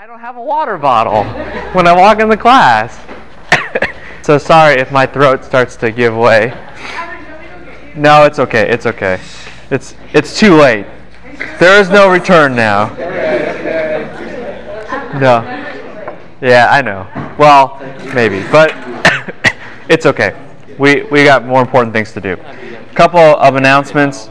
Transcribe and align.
I 0.00 0.06
don't 0.06 0.20
have 0.20 0.36
a 0.36 0.40
water 0.40 0.78
bottle 0.78 1.24
when 1.72 1.88
I 1.88 1.92
walk 1.92 2.20
in 2.20 2.28
the 2.28 2.36
class. 2.36 3.04
so 4.22 4.38
sorry 4.38 4.80
if 4.80 4.92
my 4.92 5.06
throat 5.06 5.44
starts 5.44 5.74
to 5.74 5.90
give 5.90 6.14
way. 6.14 6.54
No, 7.96 8.22
it's 8.22 8.38
okay. 8.38 8.70
It's 8.70 8.86
okay. 8.86 9.20
It's 9.72 9.96
it's 10.12 10.38
too 10.38 10.54
late. 10.54 10.86
There 11.58 11.80
is 11.80 11.90
no 11.90 12.08
return 12.12 12.54
now. 12.54 12.94
No. 15.18 15.42
Yeah, 16.42 16.68
I 16.70 16.80
know. 16.80 17.04
Well, 17.36 17.80
maybe, 18.14 18.44
but 18.52 18.70
it's 19.88 20.06
okay. 20.06 20.40
We 20.78 21.02
we 21.10 21.24
got 21.24 21.44
more 21.44 21.60
important 21.60 21.92
things 21.92 22.12
to 22.12 22.20
do. 22.20 22.34
A 22.34 22.94
couple 22.94 23.18
of 23.18 23.56
announcements. 23.56 24.30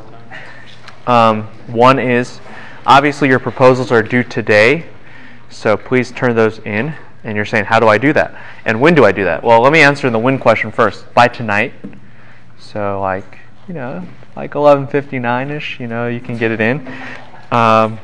Um, 1.08 1.44
one 1.68 2.00
is 2.00 2.40
obviously 2.86 3.28
your 3.28 3.40
proposals 3.40 3.92
are 3.92 4.02
due 4.02 4.24
today, 4.24 4.86
so 5.50 5.78
please 5.78 6.12
turn 6.12 6.36
those 6.36 6.60
in. 6.60 6.94
And 7.24 7.36
you're 7.36 7.46
saying, 7.46 7.66
how 7.66 7.80
do 7.80 7.88
I 7.88 7.98
do 7.98 8.14
that? 8.14 8.42
And 8.64 8.80
when 8.80 8.96
do 8.96 9.04
I 9.04 9.12
do 9.12 9.26
that? 9.26 9.44
Well, 9.44 9.62
let 9.62 9.74
me 9.74 9.82
answer 9.82 10.10
the 10.10 10.20
when 10.20 10.40
question 10.40 10.72
first. 10.72 11.14
By 11.14 11.28
tonight. 11.28 11.74
So 12.58 13.02
like 13.02 13.40
you 13.68 13.74
know, 13.74 14.06
like 14.36 14.52
11:59 14.52 15.52
ish. 15.52 15.80
You 15.80 15.88
know, 15.88 16.08
you 16.08 16.20
can 16.20 16.38
get 16.38 16.52
it 16.52 16.62
in. 16.62 16.88
Um, 17.52 18.00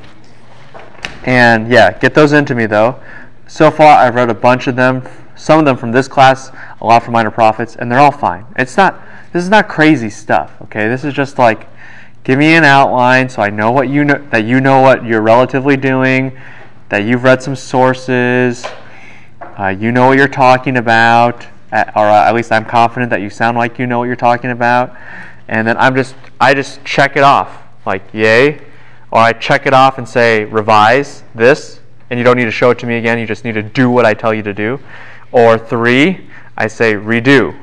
and 1.26 1.70
yeah, 1.70 1.98
get 1.98 2.14
those 2.14 2.34
into 2.34 2.54
me 2.54 2.66
though. 2.66 3.00
So 3.48 3.72
far, 3.72 3.98
I've 3.98 4.16
read 4.16 4.30
a 4.30 4.34
bunch 4.34 4.68
of 4.68 4.76
them. 4.76 5.08
Some 5.36 5.60
of 5.60 5.66
them 5.66 5.78
from 5.78 5.92
this 5.92 6.08
class, 6.08 6.52
a 6.80 6.86
lot 6.86 7.04
from 7.04 7.14
Minor 7.14 7.32
Prophets, 7.32 7.76
and 7.76 7.92
they're 7.92 8.00
all 8.00 8.12
fine. 8.12 8.46
It's 8.58 8.78
not. 8.78 9.02
This 9.32 9.44
is 9.44 9.50
not 9.50 9.68
crazy 9.68 10.10
stuff. 10.10 10.54
Okay, 10.64 10.88
this 10.88 11.04
is 11.04 11.14
just 11.14 11.40
like, 11.40 11.68
give 12.24 12.38
me 12.38 12.54
an 12.54 12.64
outline 12.64 13.30
so 13.30 13.42
I 13.42 13.50
know 13.50 13.72
what 13.72 13.90
you 13.90 14.04
know 14.04 14.24
that 14.30 14.46
you 14.46 14.62
know 14.62 14.82
what 14.82 15.04
you're 15.04 15.22
relatively 15.22 15.78
doing, 15.78 16.38
that 16.94 17.06
you've 17.06 17.24
read 17.24 17.42
some 17.42 17.56
sources, 17.56 18.64
uh, 19.58 19.70
you 19.70 19.92
know 19.92 20.10
what 20.10 20.16
you're 20.16 20.28
talking 20.28 20.78
about, 20.78 21.44
or 21.72 22.06
uh, 22.06 22.28
at 22.28 22.36
least 22.36 22.52
I'm 22.52 22.66
confident 22.66 23.10
that 23.10 23.20
you 23.20 23.32
sound 23.32 23.58
like 23.58 23.80
you 23.80 23.88
know 23.88 23.98
what 23.98 24.04
you're 24.04 24.16
talking 24.16 24.52
about, 24.52 24.96
and 25.48 25.68
then 25.68 25.76
I'm 25.78 25.96
just 25.96 26.14
I 26.40 26.54
just 26.54 26.86
check 26.86 27.18
it 27.18 27.24
off 27.24 27.64
like 27.88 28.04
yay, 28.14 28.62
or 29.10 29.18
I 29.18 29.34
check 29.34 29.66
it 29.66 29.74
off 29.74 29.98
and 29.98 30.08
say 30.08 30.44
revise 30.44 31.24
this, 31.34 31.80
and 32.12 32.20
you 32.20 32.24
don't 32.24 32.38
need 32.38 32.46
to 32.46 32.52
show 32.52 32.70
it 32.70 32.78
to 32.78 32.86
me 32.86 33.00
again. 33.00 33.18
You 33.18 33.26
just 33.26 33.44
need 33.44 33.56
to 33.56 33.64
do 33.64 33.90
what 33.90 34.06
I 34.06 34.14
tell 34.14 34.32
you 34.32 34.44
to 34.44 34.54
do. 34.54 34.80
Or 35.32 35.58
three, 35.58 36.30
I 36.56 36.68
say 36.68 36.94
redo. 36.94 37.60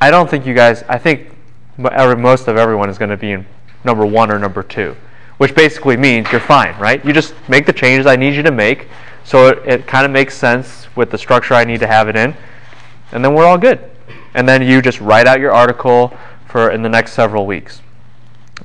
I 0.00 0.12
don't 0.12 0.30
think 0.30 0.46
you 0.46 0.54
guys. 0.54 0.84
I 0.88 0.98
think 0.98 1.34
most 1.76 2.46
of 2.46 2.56
everyone 2.56 2.90
is 2.90 2.96
going 2.96 3.10
to 3.10 3.16
be 3.16 3.32
in 3.32 3.44
number 3.82 4.06
one 4.06 4.30
or 4.30 4.38
number 4.38 4.62
two, 4.62 4.94
which 5.38 5.54
basically 5.54 5.96
means 5.96 6.30
you're 6.30 6.40
fine, 6.40 6.78
right? 6.78 7.04
You 7.04 7.12
just 7.12 7.34
make 7.48 7.66
the 7.66 7.72
changes 7.72 8.06
I 8.06 8.16
need 8.16 8.34
you 8.34 8.42
to 8.42 8.50
make, 8.50 8.88
so 9.24 9.48
it, 9.48 9.58
it 9.66 9.86
kind 9.86 10.06
of 10.06 10.12
makes 10.12 10.36
sense 10.36 10.86
with 10.96 11.10
the 11.10 11.18
structure 11.18 11.54
I 11.54 11.64
need 11.64 11.80
to 11.80 11.86
have 11.86 12.08
it 12.08 12.16
in, 12.16 12.34
and 13.12 13.24
then 13.24 13.34
we're 13.34 13.44
all 13.44 13.58
good. 13.58 13.90
And 14.34 14.48
then 14.48 14.62
you 14.62 14.82
just 14.82 15.00
write 15.00 15.26
out 15.26 15.40
your 15.40 15.52
article 15.52 16.16
for 16.46 16.70
in 16.70 16.82
the 16.82 16.88
next 16.88 17.12
several 17.12 17.46
weeks. 17.46 17.80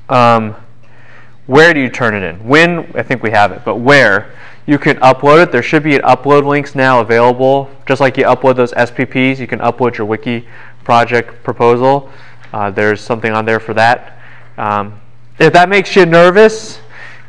Um, 0.10 0.56
where 1.48 1.74
do 1.74 1.80
you 1.80 1.90
turn 1.90 2.14
it 2.14 2.24
in? 2.24 2.48
When, 2.48 2.92
I 2.96 3.04
think 3.04 3.24
we 3.24 3.32
have 3.32 3.52
it, 3.52 3.64
but 3.66 3.78
where? 3.78 4.34
You 4.66 4.78
can 4.78 4.98
upload 4.98 5.44
it. 5.44 5.52
There 5.52 5.64
should 5.64 5.84
be 5.84 5.96
an 5.96 6.02
upload 6.04 6.46
links 6.46 6.76
now 6.76 7.02
available. 7.02 7.70
Just 7.88 8.00
like 8.00 8.16
you 8.16 8.26
upload 8.26 8.56
those 8.56 8.72
SPPs, 8.74 9.40
you 9.40 9.48
can 9.48 9.60
upload 9.60 9.98
your 9.98 10.06
wiki 10.06 10.48
project 10.84 11.44
proposal. 11.44 12.10
Uh, 12.54 12.70
there's 12.70 13.02
something 13.02 13.34
on 13.34 13.46
there 13.46 13.60
for 13.60 13.74
that. 13.74 14.20
Um, 14.58 15.02
if 15.42 15.54
that 15.54 15.70
makes 15.70 15.96
you 15.96 16.06
nervous 16.06 16.80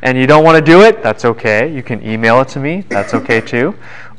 and 0.02 0.18
you 0.18 0.26
don't 0.26 0.44
want 0.44 0.56
to 0.56 0.62
do 0.64 0.82
it, 0.82 1.02
that's 1.02 1.24
okay. 1.24 1.72
You 1.72 1.82
can 1.82 2.04
email 2.06 2.40
it 2.40 2.48
to 2.48 2.60
me. 2.60 2.84
That's 2.88 3.14
okay 3.14 3.40
too. 3.40 3.74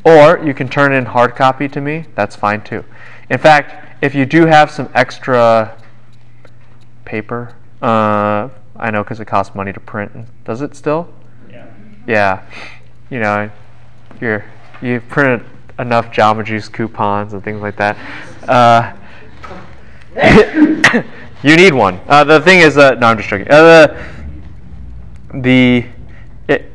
Or 0.05 0.43
you 0.43 0.53
can 0.53 0.67
turn 0.67 0.93
in 0.93 1.05
hard 1.05 1.35
copy 1.35 1.67
to 1.69 1.79
me. 1.79 2.05
That's 2.15 2.35
fine 2.35 2.63
too. 2.63 2.83
In 3.29 3.37
fact, 3.37 4.03
if 4.03 4.13
you 4.15 4.25
do 4.25 4.45
have 4.45 4.69
some 4.69 4.89
extra 4.93 5.77
paper. 7.05 7.53
Uh, 7.81 8.49
I 8.75 8.91
know 8.91 9.03
because 9.03 9.19
it 9.19 9.25
costs 9.25 9.55
money 9.55 9.71
to 9.73 9.79
print. 9.79 10.11
Does 10.45 10.61
it 10.61 10.75
still? 10.75 11.07
Yeah. 11.49 11.67
Yeah. 12.07 12.43
You 13.09 13.19
know, 13.19 13.51
you're 14.19 14.45
you 14.81 15.01
printed 15.01 15.47
enough 15.79 16.11
Jamba 16.11 16.43
Juice 16.45 16.67
coupons 16.69 17.33
and 17.33 17.43
things 17.43 17.61
like 17.61 17.77
that. 17.77 17.97
Uh, 18.47 18.93
you 21.43 21.55
need 21.55 21.73
one. 21.73 21.99
Uh, 22.07 22.23
the 22.23 22.41
thing 22.41 22.59
is, 22.59 22.77
uh, 22.77 22.91
no, 22.95 23.07
I'm 23.07 23.17
just 23.17 23.29
joking. 23.29 23.47
Uh, 23.49 23.87
the, 25.33 25.33
the 25.33 25.87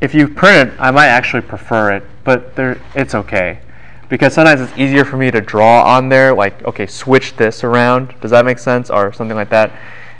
if 0.01 0.13
you 0.13 0.27
print 0.27 0.69
it, 0.69 0.79
I 0.79 0.91
might 0.91 1.07
actually 1.07 1.41
prefer 1.41 1.91
it, 1.91 2.03
but 2.23 2.55
there, 2.55 2.81
it's 2.95 3.15
okay 3.15 3.59
because 4.09 4.33
sometimes 4.33 4.61
it's 4.61 4.75
easier 4.77 5.05
for 5.05 5.17
me 5.17 5.29
to 5.29 5.41
draw 5.41 5.83
on 5.83 6.09
there, 6.09 6.33
like 6.33 6.63
okay, 6.63 6.87
switch 6.87 7.35
this 7.35 7.63
around. 7.63 8.13
Does 8.21 8.31
that 8.31 8.45
make 8.45 8.59
sense, 8.59 8.89
or 8.89 9.13
something 9.13 9.37
like 9.37 9.49
that? 9.49 9.71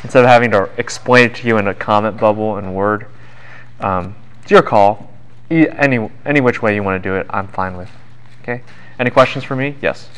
instead 0.03 0.23
of 0.23 0.29
having 0.29 0.51
to 0.51 0.69
explain 0.77 1.29
it 1.29 1.35
to 1.35 1.47
you 1.47 1.57
in 1.57 1.67
a 1.67 1.73
comment 1.73 2.17
bubble 2.17 2.57
in 2.57 2.73
Word. 2.73 3.07
Um, 3.79 4.15
it's 4.41 4.51
your 4.51 4.61
call. 4.61 5.11
Any 5.49 6.09
any 6.25 6.41
which 6.41 6.61
way 6.61 6.75
you 6.75 6.83
want 6.83 7.01
to 7.01 7.09
do 7.09 7.15
it, 7.15 7.25
I'm 7.29 7.47
fine 7.47 7.75
with. 7.75 7.89
Okay. 8.43 8.61
Any 8.99 9.09
questions 9.09 9.43
for 9.43 9.55
me? 9.55 9.75
Yes. 9.81 10.09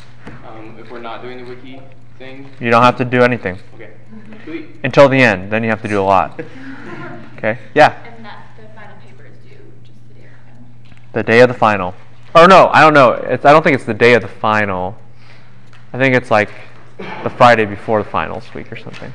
Um, 0.48 0.78
if 0.80 0.92
we're 0.92 1.00
not 1.00 1.22
doing 1.22 1.38
the 1.38 1.50
wiki 1.50 1.81
thing, 2.18 2.50
you 2.59 2.69
don't 2.69 2.84
have 2.84 2.98
to 2.98 3.06
do 3.06 3.22
anything. 3.22 3.58
Okay. 3.75 3.92
Sweet. 4.44 4.68
Until 4.84 5.08
the 5.08 5.22
end, 5.22 5.52
then 5.52 5.64
you 5.64 5.70
have 5.70 5.82
to 5.82 5.88
do 5.88 6.02
a 6.02 6.04
lot. 6.04 6.40
Okay. 7.38 7.60
Yeah. 7.74 7.94
And 8.04 8.26
that 8.26 8.46
the 8.58 8.68
final 8.76 8.96
paper 8.98 9.26
is 9.26 9.38
due 9.38 9.58
just 9.84 10.00
the 10.10 10.14
day 10.14 10.22
of 10.22 10.30
the 10.30 10.44
final. 10.44 11.14
The 11.14 11.24
day 11.24 11.42
of 11.42 11.48
the 11.48 11.54
final. 11.54 11.94
Or 12.36 12.48
no, 12.48 12.70
I 12.74 12.82
don't 12.82 12.94
know. 12.94 13.12
It's 13.12 13.46
I 13.46 13.52
don't 13.52 13.64
think 13.64 13.76
it's 13.76 13.86
the 13.86 13.94
day 13.94 14.14
of 14.14 14.22
the 14.22 14.28
final. 14.28 14.98
I 15.94 15.98
think 15.98 16.16
it's 16.16 16.32
like 16.32 16.50
the 17.24 17.30
Friday 17.30 17.66
before 17.66 18.04
the 18.04 18.10
finals 18.10 18.54
week 18.54 18.72
or 18.72 18.78
something 18.78 19.12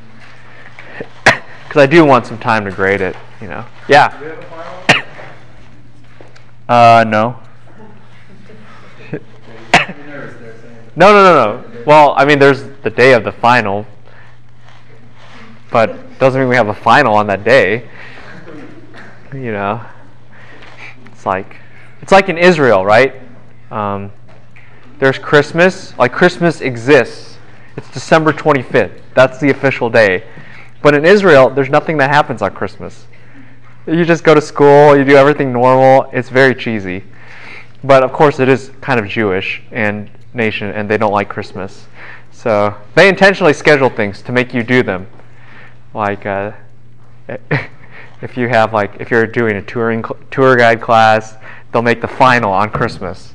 because 1.25 1.77
I 1.77 1.87
do 1.87 2.05
want 2.05 2.27
some 2.27 2.39
time 2.39 2.65
to 2.65 2.71
grade 2.71 3.01
it. 3.01 3.17
You 3.41 3.49
know. 3.49 3.65
Yeah. 3.89 4.37
Uh, 6.69 7.05
no. 7.07 7.39
no, 10.97 11.13
no, 11.13 11.23
no, 11.23 11.33
no. 11.33 11.65
Well, 11.87 12.15
I 12.17 12.25
mean, 12.25 12.41
there's 12.41 12.65
the 12.83 12.91
day 12.91 13.13
of 13.13 13.23
the 13.23 13.31
final, 13.31 13.87
but 15.77 16.19
doesn't 16.19 16.41
mean 16.41 16.49
we 16.49 16.57
have 16.57 16.69
a 16.69 16.75
final 16.75 17.13
on 17.13 17.27
that 17.27 17.45
day. 17.45 17.87
You 19.35 19.53
know, 19.53 19.85
it's 21.05 21.27
like 21.27 21.57
it's 22.01 22.13
like 22.13 22.31
in 22.31 22.39
Israel, 22.39 22.83
right? 22.83 23.13
Um, 23.71 24.11
there's 24.99 25.19
Christmas. 25.19 25.93
Like 25.99 26.13
Christmas 26.13 26.63
exists. 26.63 27.37
It's 27.77 27.91
December 27.91 28.33
25th. 28.33 29.03
That's 29.13 29.39
the 29.39 29.51
official 29.51 29.91
day. 29.91 30.25
But 30.81 30.95
in 30.95 31.05
Israel, 31.05 31.51
there's 31.51 31.69
nothing 31.69 31.99
that 31.99 32.09
happens 32.09 32.41
on 32.41 32.55
Christmas. 32.55 33.07
You 33.87 34.03
just 34.07 34.25
go 34.25 34.35
to 34.35 34.41
school, 34.41 34.97
you 34.97 35.05
do 35.05 35.17
everything 35.17 35.53
normal. 35.53 36.09
It's 36.11 36.31
very 36.31 36.55
cheesy. 36.55 37.05
But 37.85 38.03
of 38.03 38.15
course, 38.15 38.41
it 38.41 38.49
is 38.49 38.71
kind 38.81 38.99
of 38.99 39.07
Jewish 39.07 39.63
and 39.73 40.09
nation, 40.33 40.71
and 40.71 40.89
they 40.89 40.97
don't 40.97 41.13
like 41.13 41.29
Christmas. 41.29 41.87
So 42.33 42.75
they 42.95 43.11
intentionally 43.11 43.53
schedule 43.53 43.91
things 43.91 44.23
to 44.23 44.33
make 44.33 44.55
you 44.55 44.63
do 44.63 44.83
them. 44.83 45.07
Like 45.97 46.27
uh, 46.27 46.53
if 48.23 48.37
you 48.37 48.49
have 48.49 48.73
like 48.73 49.01
if 49.01 49.11
you're 49.11 49.27
doing 49.27 49.57
a 49.57 49.63
touring 49.63 50.05
tour 50.31 50.57
guide 50.57 50.81
class, 50.81 51.37
they'll 51.73 51.83
make 51.83 52.01
the 52.01 52.09
final 52.09 52.53
on 52.53 52.71
Christmas 52.71 53.33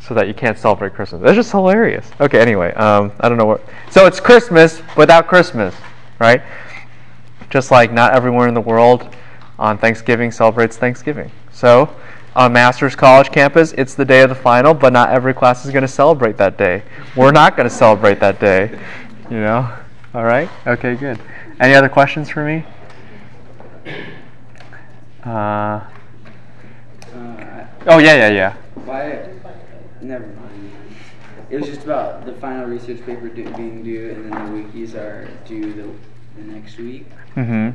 so 0.00 0.14
that 0.14 0.26
you 0.26 0.34
can't 0.34 0.58
celebrate 0.58 0.94
Christmas. 0.94 1.22
That's 1.22 1.36
just 1.36 1.50
hilarious. 1.50 2.10
Okay, 2.20 2.40
anyway, 2.40 2.72
um, 2.74 3.12
I 3.20 3.28
don't 3.28 3.38
know 3.38 3.44
what. 3.44 3.62
So 3.90 4.06
it's 4.06 4.20
Christmas 4.20 4.82
without 4.96 5.28
Christmas, 5.28 5.74
right? 6.18 6.42
just 7.50 7.70
like 7.70 7.92
not 7.92 8.12
everywhere 8.12 8.48
in 8.48 8.54
the 8.54 8.60
world 8.60 9.14
on 9.58 9.78
Thanksgiving 9.78 10.30
celebrates 10.30 10.76
Thanksgiving. 10.76 11.30
So, 11.52 11.94
on 12.36 12.52
Masters 12.52 12.94
College 12.94 13.32
campus, 13.32 13.72
it's 13.72 13.94
the 13.94 14.04
day 14.04 14.22
of 14.22 14.28
the 14.28 14.34
final, 14.34 14.74
but 14.74 14.92
not 14.92 15.10
every 15.10 15.34
class 15.34 15.64
is 15.64 15.72
going 15.72 15.82
to 15.82 15.88
celebrate 15.88 16.36
that 16.36 16.56
day. 16.56 16.82
We're 17.16 17.32
not 17.32 17.56
going 17.56 17.68
to 17.68 17.74
celebrate 17.74 18.20
that 18.20 18.38
day, 18.38 18.78
you 19.28 19.40
know? 19.40 19.68
All 20.14 20.24
right? 20.24 20.48
Okay, 20.66 20.94
good. 20.94 21.18
Any 21.60 21.74
other 21.74 21.88
questions 21.88 22.30
for 22.30 22.44
me? 22.44 22.64
Uh, 25.24 25.28
uh, 25.28 25.84
oh, 27.86 27.98
yeah, 27.98 28.14
yeah, 28.14 28.28
yeah. 28.28 28.52
Why? 28.84 29.28
Never 30.00 30.26
mind. 30.26 30.72
It 31.50 31.60
was 31.60 31.68
just 31.68 31.82
about 31.82 32.24
the 32.26 32.34
final 32.34 32.66
research 32.66 33.04
paper 33.04 33.28
do, 33.28 33.44
being 33.56 33.82
due, 33.82 34.10
and 34.10 34.30
then 34.30 34.30
the 34.30 34.62
wikis 34.62 34.94
are 34.94 35.28
due 35.46 35.72
the 35.72 35.88
the 36.40 36.52
next 36.52 36.78
week. 36.78 37.06
Mm-hmm. 37.34 37.70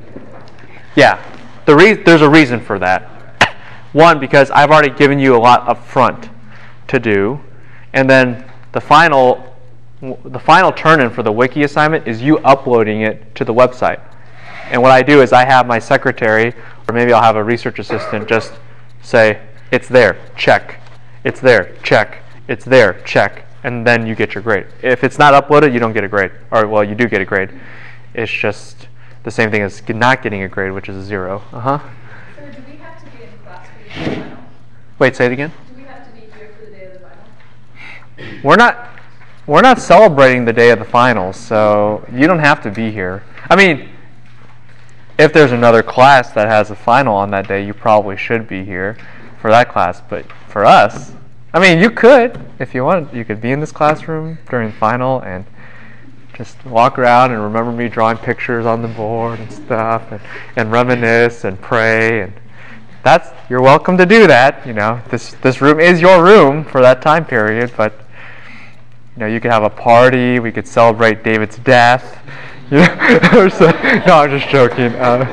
Yeah, 0.95 1.21
the 1.65 1.75
re- 1.75 1.93
there's 1.93 2.21
a 2.21 2.29
reason 2.29 2.61
for 2.61 2.79
that. 2.79 3.01
One, 3.93 4.19
because 4.19 4.49
I've 4.51 4.71
already 4.71 4.91
given 4.91 5.19
you 5.19 5.35
a 5.35 5.39
lot 5.39 5.67
up 5.67 5.85
front 5.85 6.29
to 6.87 6.99
do, 6.99 7.41
and 7.91 8.09
then 8.09 8.49
the 8.71 8.81
final 8.81 9.52
the 10.25 10.39
final 10.39 10.71
turn-in 10.71 11.09
for 11.09 11.23
the 11.23 11.31
wiki 11.31 11.63
assignment 11.63 12.07
is 12.07 12.21
you 12.21 12.37
uploading 12.39 13.01
it 13.01 13.33
to 13.35 13.45
the 13.45 13.53
website. 13.53 14.01
And 14.69 14.81
what 14.81 14.91
I 14.91 15.01
do 15.01 15.21
is 15.21 15.31
I 15.31 15.45
have 15.45 15.65
my 15.65 15.79
secretary, 15.79 16.53
or 16.87 16.93
maybe 16.93 17.13
I'll 17.13 17.21
have 17.21 17.37
a 17.37 17.43
research 17.43 17.79
assistant, 17.79 18.27
just 18.27 18.53
say 19.01 19.41
it's 19.71 19.87
there, 19.87 20.17
check. 20.35 20.81
It's 21.23 21.39
there, 21.39 21.75
check. 21.83 22.21
It's 22.49 22.65
there, 22.65 23.01
check. 23.05 23.45
And 23.63 23.87
then 23.87 24.05
you 24.05 24.13
get 24.13 24.35
your 24.35 24.43
grade. 24.43 24.65
If 24.81 25.05
it's 25.05 25.17
not 25.17 25.33
uploaded, 25.41 25.71
you 25.71 25.79
don't 25.79 25.93
get 25.93 26.03
a 26.03 26.09
grade. 26.09 26.31
Or, 26.51 26.67
well, 26.67 26.83
you 26.83 26.95
do 26.95 27.07
get 27.07 27.21
a 27.21 27.25
grade. 27.25 27.49
It's 28.13 28.31
just 28.31 28.89
the 29.23 29.31
same 29.31 29.51
thing 29.51 29.61
as 29.61 29.87
not 29.87 30.21
getting 30.21 30.43
a 30.43 30.49
grade, 30.49 30.73
which 30.73 30.89
is 30.89 30.97
a 30.97 31.03
zero. 31.03 31.41
Uh 31.53 31.59
huh. 31.59 31.79
So 32.35 32.45
do 32.45 32.61
we 32.69 32.75
have 32.77 32.99
to 32.99 33.05
be 33.17 33.23
in 33.23 33.29
class 33.41 33.67
for 33.69 33.79
the 33.79 34.05
day 34.05 34.15
the 34.15 34.21
final? 34.21 34.43
Wait, 34.99 35.15
say 35.15 35.27
it 35.27 35.31
again. 35.31 35.53
Do 35.69 35.75
we 35.77 35.83
have 35.83 36.05
to 36.05 36.13
be 36.13 36.27
here 36.37 36.53
for 36.59 36.65
the 36.65 36.71
day 36.71 36.85
of 36.87 36.93
the 36.93 36.99
final? 36.99 38.41
We're 38.43 38.57
not 38.57 38.92
we're 39.45 39.61
not 39.61 39.79
celebrating 39.79 40.45
the 40.45 40.53
day 40.53 40.69
of 40.69 40.79
the 40.79 40.85
finals, 40.85 41.35
so 41.35 42.05
you 42.11 42.27
don't 42.27 42.39
have 42.39 42.61
to 42.63 42.71
be 42.71 42.91
here. 42.91 43.23
I 43.49 43.55
mean, 43.55 43.89
if 45.17 45.33
there's 45.33 45.51
another 45.51 45.83
class 45.83 46.31
that 46.31 46.47
has 46.47 46.71
a 46.71 46.75
final 46.75 47.15
on 47.15 47.31
that 47.31 47.47
day, 47.47 47.65
you 47.65 47.73
probably 47.73 48.17
should 48.17 48.47
be 48.47 48.63
here 48.63 48.97
for 49.41 49.51
that 49.51 49.69
class. 49.69 50.01
But 50.01 50.25
for 50.47 50.65
us, 50.65 51.13
I 51.53 51.59
mean, 51.59 51.79
you 51.79 51.91
could 51.91 52.39
if 52.59 52.73
you 52.73 52.83
want. 52.83 53.13
You 53.13 53.25
could 53.25 53.41
be 53.41 53.51
in 53.51 53.59
this 53.59 53.71
classroom 53.71 54.39
during 54.49 54.71
the 54.71 54.77
final 54.77 55.21
and 55.21 55.45
just 56.33 56.65
walk 56.65 56.97
around 56.97 57.31
and 57.31 57.43
remember 57.43 57.71
me 57.71 57.89
drawing 57.89 58.17
pictures 58.17 58.65
on 58.65 58.81
the 58.81 58.87
board 58.87 59.39
and 59.39 59.51
stuff, 59.51 60.11
and, 60.11 60.21
and 60.55 60.71
reminisce 60.71 61.43
and 61.43 61.59
pray 61.61 62.21
and 62.21 62.33
that's 63.03 63.29
you're 63.49 63.61
welcome 63.61 63.97
to 63.97 64.05
do 64.05 64.25
that. 64.27 64.65
You 64.65 64.73
know, 64.73 65.01
this 65.09 65.33
this 65.41 65.61
room 65.61 65.79
is 65.79 65.99
your 65.99 66.23
room 66.23 66.63
for 66.63 66.81
that 66.81 67.01
time 67.01 67.25
period, 67.25 67.73
but 67.75 67.93
you 69.15 69.19
know, 69.19 69.27
you 69.27 69.39
could 69.39 69.51
have 69.51 69.63
a 69.63 69.69
party. 69.69 70.39
We 70.39 70.51
could 70.51 70.67
celebrate 70.67 71.23
David's 71.23 71.57
death. 71.59 72.19
You 72.71 72.79
know, 72.79 73.47
so, 73.49 73.69
no, 74.07 74.15
I'm 74.17 74.29
just 74.31 74.49
joking. 74.49 74.95
Uh, 74.95 75.23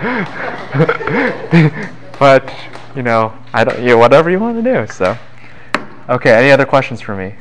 but 2.18 2.52
you 2.94 3.02
know, 3.02 3.32
I 3.54 3.64
don't. 3.64 3.80
You 3.80 3.88
know, 3.88 3.98
whatever 3.98 4.30
you 4.30 4.38
want 4.38 4.62
to 4.62 4.70
do. 4.86 4.92
So, 4.92 5.16
okay. 6.10 6.32
Any 6.32 6.50
other 6.50 6.66
questions 6.66 7.00
for 7.00 7.16
me? 7.16 7.34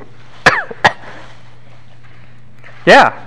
yeah. 2.86 3.26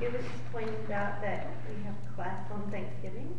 It 0.00 0.10
was 0.10 0.22
just 0.22 0.52
pointing 0.52 0.74
out 0.90 1.20
that 1.20 1.48
we 1.68 1.84
have 1.84 1.94
class 2.16 2.50
on 2.50 2.70
Thanksgiving. 2.70 3.36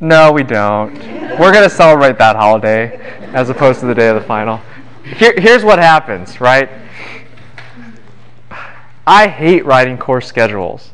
No, 0.00 0.32
we 0.32 0.44
don't. 0.44 0.94
We're 1.38 1.52
going 1.52 1.68
to 1.68 1.70
celebrate 1.70 2.16
that 2.16 2.36
holiday 2.36 2.96
as 3.34 3.50
opposed 3.50 3.80
to 3.80 3.86
the 3.86 3.94
day 3.94 4.08
of 4.08 4.14
the 4.14 4.26
final. 4.26 4.62
Here, 5.04 5.34
here's 5.36 5.62
what 5.62 5.78
happens, 5.78 6.40
right? 6.40 6.70
I 9.06 9.28
hate 9.28 9.64
writing 9.64 9.98
course 9.98 10.26
schedules. 10.26 10.90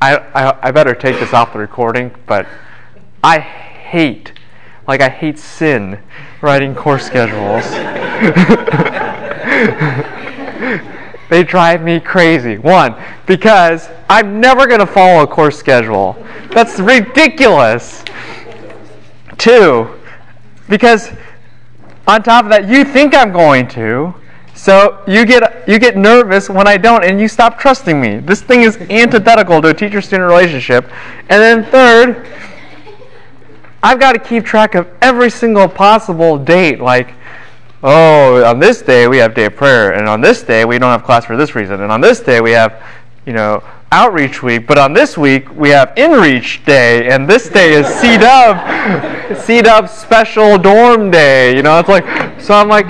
I, 0.00 0.16
I, 0.16 0.68
I 0.68 0.70
better 0.70 0.94
take 0.94 1.20
this 1.20 1.32
off 1.32 1.52
the 1.52 1.58
recording, 1.58 2.10
but 2.26 2.46
I 3.22 3.38
hate, 3.38 4.32
like, 4.88 5.00
I 5.00 5.08
hate 5.08 5.38
sin 5.38 5.98
writing 6.40 6.74
course 6.74 7.06
schedules. 7.06 7.64
they 11.30 11.44
drive 11.44 11.82
me 11.82 12.00
crazy. 12.00 12.58
One, 12.58 12.96
because 13.26 13.88
I'm 14.08 14.40
never 14.40 14.66
going 14.66 14.80
to 14.80 14.86
follow 14.86 15.22
a 15.22 15.26
course 15.26 15.58
schedule. 15.58 16.16
That's 16.50 16.80
ridiculous. 16.80 18.02
Two, 19.38 19.88
because 20.68 21.10
on 22.08 22.22
top 22.22 22.44
of 22.44 22.50
that, 22.50 22.68
you 22.68 22.84
think 22.84 23.14
I'm 23.14 23.32
going 23.32 23.68
to. 23.68 24.14
So 24.54 25.02
you 25.06 25.24
get 25.24 25.42
you 25.66 25.78
get 25.78 25.96
nervous 25.96 26.48
when 26.48 26.66
I 26.66 26.76
don't, 26.76 27.04
and 27.04 27.20
you 27.20 27.28
stop 27.28 27.58
trusting 27.58 28.00
me. 28.00 28.18
This 28.18 28.42
thing 28.42 28.62
is 28.62 28.76
antithetical 28.76 29.62
to 29.62 29.68
a 29.68 29.74
teacher-student 29.74 30.28
relationship. 30.28 30.90
And 31.28 31.42
then 31.42 31.64
third, 31.64 32.26
I've 33.82 33.98
got 33.98 34.12
to 34.12 34.18
keep 34.18 34.44
track 34.44 34.74
of 34.74 34.88
every 35.00 35.30
single 35.30 35.68
possible 35.68 36.38
date. 36.38 36.80
Like, 36.80 37.14
oh, 37.82 38.44
on 38.44 38.60
this 38.60 38.82
day 38.82 39.08
we 39.08 39.18
have 39.18 39.34
day 39.34 39.46
of 39.46 39.56
prayer, 39.56 39.92
and 39.92 40.08
on 40.08 40.20
this 40.20 40.42
day 40.42 40.64
we 40.64 40.78
don't 40.78 40.90
have 40.90 41.04
class 41.04 41.24
for 41.24 41.36
this 41.36 41.54
reason, 41.54 41.80
and 41.80 41.90
on 41.90 42.00
this 42.00 42.20
day 42.20 42.40
we 42.40 42.52
have, 42.52 42.82
you 43.26 43.32
know, 43.32 43.62
outreach 43.90 44.42
week, 44.42 44.66
but 44.66 44.78
on 44.78 44.94
this 44.94 45.18
week 45.18 45.54
we 45.54 45.68
have 45.68 45.92
inreach 45.96 46.64
day, 46.64 47.10
and 47.10 47.28
this 47.28 47.48
day 47.48 47.74
is 47.74 47.86
C 47.86 48.16
Dub, 48.16 49.36
C 49.38 49.60
Dub 49.60 49.88
special 49.88 50.56
dorm 50.58 51.10
day. 51.10 51.54
You 51.54 51.62
know, 51.62 51.78
it's 51.78 51.88
like, 51.88 52.40
so 52.40 52.54
I'm 52.54 52.68
like, 52.68 52.86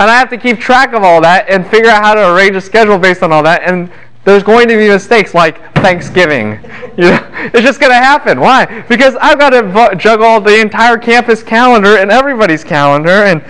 and 0.00 0.10
I 0.10 0.16
have 0.16 0.30
to 0.30 0.38
keep 0.38 0.58
track 0.58 0.94
of 0.94 1.04
all 1.04 1.20
that 1.20 1.50
and 1.50 1.66
figure 1.66 1.90
out 1.90 2.02
how 2.02 2.14
to 2.14 2.34
arrange 2.34 2.56
a 2.56 2.60
schedule 2.60 2.98
based 2.98 3.22
on 3.22 3.32
all 3.32 3.42
that. 3.42 3.64
And 3.64 3.92
there's 4.24 4.42
going 4.42 4.66
to 4.68 4.76
be 4.76 4.88
mistakes 4.88 5.34
like 5.34 5.74
Thanksgiving. 5.76 6.58
You 6.96 7.04
know, 7.06 7.30
it's 7.54 7.62
just 7.62 7.80
going 7.80 7.92
to 7.92 7.96
happen. 7.96 8.40
Why? 8.40 8.82
Because 8.82 9.14
I've 9.20 9.38
got 9.38 9.50
to 9.50 9.94
juggle 9.96 10.40
the 10.40 10.60
entire 10.60 10.98
campus 10.98 11.42
calendar 11.42 11.96
and 11.96 12.10
everybody's 12.10 12.62
calendar, 12.62 13.10
and 13.10 13.42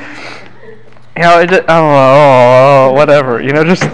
you 1.17 1.23
know, 1.23 1.45
just, 1.47 1.63
oh, 1.63 2.91
oh, 2.91 2.93
whatever. 2.93 3.43
You 3.43 3.53
know, 3.53 3.65
just 3.65 3.83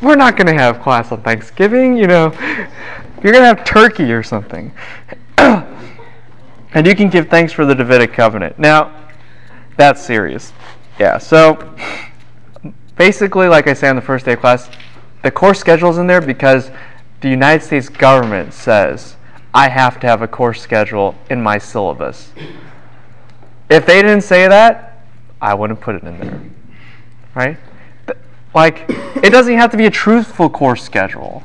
we're 0.00 0.16
not 0.16 0.36
going 0.38 0.46
to 0.46 0.54
have 0.54 0.80
class 0.80 1.12
on 1.12 1.20
Thanksgiving. 1.22 1.98
You 1.98 2.06
know, 2.06 2.32
you're 3.22 3.32
going 3.32 3.42
to 3.42 3.54
have 3.54 3.64
turkey 3.64 4.10
or 4.12 4.22
something. 4.22 4.72
and 6.74 6.86
you 6.86 6.94
can 6.94 7.08
give 7.08 7.28
thanks 7.28 7.52
for 7.52 7.64
the 7.64 7.74
Davidic 7.74 8.12
covenant. 8.12 8.58
Now, 8.58 8.94
that's 9.76 10.04
serious. 10.04 10.52
Yeah, 10.98 11.18
so 11.18 11.74
basically, 12.96 13.48
like 13.48 13.66
I 13.68 13.72
say 13.72 13.88
on 13.88 13.96
the 13.96 14.02
first 14.02 14.24
day 14.24 14.32
of 14.32 14.40
class, 14.40 14.68
the 15.22 15.30
course 15.30 15.58
schedule's 15.58 15.98
in 15.98 16.06
there 16.06 16.20
because 16.20 16.70
the 17.20 17.28
United 17.28 17.64
States 17.64 17.88
government 17.88 18.52
says 18.52 19.16
I 19.54 19.68
have 19.68 19.98
to 20.00 20.06
have 20.06 20.22
a 20.22 20.28
course 20.28 20.60
schedule 20.60 21.14
in 21.30 21.42
my 21.42 21.58
syllabus. 21.58 22.32
If 23.70 23.86
they 23.86 24.02
didn't 24.02 24.22
say 24.22 24.48
that, 24.48 25.04
I 25.40 25.54
wouldn't 25.54 25.80
put 25.80 25.96
it 25.96 26.02
in 26.02 26.18
there. 26.20 26.40
Right? 27.34 27.58
Like, 28.54 28.86
it 29.22 29.30
doesn't 29.30 29.54
have 29.54 29.70
to 29.70 29.76
be 29.76 29.86
a 29.86 29.90
truthful 29.90 30.48
course 30.48 30.82
schedule, 30.82 31.44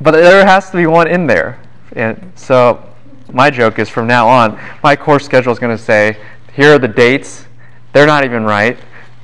but 0.00 0.12
there 0.12 0.44
has 0.44 0.70
to 0.70 0.76
be 0.76 0.86
one 0.86 1.08
in 1.08 1.26
there. 1.26 1.58
And 1.96 2.32
so, 2.34 2.93
my 3.32 3.50
joke 3.50 3.78
is 3.78 3.88
from 3.88 4.06
now 4.06 4.28
on, 4.28 4.60
my 4.82 4.96
course 4.96 5.24
schedule 5.24 5.52
is 5.52 5.58
going 5.58 5.76
to 5.76 5.82
say, 5.82 6.16
here 6.52 6.74
are 6.74 6.78
the 6.78 6.88
dates, 6.88 7.46
they're 7.92 8.06
not 8.06 8.24
even 8.24 8.44
right, 8.44 8.78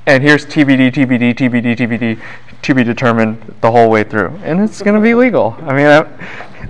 and 0.06 0.22
here's 0.22 0.46
TBD, 0.46 0.92
TBD, 0.92 1.34
TBD, 1.34 1.76
TBD, 1.76 2.22
to 2.62 2.74
be 2.74 2.84
determined 2.84 3.54
the 3.60 3.70
whole 3.70 3.90
way 3.90 4.04
through. 4.04 4.38
And 4.42 4.60
it's 4.60 4.82
going 4.82 4.94
to 4.94 5.00
be 5.00 5.14
legal. 5.14 5.56
I 5.62 5.74
mean, 5.74 5.86
I, 5.86 6.68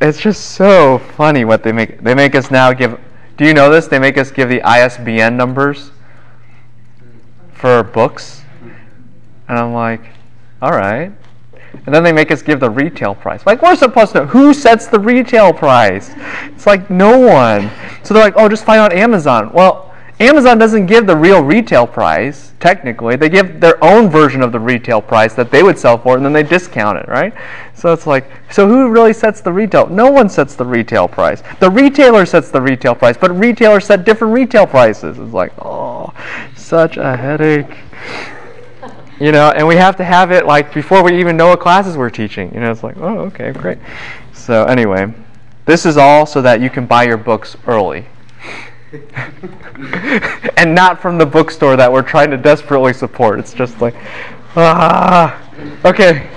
it's 0.00 0.18
just 0.18 0.52
so 0.52 0.98
funny 0.98 1.44
what 1.44 1.62
they 1.62 1.72
make. 1.72 2.00
They 2.00 2.14
make 2.14 2.34
us 2.34 2.50
now 2.50 2.72
give. 2.72 2.98
Do 3.36 3.44
you 3.44 3.54
know 3.54 3.70
this? 3.70 3.86
They 3.86 3.98
make 3.98 4.18
us 4.18 4.30
give 4.30 4.48
the 4.48 4.62
ISBN 4.62 5.36
numbers 5.36 5.90
for 7.52 7.82
books. 7.82 8.42
And 9.48 9.58
I'm 9.58 9.72
like, 9.72 10.02
all 10.62 10.72
right. 10.72 11.12
And 11.90 11.94
then 11.96 12.04
they 12.04 12.12
make 12.12 12.30
us 12.30 12.40
give 12.40 12.60
the 12.60 12.70
retail 12.70 13.16
price. 13.16 13.44
Like, 13.46 13.62
we're 13.62 13.74
supposed 13.74 14.12
to 14.12 14.24
who 14.26 14.54
sets 14.54 14.86
the 14.86 15.00
retail 15.00 15.52
price. 15.52 16.14
It's 16.44 16.64
like 16.64 16.88
no 16.88 17.18
one. 17.18 17.68
So 18.04 18.14
they're 18.14 18.22
like, 18.22 18.34
oh, 18.36 18.48
just 18.48 18.64
find 18.64 18.80
on 18.80 18.92
Amazon. 18.92 19.50
Well, 19.52 19.92
Amazon 20.20 20.56
doesn't 20.56 20.86
give 20.86 21.08
the 21.08 21.16
real 21.16 21.42
retail 21.42 21.88
price, 21.88 22.52
technically. 22.60 23.16
They 23.16 23.28
give 23.28 23.58
their 23.58 23.82
own 23.82 24.08
version 24.08 24.40
of 24.40 24.52
the 24.52 24.60
retail 24.60 25.02
price 25.02 25.34
that 25.34 25.50
they 25.50 25.64
would 25.64 25.80
sell 25.80 25.98
for, 25.98 26.14
and 26.14 26.24
then 26.24 26.32
they 26.32 26.44
discount 26.44 26.96
it, 26.96 27.08
right? 27.08 27.34
So 27.74 27.92
it's 27.92 28.06
like, 28.06 28.30
so 28.52 28.68
who 28.68 28.88
really 28.88 29.12
sets 29.12 29.40
the 29.40 29.52
retail? 29.52 29.88
No 29.88 30.12
one 30.12 30.28
sets 30.28 30.54
the 30.54 30.64
retail 30.64 31.08
price. 31.08 31.42
The 31.58 31.72
retailer 31.72 32.24
sets 32.24 32.52
the 32.52 32.60
retail 32.60 32.94
price, 32.94 33.16
but 33.16 33.36
retailers 33.36 33.86
set 33.86 34.04
different 34.04 34.32
retail 34.32 34.64
prices. 34.64 35.18
It's 35.18 35.32
like, 35.32 35.52
oh, 35.58 36.14
such 36.54 36.98
a 36.98 37.16
headache. 37.16 37.78
You 39.20 39.32
know, 39.32 39.50
and 39.50 39.68
we 39.68 39.76
have 39.76 39.96
to 39.96 40.04
have 40.04 40.32
it 40.32 40.46
like 40.46 40.72
before 40.72 41.02
we 41.02 41.20
even 41.20 41.36
know 41.36 41.48
what 41.48 41.60
classes 41.60 41.94
we're 41.94 42.08
teaching. 42.08 42.52
You 42.54 42.60
know, 42.60 42.70
it's 42.70 42.82
like, 42.82 42.96
oh, 42.96 43.18
okay, 43.26 43.52
great. 43.52 43.76
So 44.32 44.64
anyway, 44.64 45.12
this 45.66 45.84
is 45.84 45.98
all 45.98 46.24
so 46.24 46.40
that 46.40 46.62
you 46.62 46.70
can 46.70 46.86
buy 46.86 47.04
your 47.04 47.18
books 47.18 47.54
early. 47.66 48.06
and 50.56 50.74
not 50.74 51.00
from 51.02 51.18
the 51.18 51.26
bookstore 51.26 51.76
that 51.76 51.92
we're 51.92 52.02
trying 52.02 52.30
to 52.30 52.38
desperately 52.38 52.94
support. 52.94 53.38
It's 53.38 53.52
just 53.52 53.80
like, 53.82 53.94
ah, 54.56 55.38
okay, 55.84 56.28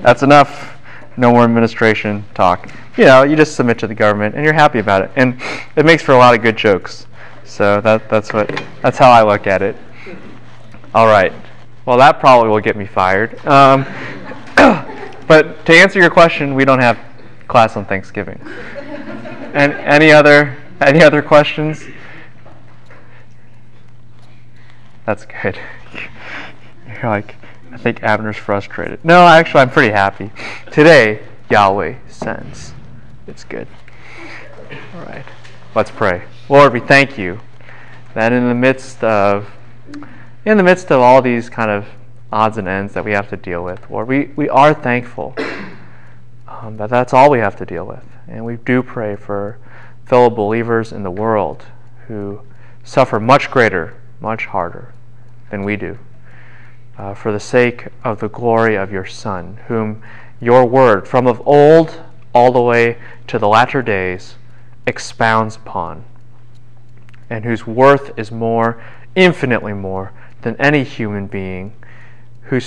that's 0.00 0.22
enough. 0.22 0.72
No 1.18 1.32
more 1.32 1.44
administration 1.44 2.24
talk. 2.34 2.70
You 2.96 3.04
know, 3.04 3.24
you 3.24 3.36
just 3.36 3.56
submit 3.56 3.78
to 3.80 3.86
the 3.86 3.94
government, 3.94 4.34
and 4.34 4.44
you're 4.44 4.54
happy 4.54 4.78
about 4.78 5.02
it, 5.02 5.10
and 5.16 5.40
it 5.76 5.84
makes 5.84 6.02
for 6.02 6.12
a 6.12 6.18
lot 6.18 6.34
of 6.34 6.42
good 6.42 6.56
jokes. 6.56 7.06
So 7.44 7.80
that 7.82 8.08
that's 8.08 8.32
what 8.32 8.62
that's 8.82 8.96
how 8.98 9.10
I 9.10 9.22
look 9.22 9.46
at 9.46 9.60
it. 9.62 9.76
All 10.94 11.06
right. 11.06 11.32
Well, 11.86 11.98
that 11.98 12.18
probably 12.18 12.50
will 12.50 12.60
get 12.60 12.76
me 12.76 12.84
fired. 12.84 13.38
Um, 13.46 13.84
but 15.28 15.64
to 15.66 15.72
answer 15.72 16.00
your 16.00 16.10
question, 16.10 16.56
we 16.56 16.64
don't 16.64 16.80
have 16.80 16.98
class 17.46 17.76
on 17.76 17.84
Thanksgiving. 17.84 18.40
And 19.54 19.72
any 19.72 20.10
other 20.10 20.56
any 20.80 21.02
other 21.02 21.22
questions? 21.22 21.84
That's 25.06 25.24
good. 25.24 25.58
You're 26.88 27.08
like, 27.08 27.36
I 27.70 27.76
think 27.78 28.02
Abner's 28.02 28.36
frustrated. 28.36 29.04
No, 29.04 29.24
actually, 29.24 29.60
I'm 29.60 29.70
pretty 29.70 29.92
happy. 29.92 30.32
Today, 30.72 31.22
Yahweh 31.50 31.94
sends. 32.08 32.74
It's 33.28 33.44
good. 33.44 33.68
All 34.94 35.02
right. 35.02 35.24
Let's 35.74 35.92
pray. 35.92 36.24
Lord, 36.48 36.72
we 36.72 36.80
thank 36.80 37.16
you 37.16 37.40
that 38.14 38.32
in 38.32 38.48
the 38.48 38.54
midst 38.54 39.04
of 39.04 39.48
in 40.46 40.56
the 40.56 40.62
midst 40.62 40.92
of 40.92 41.00
all 41.00 41.20
these 41.20 41.50
kind 41.50 41.70
of 41.70 41.86
odds 42.32 42.56
and 42.56 42.68
ends 42.68 42.94
that 42.94 43.04
we 43.04 43.10
have 43.10 43.28
to 43.28 43.36
deal 43.36 43.64
with, 43.64 43.90
Lord, 43.90 44.06
we, 44.06 44.30
we 44.36 44.48
are 44.48 44.72
thankful 44.72 45.34
um, 46.46 46.76
that 46.76 46.88
that's 46.88 47.12
all 47.12 47.28
we 47.28 47.40
have 47.40 47.56
to 47.56 47.66
deal 47.66 47.84
with. 47.84 48.04
And 48.28 48.44
we 48.44 48.56
do 48.56 48.82
pray 48.82 49.16
for 49.16 49.58
fellow 50.04 50.30
believers 50.30 50.92
in 50.92 51.02
the 51.02 51.10
world 51.10 51.64
who 52.06 52.42
suffer 52.84 53.18
much 53.18 53.50
greater, 53.50 54.00
much 54.20 54.46
harder 54.46 54.94
than 55.50 55.64
we 55.64 55.74
do. 55.74 55.98
Uh, 56.96 57.12
for 57.12 57.32
the 57.32 57.40
sake 57.40 57.88
of 58.04 58.20
the 58.20 58.28
glory 58.28 58.76
of 58.76 58.92
your 58.92 59.04
Son, 59.04 59.58
whom 59.66 60.00
your 60.40 60.64
word 60.64 61.08
from 61.08 61.26
of 61.26 61.42
old 61.46 62.00
all 62.32 62.52
the 62.52 62.62
way 62.62 62.98
to 63.26 63.38
the 63.38 63.48
latter 63.48 63.82
days 63.82 64.36
expounds 64.86 65.56
upon, 65.56 66.04
and 67.28 67.44
whose 67.44 67.66
worth 67.66 68.16
is 68.16 68.30
more, 68.30 68.80
infinitely 69.16 69.72
more, 69.72 70.12
than 70.46 70.54
any 70.60 70.84
human 70.84 71.26
being, 71.26 71.74
who 72.42 72.60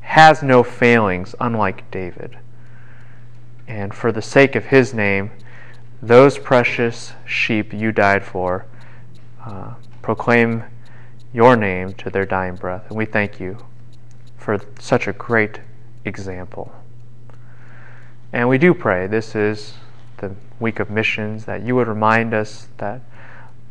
has 0.00 0.42
no 0.42 0.62
failings, 0.62 1.34
unlike 1.38 1.90
David. 1.90 2.38
And 3.68 3.92
for 3.92 4.10
the 4.10 4.22
sake 4.22 4.54
of 4.54 4.64
his 4.64 4.94
name, 4.94 5.30
those 6.00 6.38
precious 6.38 7.12
sheep 7.26 7.74
you 7.74 7.92
died 7.92 8.24
for 8.24 8.64
uh, 9.44 9.74
proclaim 10.00 10.64
your 11.34 11.56
name 11.56 11.92
to 11.92 12.08
their 12.08 12.24
dying 12.24 12.54
breath. 12.54 12.86
And 12.88 12.96
we 12.96 13.04
thank 13.04 13.38
you 13.38 13.58
for 14.38 14.58
such 14.80 15.06
a 15.06 15.12
great 15.12 15.60
example. 16.06 16.72
And 18.32 18.48
we 18.48 18.56
do 18.56 18.72
pray, 18.72 19.06
this 19.08 19.34
is 19.34 19.74
the 20.16 20.34
week 20.58 20.80
of 20.80 20.88
missions, 20.88 21.44
that 21.44 21.62
you 21.64 21.76
would 21.76 21.86
remind 21.86 22.32
us 22.32 22.68
that 22.78 23.02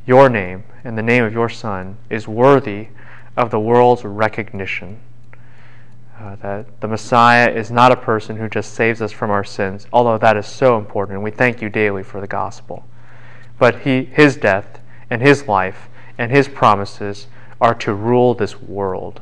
your 0.06 0.30
name 0.30 0.66
and 0.84 0.96
the 0.96 1.02
name 1.02 1.24
of 1.24 1.34
your 1.34 1.50
Son 1.50 1.98
is 2.12 2.28
worthy 2.28 2.90
of 3.36 3.52
the 3.52 3.60
world's 3.60 4.04
recognition. 4.04 5.00
Uh, 6.20 6.36
that 6.38 6.82
the 6.82 6.88
Messiah 6.88 7.50
is 7.50 7.70
not 7.70 7.92
a 7.92 7.98
person 7.98 8.38
who 8.38 8.48
just 8.48 8.74
saves 8.74 9.02
us 9.02 9.12
from 9.12 9.30
our 9.30 9.44
sins, 9.44 9.86
although 9.92 10.18
that 10.18 10.38
is 10.38 10.46
so 10.46 10.78
important, 10.78 11.16
and 11.16 11.24
we 11.24 11.32
thank 11.32 11.62
you 11.62 11.70
daily 11.70 12.04
for 12.04 12.22
the 12.22 12.28
gospel. 12.28 12.86
But 13.60 13.82
he, 13.82 14.06
his 14.06 14.38
death 14.38 14.80
and 15.10 15.22
his 15.22 15.48
life 15.48 15.90
and 16.18 16.32
his 16.32 16.48
promises 16.48 17.28
are 17.60 17.76
to 17.76 17.94
rule 17.94 18.34
this 18.34 18.62
world 18.62 19.22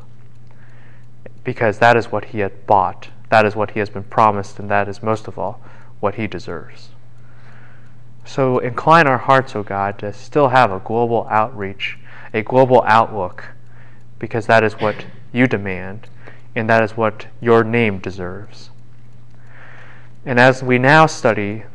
because 1.44 1.80
that 1.80 1.98
is 1.98 2.12
what 2.12 2.26
he 2.26 2.40
had 2.40 2.66
bought, 2.66 3.10
that 3.30 3.46
is 3.46 3.56
what 3.56 3.72
he 3.72 3.80
has 3.80 3.90
been 3.90 4.04
promised, 4.04 4.60
and 4.60 4.70
that 4.70 4.88
is 4.88 5.04
most 5.04 5.28
of 5.28 5.38
all 5.38 5.62
what 6.00 6.16
he 6.16 6.28
deserves. 6.28 6.90
So 8.26 8.60
incline 8.60 9.08
our 9.08 9.18
hearts, 9.18 9.56
O 9.56 9.60
oh 9.60 9.64
God, 9.64 10.00
to 10.00 10.14
still 10.14 10.50
have 10.50 10.72
a 10.72 10.80
global 10.80 11.28
outreach, 11.30 11.98
a 12.34 12.42
global 12.42 12.84
outlook, 12.88 13.50
because 14.24 14.46
that 14.46 14.64
is 14.64 14.76
what 14.76 15.06
you 15.34 15.48
demand, 15.48 16.08
and 16.56 16.70
that 16.70 16.82
is 16.82 16.96
what 16.96 17.28
your 17.42 17.62
name 17.62 18.00
deserves. 18.00 18.70
And 20.26 20.40
as 20.40 20.64
we 20.64 20.78
now 20.78 21.08
study 21.08 21.66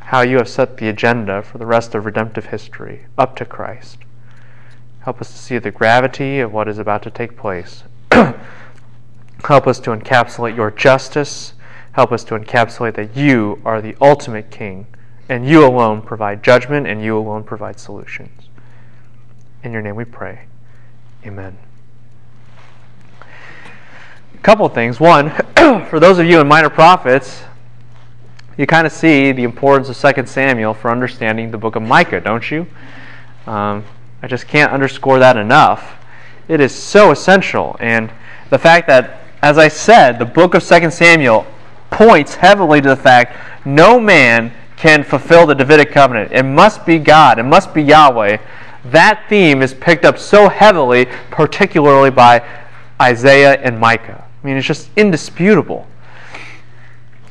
how 0.00 0.22
you 0.22 0.38
have 0.38 0.48
set 0.48 0.78
the 0.78 0.88
agenda 0.88 1.40
for 1.40 1.58
the 1.58 1.64
rest 1.64 1.94
of 1.94 2.04
redemptive 2.04 2.46
history 2.46 3.06
up 3.16 3.36
to 3.36 3.44
Christ, 3.44 3.98
help 5.02 5.20
us 5.20 5.30
to 5.30 5.38
see 5.38 5.56
the 5.58 5.70
gravity 5.70 6.40
of 6.40 6.52
what 6.52 6.66
is 6.66 6.78
about 6.78 7.04
to 7.04 7.10
take 7.10 7.36
place. 7.36 7.84
help 8.10 9.68
us 9.68 9.78
to 9.78 9.90
encapsulate 9.90 10.56
your 10.56 10.72
justice. 10.72 11.52
Help 11.92 12.10
us 12.10 12.24
to 12.24 12.34
encapsulate 12.36 12.94
that 12.94 13.16
you 13.16 13.62
are 13.64 13.80
the 13.80 13.94
ultimate 14.00 14.50
king 14.50 14.88
and 15.28 15.48
you 15.48 15.64
alone 15.64 16.02
provide 16.02 16.42
judgment, 16.42 16.88
and 16.88 17.04
you 17.04 17.16
alone 17.16 17.44
provide 17.44 17.78
solutions. 17.78 18.48
In 19.62 19.70
your 19.70 19.80
name 19.80 19.94
we 19.94 20.04
pray. 20.04 20.46
Amen. 21.24 21.56
A 24.34 24.38
couple 24.38 24.66
of 24.66 24.74
things. 24.74 24.98
One, 24.98 25.30
for 25.88 26.00
those 26.00 26.18
of 26.18 26.26
you 26.26 26.40
in 26.40 26.48
minor 26.48 26.68
prophets, 26.70 27.44
you 28.56 28.66
kind 28.66 28.86
of 28.86 28.92
see 28.92 29.30
the 29.30 29.44
importance 29.44 29.88
of 29.88 30.14
2 30.14 30.26
Samuel 30.26 30.74
for 30.74 30.90
understanding 30.90 31.52
the 31.52 31.58
book 31.58 31.76
of 31.76 31.82
Micah, 31.82 32.20
don't 32.20 32.50
you? 32.50 32.66
Um, 33.46 33.84
I 34.20 34.26
just 34.26 34.48
can't 34.48 34.72
underscore 34.72 35.20
that 35.20 35.36
enough. 35.36 35.94
It 36.48 36.60
is 36.60 36.74
so 36.74 37.12
essential. 37.12 37.76
And 37.78 38.10
the 38.50 38.58
fact 38.58 38.88
that, 38.88 39.22
as 39.42 39.58
I 39.58 39.68
said, 39.68 40.18
the 40.18 40.24
book 40.24 40.54
of 40.54 40.66
2 40.66 40.90
Samuel 40.90 41.46
points 41.90 42.34
heavily 42.34 42.80
to 42.80 42.88
the 42.88 42.96
fact 42.96 43.36
no 43.64 44.00
man 44.00 44.52
can 44.76 45.04
fulfill 45.04 45.46
the 45.46 45.54
Davidic 45.54 45.92
covenant. 45.92 46.32
It 46.32 46.42
must 46.42 46.84
be 46.84 46.98
God, 46.98 47.38
it 47.38 47.44
must 47.44 47.72
be 47.72 47.82
Yahweh. 47.82 48.38
That 48.84 49.24
theme 49.28 49.62
is 49.62 49.74
picked 49.74 50.04
up 50.04 50.18
so 50.18 50.48
heavily, 50.48 51.06
particularly 51.30 52.10
by 52.10 52.44
Isaiah 53.00 53.60
and 53.60 53.78
Micah. 53.78 54.24
I 54.42 54.46
mean, 54.46 54.56
it's 54.56 54.66
just 54.66 54.90
indisputable. 54.96 55.86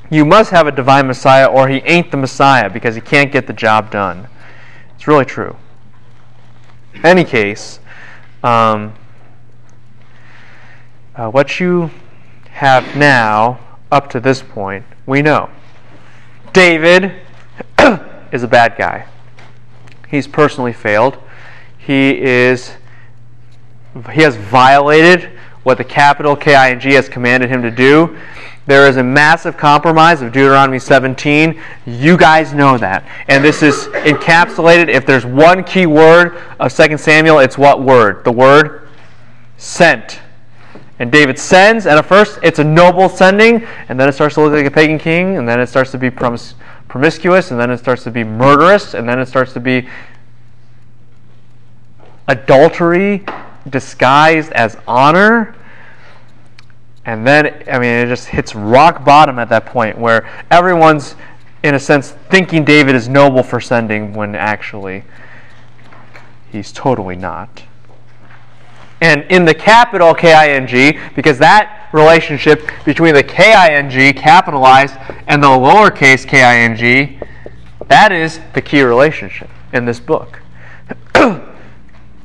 You 0.10 0.26
must 0.26 0.52
have 0.52 0.68
a 0.68 0.72
divine 0.72 1.08
Messiah, 1.08 1.46
or 1.46 1.70
he 1.70 1.78
ain't 1.78 2.12
the 2.12 2.18
Messiah 2.18 2.70
because 2.70 2.96
he 2.96 3.02
can't 3.02 3.32
get 3.32 3.48
the 3.48 3.54
job 3.54 3.92
done. 3.92 4.28
It's 4.96 5.08
really 5.08 5.26
true. 5.26 5.56
In 6.94 7.06
any 7.06 7.24
case, 7.24 7.80
um, 8.44 8.94
uh, 11.16 11.30
what 11.30 11.60
you 11.60 11.92
have 12.52 12.96
now, 12.96 13.60
up 13.92 14.10
to 14.12 14.20
this 14.20 14.42
point, 14.42 14.86
we 15.06 15.22
know. 15.22 15.50
David 16.54 17.14
is 18.32 18.44
a 18.44 18.48
bad 18.48 18.76
guy. 18.78 19.06
He's 20.10 20.28
personally 20.28 20.74
failed. 20.74 21.18
He 21.86 22.22
is 22.22 22.76
he 24.14 24.22
has 24.22 24.38
violated 24.38 25.32
what 25.64 25.78
the 25.78 25.84
capital 25.84 26.36
KING 26.36 26.80
has 26.80 27.10
commanded 27.10 27.50
him 27.50 27.62
to 27.62 27.72
do. 27.72 28.18
There 28.68 28.88
is 28.88 28.98
a 28.98 29.04
massive 29.04 29.58
compromise 29.58 30.22
of 30.22 30.32
Deuteronomy 30.32 30.80
17. 30.80 31.60
You 31.86 32.16
guys 32.16 32.54
know 32.54 32.78
that. 32.78 33.04
And 33.28 33.44
this 33.44 33.62
is 33.62 33.88
encapsulated. 33.88 34.88
If 34.88 35.06
there's 35.06 35.26
one 35.26 35.64
key 35.64 35.88
word 35.88 36.38
of 36.60 36.74
2 36.74 36.98
Samuel, 36.98 37.40
it's 37.40 37.58
what 37.58 37.82
word? 37.82 38.24
The 38.24 38.32
word 38.32 38.88
sent. 39.58 40.20
And 41.00 41.12
David 41.12 41.40
sends, 41.40 41.88
and 41.88 41.98
at 41.98 42.06
first 42.06 42.38
it's 42.44 42.60
a 42.60 42.64
noble 42.64 43.10
sending, 43.10 43.68
and 43.90 44.00
then 44.00 44.08
it 44.08 44.14
starts 44.14 44.36
to 44.36 44.42
look 44.42 44.54
like 44.54 44.66
a 44.66 44.72
pagan 44.72 45.00
king, 45.00 45.38
and 45.38 45.50
then 45.50 45.60
it 45.60 45.68
starts 45.68 45.90
to 45.92 45.98
be 45.98 46.12
promiscuous, 46.12 47.50
and 47.50 47.60
then 47.60 47.72
it 47.72 47.80
starts 47.80 48.04
to 48.04 48.12
be 48.12 48.24
murderous, 48.24 48.94
and 48.94 49.10
then 49.10 49.20
it 49.20 49.26
starts 49.26 49.52
to 49.54 49.60
be 49.60 49.90
adultery 52.32 53.26
disguised 53.70 54.52
as 54.54 54.78
honor. 54.88 55.56
And 57.06 57.28
then, 57.28 57.64
I 57.70 57.78
mean, 57.80 57.90
it 57.90 58.08
just 58.08 58.28
hits 58.28 58.56
rock 58.56 59.04
bottom 59.04 59.38
at 59.38 59.50
that 59.50 59.66
point 59.66 59.98
where 59.98 60.30
everyone's, 60.50 61.16
in 61.64 61.76
a 61.76 61.80
sense, 61.80 62.12
thinking 62.30 62.64
David 62.64 62.96
is 62.96 63.10
noble 63.10 63.44
for 63.44 63.60
sending 63.60 64.14
when 64.14 64.36
actually 64.36 65.04
he's 66.52 66.72
totally 66.72 67.16
not. 67.16 67.64
And 69.02 69.24
in 69.32 69.46
the 69.46 69.54
capital 69.54 70.14
K-I-N-G, 70.14 71.00
because 71.16 71.40
that 71.40 71.90
relationship 71.92 72.70
between 72.86 73.16
the 73.16 73.24
K-I-N-G 73.24 74.14
capitalized 74.14 74.96
and 75.28 75.44
the 75.44 75.48
lowercase 75.48 76.28
K-I-N-G, 76.28 77.20
that 77.88 78.12
is 78.12 78.40
the 78.54 78.62
key 78.62 78.84
relationship 78.84 79.50
in 79.74 79.86
this 79.86 80.00
book. 80.00 80.40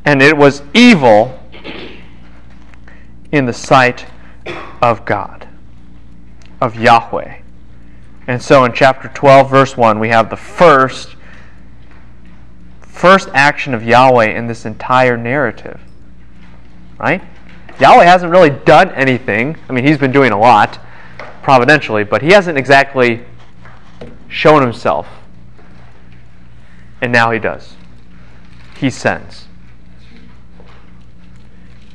And 0.07 0.23
it 0.23 0.37
was 0.37 0.63
evil 0.73 1.39
in 3.33 3.45
the 3.45 3.53
sight 3.53 4.07
of 4.81 5.05
God, 5.05 5.49
of 6.61 6.77
Yahweh. 6.77 7.41
And 8.29 8.41
so 8.41 8.65
in 8.65 8.73
chapter 8.73 9.09
12, 9.09 9.51
verse 9.51 9.77
1, 9.77 9.99
we 9.99 10.09
have 10.09 10.31
the 10.31 10.37
first 10.37 11.17
first 12.81 13.29
action 13.35 13.75
of 13.75 13.83
Yahweh 13.83 14.31
in 14.31 14.47
this 14.47 14.65
entire 14.65 15.19
narrative. 15.19 15.79
Right? 16.99 17.23
Yahweh 17.79 18.05
hasn't 18.05 18.33
really 18.33 18.49
done 18.49 18.91
anything. 18.93 19.55
I 19.69 19.75
mean, 19.75 19.87
he's 19.87 19.99
been 19.99 20.13
doing 20.13 20.33
a 20.33 20.39
lot 20.39 20.79
providentially, 21.43 22.05
but 22.05 22.23
he 22.23 22.31
hasn't 22.31 22.57
exactly 22.57 23.23
shown 24.29 24.63
himself. 24.63 25.07
And 27.03 27.13
now 27.13 27.31
he 27.33 27.39
does. 27.39 27.75
He 28.79 28.89
sends. 28.89 29.47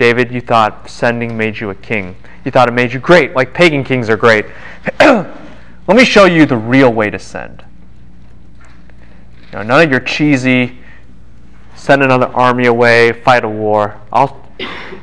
David, 0.02 0.32
you 0.32 0.42
thought 0.42 0.90
sending 0.90 1.38
made 1.38 1.60
you 1.60 1.70
a 1.70 1.76
king. 1.76 2.16
You 2.44 2.50
thought 2.50 2.68
it 2.68 2.72
made 2.72 2.92
you 2.92 3.00
great, 3.00 3.36
like 3.36 3.54
pagan 3.54 3.84
kings 3.84 4.10
are 4.10 4.18
great. 4.18 4.48
Let 5.00 5.38
me 5.90 6.04
show 6.04 6.26
you 6.26 6.48
the 6.48 6.58
real 6.58 6.92
way 6.92 7.12
to 7.12 7.20
send. 7.20 7.64
You 9.52 9.60
know, 9.60 9.62
none 9.62 9.84
of 9.84 9.92
your 9.92 10.00
cheesy 10.00 10.80
send 11.76 12.02
another 12.02 12.26
army 12.30 12.66
away, 12.66 13.12
fight 13.12 13.44
a 13.44 13.48
war. 13.48 14.02
I'll 14.12 14.44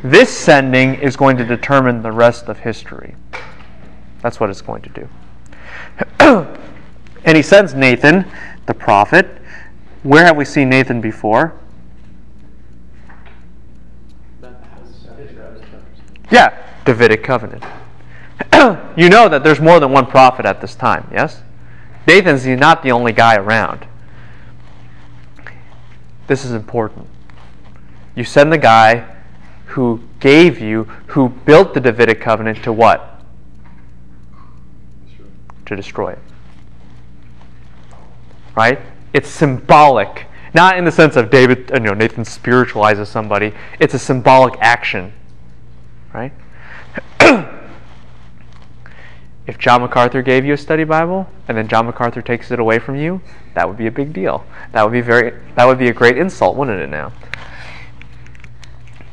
this 0.03 0.37
sending 0.37 0.97
is 0.97 1.17
going 1.17 1.37
to 1.37 1.45
determine 1.45 2.03
the 2.03 2.11
rest 2.11 2.49
of 2.49 2.59
history. 2.59 3.15
That's 4.21 4.41
what 4.41 4.51
it's 4.51 4.63
going 4.63 4.83
to 4.83 4.89
do. 4.89 5.09
and 7.25 7.37
he 7.37 7.43
sends 7.43 7.73
Nathan 7.73 8.25
the 8.67 8.75
prophet. 8.75 9.29
Where 10.03 10.25
have 10.25 10.37
we 10.37 10.45
seen 10.45 10.69
Nathan 10.69 11.01
before? 11.01 11.55
Yeah, 16.31 16.57
Davidic 16.85 17.23
covenant. 17.23 17.65
you 18.97 19.09
know 19.09 19.29
that 19.29 19.43
there's 19.43 19.61
more 19.61 19.81
than 19.81 19.93
one 19.93 20.07
prophet 20.07 20.47
at 20.47 20.61
this 20.61 20.75
time, 20.75 21.09
yes? 21.13 21.43
Nathan's 22.07 22.47
not 22.47 22.83
the 22.83 22.93
only 22.93 23.13
guy 23.13 23.37
around. 23.37 23.87
This 26.27 26.45
is 26.45 26.53
important. 26.53 27.07
You 28.15 28.25
send 28.25 28.53
the 28.53 28.59
guy 28.59 29.07
who 29.67 30.01
gave 30.21 30.61
you, 30.61 30.85
who 31.09 31.29
built 31.29 31.75
the 31.75 31.81
Davidic 31.81 32.21
covenant 32.21 32.63
to 32.65 32.73
what? 32.73 33.23
To 35.67 35.77
destroy 35.77 36.13
it. 36.13 36.19
Right? 38.57 38.81
It's 39.13 39.29
symbolic. 39.29 40.27
Not 40.55 40.79
in 40.79 40.85
the 40.85 40.93
sense 40.93 41.17
of 41.17 41.31
David, 41.31 41.71
uh, 41.71 41.75
you 41.75 41.81
know, 41.81 41.95
Nathan 41.95 42.25
spiritualizes 42.25 43.09
somebody. 43.09 43.53
It's 43.79 43.95
a 43.95 43.99
symbolic 43.99 44.55
action. 44.61 45.13
Right? 46.19 46.33
if 49.47 49.57
John 49.57 49.83
MacArthur 49.83 50.21
gave 50.21 50.45
you 50.45 50.55
a 50.55 50.57
study 50.57 50.83
Bible 50.83 51.29
and 51.47 51.57
then 51.57 51.69
John 51.69 51.87
MacArthur 51.87 52.23
takes 52.23 52.51
it 52.51 52.59
away 52.59 52.81
from 52.81 52.97
you, 52.97 53.21
that 53.55 53.69
would 53.69 53.77
be 53.77 53.87
a 53.87 53.91
big 53.93 54.13
deal. 54.13 54.45
That 54.73 54.83
would 54.83 54.93
be 54.93 55.01
very 55.01 55.33
that 55.55 55.65
would 55.65 55.79
be 55.79 55.89
a 55.89 55.93
great 55.93 56.19
insult, 56.19 56.57
wouldn't 56.57 56.81
it 56.81 56.89
now? 56.89 57.13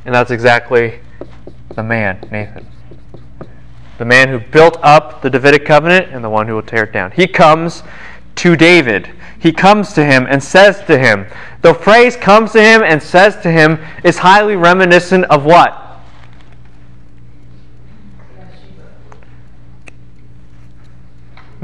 And 0.05 0.15
that's 0.15 0.31
exactly 0.31 0.99
the 1.75 1.83
man, 1.83 2.27
Nathan. 2.31 2.65
The 3.99 4.05
man 4.05 4.29
who 4.29 4.39
built 4.39 4.77
up 4.81 5.21
the 5.21 5.29
Davidic 5.29 5.63
covenant 5.63 6.11
and 6.11 6.23
the 6.23 6.29
one 6.29 6.47
who 6.47 6.55
will 6.55 6.63
tear 6.63 6.85
it 6.85 6.91
down. 6.91 7.11
He 7.11 7.27
comes 7.27 7.83
to 8.35 8.55
David. 8.55 9.11
He 9.37 9.51
comes 9.51 9.93
to 9.93 10.03
him 10.03 10.25
and 10.27 10.43
says 10.43 10.83
to 10.85 10.97
him. 10.97 11.27
The 11.61 11.75
phrase 11.75 12.15
comes 12.15 12.51
to 12.53 12.61
him 12.63 12.81
and 12.81 13.01
says 13.01 13.35
to 13.43 13.51
him 13.51 13.77
is 14.03 14.17
highly 14.17 14.55
reminiscent 14.55 15.25
of 15.25 15.45
what? 15.45 15.84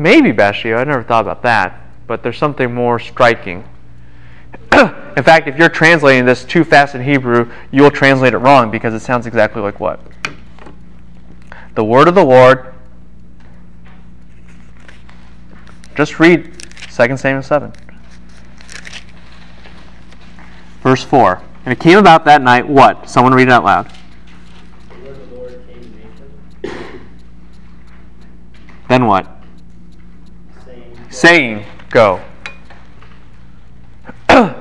Maybe 0.01 0.31
Bathsheba. 0.31 0.77
I 0.77 0.83
never 0.83 1.03
thought 1.03 1.21
about 1.21 1.43
that. 1.43 1.79
But 2.07 2.23
there's 2.23 2.37
something 2.37 2.73
more 2.73 2.97
striking. 2.97 3.63
in 4.73 5.23
fact, 5.23 5.47
if 5.47 5.57
you're 5.57 5.69
translating 5.69 6.25
this 6.25 6.43
too 6.43 6.63
fast 6.63 6.95
in 6.95 7.03
Hebrew, 7.03 7.51
you'll 7.69 7.91
translate 7.91 8.33
it 8.33 8.39
wrong 8.39 8.71
because 8.71 8.95
it 8.95 9.01
sounds 9.01 9.27
exactly 9.27 9.61
like 9.61 9.79
what? 9.79 9.99
The 11.75 11.83
word 11.83 12.07
of 12.07 12.15
the 12.15 12.25
Lord. 12.25 12.73
Just 15.93 16.19
read 16.19 16.51
2 16.91 17.17
Samuel 17.17 17.43
7. 17.43 17.71
Verse 20.81 21.03
4. 21.03 21.43
And 21.65 21.71
it 21.71 21.79
came 21.79 21.99
about 21.99 22.25
that 22.25 22.41
night 22.41 22.67
what? 22.67 23.07
Someone 23.07 23.35
read 23.35 23.49
it 23.49 23.51
out 23.51 23.63
loud. 23.63 23.93
Then 28.89 29.05
what? 29.05 29.40
Saying, 31.11 31.65
go. 31.89 32.21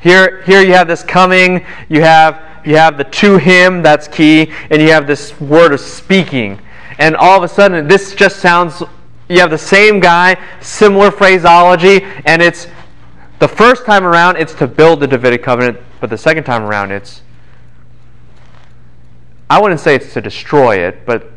here, 0.00 0.42
here 0.42 0.62
you 0.62 0.72
have 0.72 0.86
this 0.86 1.02
coming. 1.02 1.66
You 1.88 2.02
have 2.02 2.40
you 2.64 2.76
have 2.76 2.96
the 2.96 3.04
to 3.04 3.36
him 3.36 3.82
that's 3.82 4.08
key, 4.08 4.52
and 4.70 4.80
you 4.80 4.90
have 4.90 5.06
this 5.06 5.40
word 5.40 5.72
of 5.72 5.80
speaking. 5.80 6.60
And 6.98 7.14
all 7.16 7.36
of 7.36 7.42
a 7.42 7.48
sudden, 7.48 7.86
this 7.88 8.14
just 8.14 8.38
sounds. 8.38 8.82
You 9.28 9.40
have 9.40 9.50
the 9.50 9.58
same 9.58 9.98
guy, 9.98 10.36
similar 10.60 11.10
phraseology, 11.10 12.04
and 12.24 12.40
it's 12.40 12.68
the 13.40 13.48
first 13.48 13.84
time 13.84 14.04
around 14.04 14.36
it's 14.36 14.54
to 14.54 14.68
build 14.68 15.00
the 15.00 15.08
Davidic 15.08 15.42
covenant, 15.42 15.78
but 16.00 16.10
the 16.10 16.18
second 16.18 16.44
time 16.44 16.62
around 16.62 16.92
it's. 16.92 17.22
I 19.50 19.60
wouldn't 19.60 19.80
say 19.80 19.96
it's 19.96 20.12
to 20.14 20.20
destroy 20.20 20.78
it, 20.78 21.04
but 21.06 21.28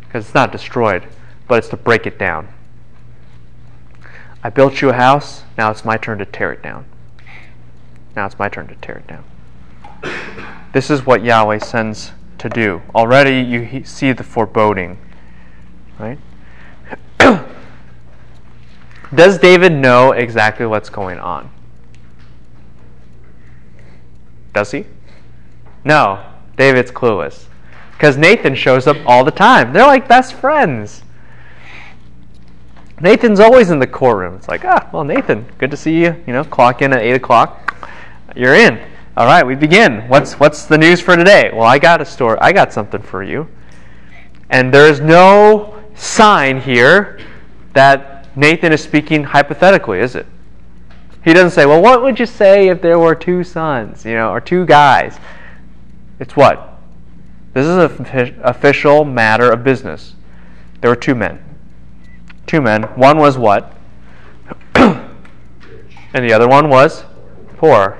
because 0.00 0.26
it's 0.26 0.34
not 0.34 0.52
destroyed, 0.52 1.06
but 1.48 1.58
it's 1.58 1.68
to 1.68 1.76
break 1.76 2.06
it 2.06 2.18
down. 2.18 2.48
I 4.42 4.50
built 4.50 4.80
you 4.80 4.90
a 4.90 4.94
house, 4.94 5.44
now 5.58 5.70
it's 5.70 5.84
my 5.84 5.96
turn 5.96 6.18
to 6.18 6.24
tear 6.24 6.52
it 6.52 6.62
down. 6.62 6.86
Now 8.16 8.26
it's 8.26 8.38
my 8.38 8.48
turn 8.48 8.68
to 8.68 8.74
tear 8.76 8.96
it 8.98 9.06
down. 9.06 9.24
This 10.72 10.90
is 10.90 11.04
what 11.04 11.22
Yahweh 11.22 11.58
sends 11.58 12.12
to 12.38 12.48
do. 12.48 12.80
Already 12.94 13.40
you 13.40 13.84
see 13.84 14.12
the 14.12 14.24
foreboding. 14.24 14.98
Right? 15.98 16.18
Does 19.14 19.38
David 19.38 19.72
know 19.72 20.12
exactly 20.12 20.64
what's 20.64 20.88
going 20.88 21.18
on? 21.18 21.50
Does 24.54 24.70
he? 24.70 24.86
No, 25.84 26.24
David's 26.56 26.90
clueless. 26.90 27.46
Because 27.92 28.16
Nathan 28.16 28.54
shows 28.54 28.86
up 28.86 28.96
all 29.04 29.24
the 29.24 29.30
time. 29.30 29.72
They're 29.72 29.86
like 29.86 30.08
best 30.08 30.34
friends. 30.34 31.02
Nathan's 33.00 33.40
always 33.40 33.70
in 33.70 33.78
the 33.78 33.86
courtroom. 33.86 34.34
It's 34.34 34.48
like, 34.48 34.64
ah, 34.64 34.88
well, 34.92 35.04
Nathan, 35.04 35.46
good 35.56 35.70
to 35.70 35.76
see 35.76 36.02
you. 36.02 36.22
You 36.26 36.34
know, 36.34 36.44
clock 36.44 36.82
in 36.82 36.92
at 36.92 37.00
8 37.00 37.12
o'clock. 37.12 37.88
You're 38.36 38.54
in. 38.54 38.78
All 39.16 39.26
right, 39.26 39.44
we 39.44 39.54
begin. 39.54 40.02
What's, 40.08 40.34
what's 40.34 40.66
the 40.66 40.76
news 40.76 41.00
for 41.00 41.16
today? 41.16 41.50
Well, 41.52 41.64
I 41.64 41.78
got 41.78 42.02
a 42.02 42.04
story. 42.04 42.38
I 42.40 42.52
got 42.52 42.72
something 42.72 43.00
for 43.00 43.22
you. 43.22 43.48
And 44.50 44.72
there's 44.72 45.00
no 45.00 45.82
sign 45.94 46.60
here 46.60 47.20
that 47.72 48.36
Nathan 48.36 48.72
is 48.72 48.82
speaking 48.82 49.24
hypothetically, 49.24 50.00
is 50.00 50.14
it? 50.14 50.26
He 51.24 51.32
doesn't 51.32 51.50
say, 51.52 51.66
well, 51.66 51.82
what 51.82 52.02
would 52.02 52.18
you 52.18 52.26
say 52.26 52.68
if 52.68 52.82
there 52.82 52.98
were 52.98 53.14
two 53.14 53.44
sons, 53.44 54.04
you 54.04 54.14
know, 54.14 54.30
or 54.30 54.40
two 54.40 54.66
guys? 54.66 55.18
It's 56.18 56.36
what? 56.36 56.78
This 57.54 57.66
is 57.66 57.76
an 57.76 58.40
official 58.42 59.04
matter 59.04 59.50
of 59.50 59.64
business. 59.64 60.14
There 60.80 60.90
were 60.90 60.96
two 60.96 61.14
men 61.14 61.42
two 62.50 62.60
men. 62.60 62.82
One 62.96 63.18
was 63.18 63.38
what? 63.38 63.72
and 64.74 65.04
the 66.12 66.32
other 66.32 66.48
one 66.48 66.68
was 66.68 67.04
poor. 67.58 67.96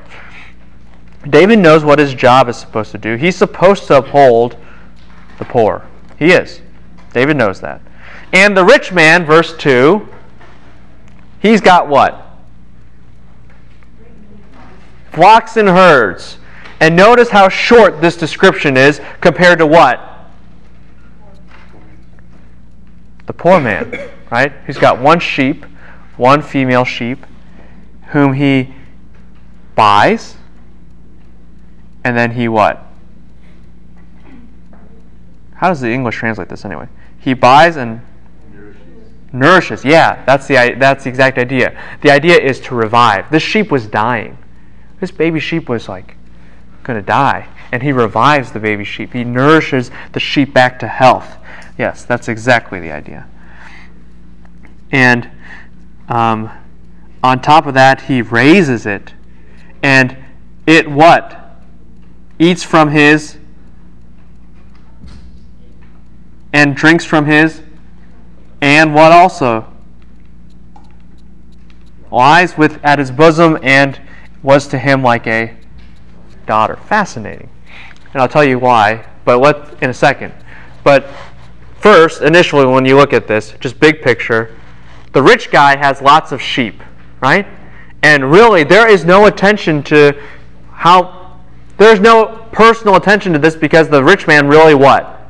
David 1.28 1.60
knows 1.60 1.84
what 1.84 2.00
his 2.00 2.14
job 2.14 2.48
is 2.48 2.56
supposed 2.56 2.90
to 2.90 2.98
do. 2.98 3.14
He's 3.14 3.36
supposed 3.36 3.86
to 3.86 3.98
uphold 3.98 4.56
the 5.38 5.44
poor. 5.44 5.86
He 6.18 6.32
is. 6.32 6.62
David 7.12 7.36
knows 7.36 7.60
that. 7.60 7.80
And 8.32 8.56
the 8.56 8.64
rich 8.64 8.90
man, 8.90 9.24
verse 9.24 9.56
2, 9.56 10.08
he's 11.38 11.60
got 11.60 11.86
what? 11.86 12.26
Flocks 15.12 15.56
and 15.56 15.68
herds. 15.68 16.38
And 16.80 16.96
notice 16.96 17.28
how 17.28 17.48
short 17.48 18.00
this 18.00 18.16
description 18.16 18.76
is 18.76 19.00
compared 19.20 19.60
to 19.60 19.66
what? 19.66 20.09
The 23.30 23.34
poor 23.34 23.60
man 23.60 24.10
right? 24.32 24.52
He's 24.66 24.76
got 24.76 25.00
one 25.00 25.20
sheep, 25.20 25.64
one 26.16 26.42
female 26.42 26.84
sheep, 26.84 27.24
whom 28.08 28.32
he 28.32 28.74
buys, 29.76 30.34
and 32.02 32.18
then 32.18 32.32
he 32.32 32.48
what? 32.48 32.84
How 35.54 35.68
does 35.68 35.80
the 35.80 35.92
English 35.92 36.16
translate 36.16 36.48
this 36.48 36.64
anyway? 36.64 36.88
He 37.20 37.34
buys 37.34 37.76
and 37.76 38.00
nourishes. 39.32 39.84
Yeah, 39.84 40.24
that's 40.24 40.48
the 40.48 40.74
that's 40.76 41.04
the 41.04 41.10
exact 41.10 41.38
idea. 41.38 41.80
The 42.02 42.10
idea 42.10 42.36
is 42.36 42.58
to 42.62 42.74
revive. 42.74 43.30
This 43.30 43.44
sheep 43.44 43.70
was 43.70 43.86
dying. 43.86 44.38
This 44.98 45.12
baby 45.12 45.38
sheep 45.38 45.68
was 45.68 45.88
like 45.88 46.16
going 46.82 46.98
to 46.98 47.06
die, 47.06 47.46
and 47.70 47.80
he 47.80 47.92
revives 47.92 48.50
the 48.50 48.58
baby 48.58 48.82
sheep. 48.82 49.12
He 49.12 49.22
nourishes 49.22 49.92
the 50.14 50.20
sheep 50.20 50.52
back 50.52 50.80
to 50.80 50.88
health. 50.88 51.36
Yes, 51.80 52.04
that's 52.04 52.28
exactly 52.28 52.78
the 52.78 52.92
idea. 52.92 53.26
And 54.92 55.30
um, 56.10 56.50
on 57.22 57.40
top 57.40 57.64
of 57.64 57.72
that, 57.72 58.02
he 58.02 58.20
raises 58.20 58.84
it. 58.84 59.14
And 59.82 60.14
it 60.66 60.90
what? 60.90 61.56
Eats 62.38 62.62
from 62.62 62.90
his 62.90 63.38
and 66.52 66.76
drinks 66.76 67.06
from 67.06 67.24
his 67.24 67.62
and 68.60 68.94
what 68.94 69.10
also? 69.10 69.66
Lies 72.10 72.58
with 72.58 72.78
at 72.84 72.98
his 72.98 73.10
bosom 73.10 73.58
and 73.62 73.98
was 74.42 74.66
to 74.68 74.78
him 74.78 75.02
like 75.02 75.26
a 75.26 75.56
daughter. 76.44 76.76
Fascinating. 76.76 77.48
And 78.12 78.20
I'll 78.20 78.28
tell 78.28 78.44
you 78.44 78.58
why, 78.58 79.06
but 79.24 79.38
what 79.38 79.78
in 79.80 79.88
a 79.88 79.94
second. 79.94 80.34
But 80.84 81.06
first, 81.80 82.22
initially 82.22 82.66
when 82.66 82.84
you 82.84 82.96
look 82.96 83.12
at 83.12 83.26
this, 83.26 83.54
just 83.60 83.80
big 83.80 84.02
picture, 84.02 84.56
the 85.12 85.22
rich 85.22 85.50
guy 85.50 85.76
has 85.76 86.00
lots 86.00 86.30
of 86.30 86.40
sheep, 86.40 86.82
right? 87.20 87.46
And 88.02 88.30
really, 88.30 88.64
there 88.64 88.88
is 88.88 89.04
no 89.04 89.26
attention 89.26 89.82
to 89.84 90.20
how, 90.72 91.40
there's 91.76 92.00
no 92.00 92.48
personal 92.52 92.96
attention 92.96 93.32
to 93.32 93.38
this 93.38 93.56
because 93.56 93.88
the 93.88 94.02
rich 94.02 94.26
man 94.26 94.46
really 94.46 94.74
what? 94.74 95.20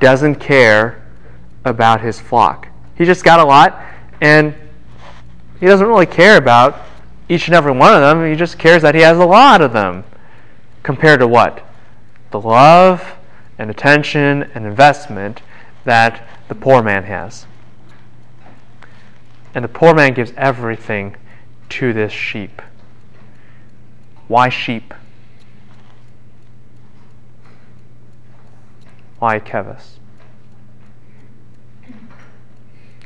Doesn't 0.00 0.36
care 0.36 1.04
about 1.64 2.00
his 2.00 2.18
flock. 2.18 2.68
He 2.96 3.04
just 3.04 3.22
got 3.22 3.38
a 3.38 3.44
lot, 3.44 3.80
and 4.20 4.54
He 5.60 5.66
doesn't 5.66 5.86
really 5.86 6.06
care 6.06 6.38
about 6.38 6.80
each 7.28 7.46
and 7.46 7.54
every 7.54 7.72
one 7.72 7.92
of 7.94 8.00
them. 8.00 8.28
He 8.28 8.34
just 8.34 8.58
cares 8.58 8.80
that 8.82 8.94
he 8.94 9.02
has 9.02 9.18
a 9.18 9.26
lot 9.26 9.60
of 9.60 9.72
them. 9.72 10.04
Compared 10.82 11.20
to 11.20 11.28
what? 11.28 11.64
The 12.30 12.40
love 12.40 13.04
and 13.60 13.70
attention 13.70 14.50
and 14.54 14.64
investment 14.64 15.42
that 15.84 16.26
the 16.48 16.54
poor 16.54 16.82
man 16.82 17.04
has. 17.04 17.44
And 19.54 19.62
the 19.62 19.68
poor 19.68 19.92
man 19.92 20.14
gives 20.14 20.32
everything 20.34 21.14
to 21.68 21.92
this 21.92 22.10
sheep. 22.10 22.62
Why 24.28 24.48
sheep? 24.48 24.94
Why 29.18 29.38
Kevis? 29.38 29.98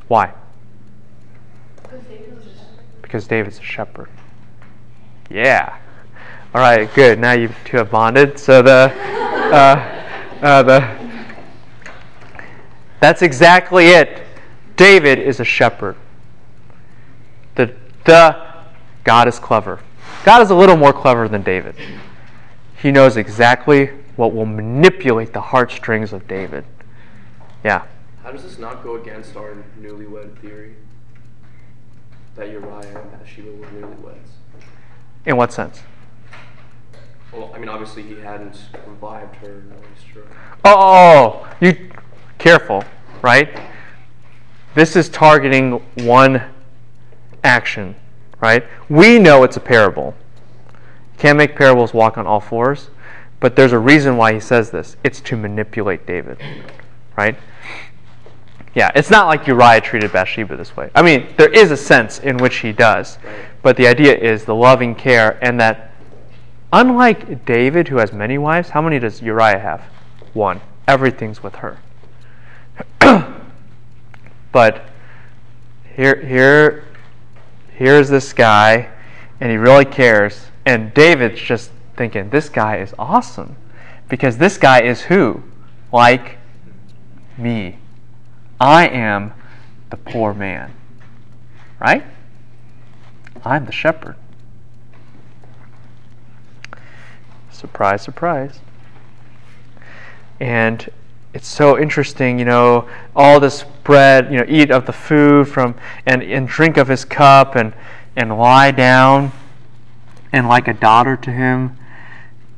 Why? 0.06 0.34
Because 3.02 3.26
David's 3.26 3.58
a 3.58 3.62
shepherd. 3.62 4.08
Yeah. 5.28 5.76
All 6.54 6.60
right, 6.60 6.92
good. 6.94 7.18
Now 7.18 7.32
you 7.32 7.50
two 7.64 7.78
have 7.78 7.90
bonded. 7.90 8.38
So 8.38 8.62
the, 8.62 8.92
uh, 9.52 10.03
uh, 10.44 10.62
the, 10.62 10.88
that's 13.00 13.22
exactly 13.22 13.86
it. 13.86 14.22
David 14.76 15.18
is 15.18 15.40
a 15.40 15.44
shepherd. 15.44 15.96
The, 17.54 17.74
the 18.04 18.36
God 19.04 19.26
is 19.26 19.38
clever. 19.38 19.80
God 20.24 20.42
is 20.42 20.50
a 20.50 20.54
little 20.54 20.76
more 20.76 20.92
clever 20.92 21.28
than 21.28 21.42
David. 21.42 21.76
He 22.80 22.90
knows 22.90 23.16
exactly 23.16 23.86
what 24.16 24.34
will 24.34 24.46
manipulate 24.46 25.32
the 25.32 25.40
heartstrings 25.40 26.12
of 26.12 26.28
David. 26.28 26.64
Yeah. 27.64 27.86
How 28.22 28.30
does 28.30 28.42
this 28.42 28.58
not 28.58 28.82
go 28.82 28.96
against 28.96 29.36
our 29.36 29.56
newlywed 29.80 30.38
theory? 30.38 30.74
That 32.36 32.50
Uriah 32.50 33.00
and 33.00 33.10
Bathsheba 33.12 33.50
were 33.50 33.66
newlyweds. 33.66 34.28
In 35.24 35.36
what 35.36 35.52
sense? 35.52 35.82
Well, 37.34 37.50
I 37.52 37.58
mean, 37.58 37.68
obviously 37.68 38.02
he 38.02 38.20
hadn't 38.20 38.58
revived 38.86 39.34
her, 39.36 39.62
no, 39.68 39.74
he's 39.92 40.04
sure. 40.12 40.22
Oh, 40.64 41.48
you 41.60 41.90
careful, 42.38 42.84
right? 43.22 43.60
This 44.74 44.94
is 44.94 45.08
targeting 45.08 45.82
one 46.04 46.42
action, 47.42 47.96
right? 48.40 48.64
We 48.88 49.18
know 49.18 49.42
it's 49.42 49.56
a 49.56 49.60
parable. 49.60 50.14
Can't 51.18 51.36
make 51.36 51.56
parables 51.56 51.92
walk 51.92 52.18
on 52.18 52.26
all 52.26 52.40
fours, 52.40 52.90
but 53.40 53.56
there's 53.56 53.72
a 53.72 53.78
reason 53.78 54.16
why 54.16 54.32
he 54.32 54.40
says 54.40 54.70
this. 54.70 54.96
It's 55.02 55.20
to 55.22 55.36
manipulate 55.36 56.06
David, 56.06 56.40
right? 57.16 57.36
Yeah, 58.74 58.90
it's 58.94 59.10
not 59.10 59.26
like 59.26 59.46
Uriah 59.46 59.80
treated 59.80 60.12
Bathsheba 60.12 60.56
this 60.56 60.76
way. 60.76 60.90
I 60.94 61.02
mean, 61.02 61.28
there 61.36 61.50
is 61.50 61.70
a 61.70 61.76
sense 61.76 62.18
in 62.20 62.36
which 62.38 62.56
he 62.56 62.72
does, 62.72 63.18
but 63.62 63.76
the 63.76 63.86
idea 63.86 64.16
is 64.16 64.44
the 64.44 64.54
loving 64.54 64.94
care 64.94 65.38
and 65.42 65.60
that 65.60 65.93
unlike 66.74 67.46
David, 67.46 67.88
who 67.88 67.96
has 67.98 68.12
many 68.12 68.36
wives, 68.36 68.70
how 68.70 68.82
many 68.82 68.98
does 68.98 69.22
Uriah 69.22 69.60
have? 69.60 69.82
One. 70.32 70.60
Everything's 70.88 71.42
with 71.42 71.54
her. 71.56 71.78
but 74.52 74.84
here, 75.94 76.20
here, 76.20 76.84
here's 77.72 78.08
this 78.08 78.32
guy, 78.32 78.88
and 79.40 79.50
he 79.50 79.56
really 79.56 79.84
cares. 79.84 80.46
And 80.66 80.92
David's 80.92 81.40
just 81.40 81.70
thinking, 81.96 82.30
this 82.30 82.48
guy 82.48 82.78
is 82.78 82.92
awesome. 82.98 83.56
Because 84.08 84.36
this 84.38 84.58
guy 84.58 84.82
is 84.82 85.02
who? 85.02 85.42
Like 85.92 86.38
me. 87.38 87.78
I 88.60 88.88
am 88.88 89.32
the 89.90 89.96
poor 89.96 90.34
man. 90.34 90.74
Right? 91.78 92.04
I'm 93.44 93.64
the 93.64 93.72
shepherd. 93.72 94.16
Surprise, 97.64 98.02
surprise. 98.02 98.60
And 100.38 100.86
it's 101.32 101.48
so 101.48 101.78
interesting, 101.78 102.38
you 102.38 102.44
know, 102.44 102.86
all 103.16 103.40
this 103.40 103.64
bread, 103.84 104.30
you 104.30 104.36
know, 104.36 104.44
eat 104.46 104.70
of 104.70 104.84
the 104.84 104.92
food 104.92 105.48
from 105.48 105.74
and, 106.04 106.22
and 106.22 106.46
drink 106.46 106.76
of 106.76 106.88
his 106.88 107.06
cup 107.06 107.56
and, 107.56 107.72
and 108.16 108.36
lie 108.36 108.70
down 108.70 109.32
and 110.30 110.46
like 110.46 110.68
a 110.68 110.74
daughter 110.74 111.16
to 111.16 111.30
him. 111.30 111.74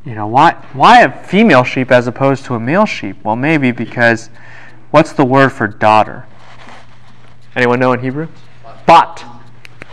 You 0.04 0.16
know, 0.16 0.26
why 0.26 0.54
why 0.72 1.02
a 1.02 1.24
female 1.24 1.62
sheep 1.62 1.92
as 1.92 2.08
opposed 2.08 2.44
to 2.46 2.56
a 2.56 2.60
male 2.60 2.84
sheep? 2.84 3.22
Well 3.22 3.36
maybe 3.36 3.70
because 3.70 4.28
what's 4.90 5.12
the 5.12 5.24
word 5.24 5.50
for 5.50 5.68
daughter? 5.68 6.26
Anyone 7.54 7.78
know 7.78 7.92
in 7.92 8.00
Hebrew? 8.00 8.26
Bat. 8.86 9.24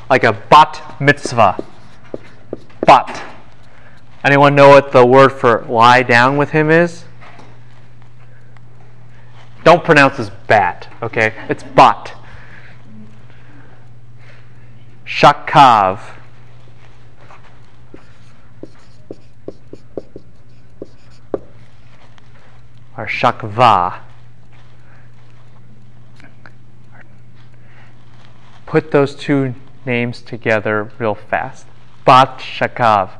Like 0.09 0.23
a 0.23 0.33
bat 0.33 0.99
mitzvah. 0.99 1.63
Bat. 2.87 3.32
Anyone 4.23 4.55
know 4.55 4.69
what 4.69 4.93
the 4.93 5.05
word 5.05 5.33
for 5.33 5.65
lie 5.67 6.01
down 6.01 6.37
with 6.37 6.51
him 6.51 6.71
is? 6.71 7.03
Don't 9.63 9.83
pronounce 9.83 10.17
this 10.17 10.29
bat, 10.47 10.87
okay? 11.01 11.33
It's 11.49 11.63
bat. 11.63 12.13
Shakav. 15.05 15.99
Or 22.97 23.07
shakva. 23.07 23.99
Put 28.65 28.91
those 28.91 29.15
two 29.15 29.55
names 29.85 30.21
together 30.21 30.91
real 30.97 31.15
fast. 31.15 31.67
Bat 32.05 32.39
Shakav. 32.39 33.11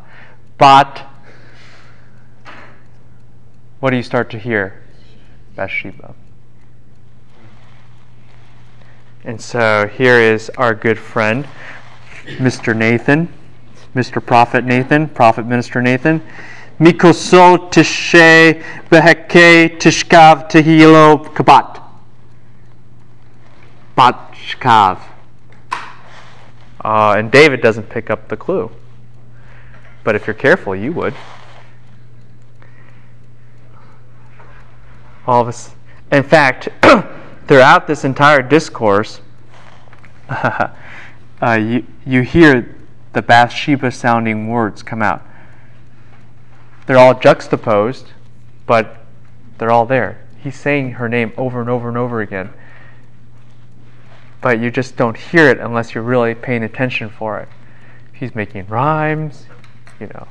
What 3.82 3.90
do 3.90 3.98
you 3.98 4.04
start 4.04 4.30
to 4.30 4.40
hear? 4.40 4.82
Bathsheba. 5.58 6.16
And 9.26 9.42
so 9.42 9.88
here 9.88 10.18
is 10.18 10.50
our 10.52 10.74
good 10.74 10.98
friend, 10.98 11.50
Mr. 12.38 12.74
Nathan, 12.74 13.28
Mr. 13.94 14.26
Prophet 14.26 14.64
Nathan, 14.64 15.10
Prophet 15.10 15.46
Minister 15.46 15.82
Nathan. 15.82 16.22
Mikoso 16.80 17.70
tishe 17.70 18.64
beheke 18.90 19.78
tishkav 19.78 20.50
tehilo 20.50 21.26
kabat. 21.34 21.84
Batshkav. 23.98 25.02
Uh, 26.86 27.16
and 27.18 27.30
David 27.32 27.62
doesn't 27.62 27.90
pick 27.90 28.10
up 28.10 28.30
the 28.30 28.38
clue. 28.38 28.72
But 30.04 30.16
if 30.16 30.28
you're 30.28 30.34
careful, 30.34 30.76
you 30.76 30.92
would. 30.94 31.14
All 35.26 35.42
of 35.42 35.48
us. 35.48 35.72
In 36.12 36.24
fact, 36.24 36.70
throughout 37.48 37.88
this 37.88 38.04
entire 38.04 38.42
discourse, 38.42 39.22
uh, 40.30 40.70
you, 41.42 41.86
you 42.06 42.22
hear 42.22 42.76
the 43.14 43.22
Bathsheba 43.22 43.92
sounding 43.92 44.50
words 44.50 44.84
come 44.84 45.02
out. 45.02 45.24
They're 46.86 46.98
all 46.98 47.18
juxtaposed, 47.18 48.08
but 48.66 48.98
they're 49.58 49.72
all 49.72 49.86
there. 49.86 50.20
He's 50.38 50.60
saying 50.60 50.94
her 50.94 51.08
name 51.08 51.32
over 51.38 51.62
and 51.62 51.70
over 51.70 51.88
and 51.88 51.98
over 51.98 52.20
again. 52.20 52.50
But 54.42 54.60
you 54.60 54.70
just 54.70 54.98
don't 54.98 55.16
hear 55.16 55.48
it 55.48 55.60
unless 55.60 55.96
you're 55.96 56.04
really 56.04 56.36
paying 56.36 56.64
attention 56.64 57.10
for 57.10 57.40
it. 57.40 57.48
He's 58.12 58.36
making 58.36 58.68
rhymes, 58.68 59.46
you 60.04 60.10
know, 60.14 60.28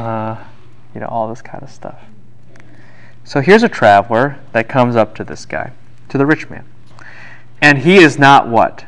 uh, 0.00 0.44
you 0.94 1.00
know, 1.00 1.06
all 1.06 1.28
this 1.28 1.40
kind 1.40 1.62
of 1.62 1.70
stuff. 1.70 1.98
So 3.24 3.40
here's 3.40 3.62
a 3.62 3.68
traveler 3.68 4.38
that 4.52 4.68
comes 4.68 4.96
up 4.96 5.14
to 5.16 5.24
this 5.24 5.46
guy, 5.46 5.72
to 6.10 6.18
the 6.18 6.26
rich 6.26 6.50
man. 6.50 6.66
And 7.60 7.78
he 7.78 7.96
is 7.96 8.18
not 8.18 8.48
what? 8.48 8.84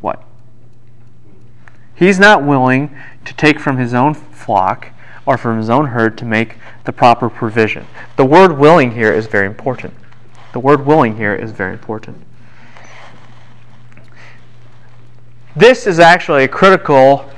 What? 0.00 0.22
He's 1.94 2.18
not 2.18 2.44
willing 2.44 2.94
to 3.24 3.34
take 3.34 3.58
from 3.58 3.78
his 3.78 3.94
own 3.94 4.14
flock 4.14 4.88
or 5.26 5.36
from 5.36 5.58
his 5.58 5.70
own 5.70 5.86
herd 5.86 6.16
to 6.18 6.24
make 6.24 6.56
the 6.84 6.92
proper 6.92 7.28
provision. 7.28 7.86
The 8.16 8.24
word 8.24 8.58
willing 8.58 8.92
here 8.92 9.12
is 9.12 9.26
very 9.26 9.46
important. 9.46 9.94
The 10.52 10.60
word 10.60 10.86
willing 10.86 11.16
here 11.16 11.34
is 11.34 11.50
very 11.50 11.72
important. 11.72 12.24
This 15.58 15.88
is 15.88 15.98
actually 15.98 16.44
a 16.44 16.48
critical 16.48 17.28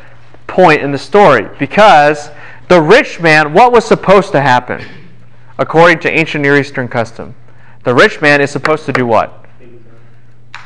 point 0.47 0.83
in 0.83 0.93
the 0.93 0.99
story 0.99 1.49
because 1.59 2.31
the 2.69 2.81
rich 2.81 3.19
man, 3.19 3.55
what 3.55 3.73
was 3.73 3.87
supposed 3.87 4.33
to 4.33 4.43
happen 4.43 4.85
according 5.59 6.01
to 6.01 6.11
ancient 6.11 6.43
Near 6.43 6.59
Eastern 6.59 6.87
custom? 6.87 7.35
The 7.85 7.95
rich 7.95 8.21
man 8.21 8.43
is 8.43 8.51
supposed 8.51 8.85
to 8.85 8.93
do 8.93 9.07
what? 9.07 9.47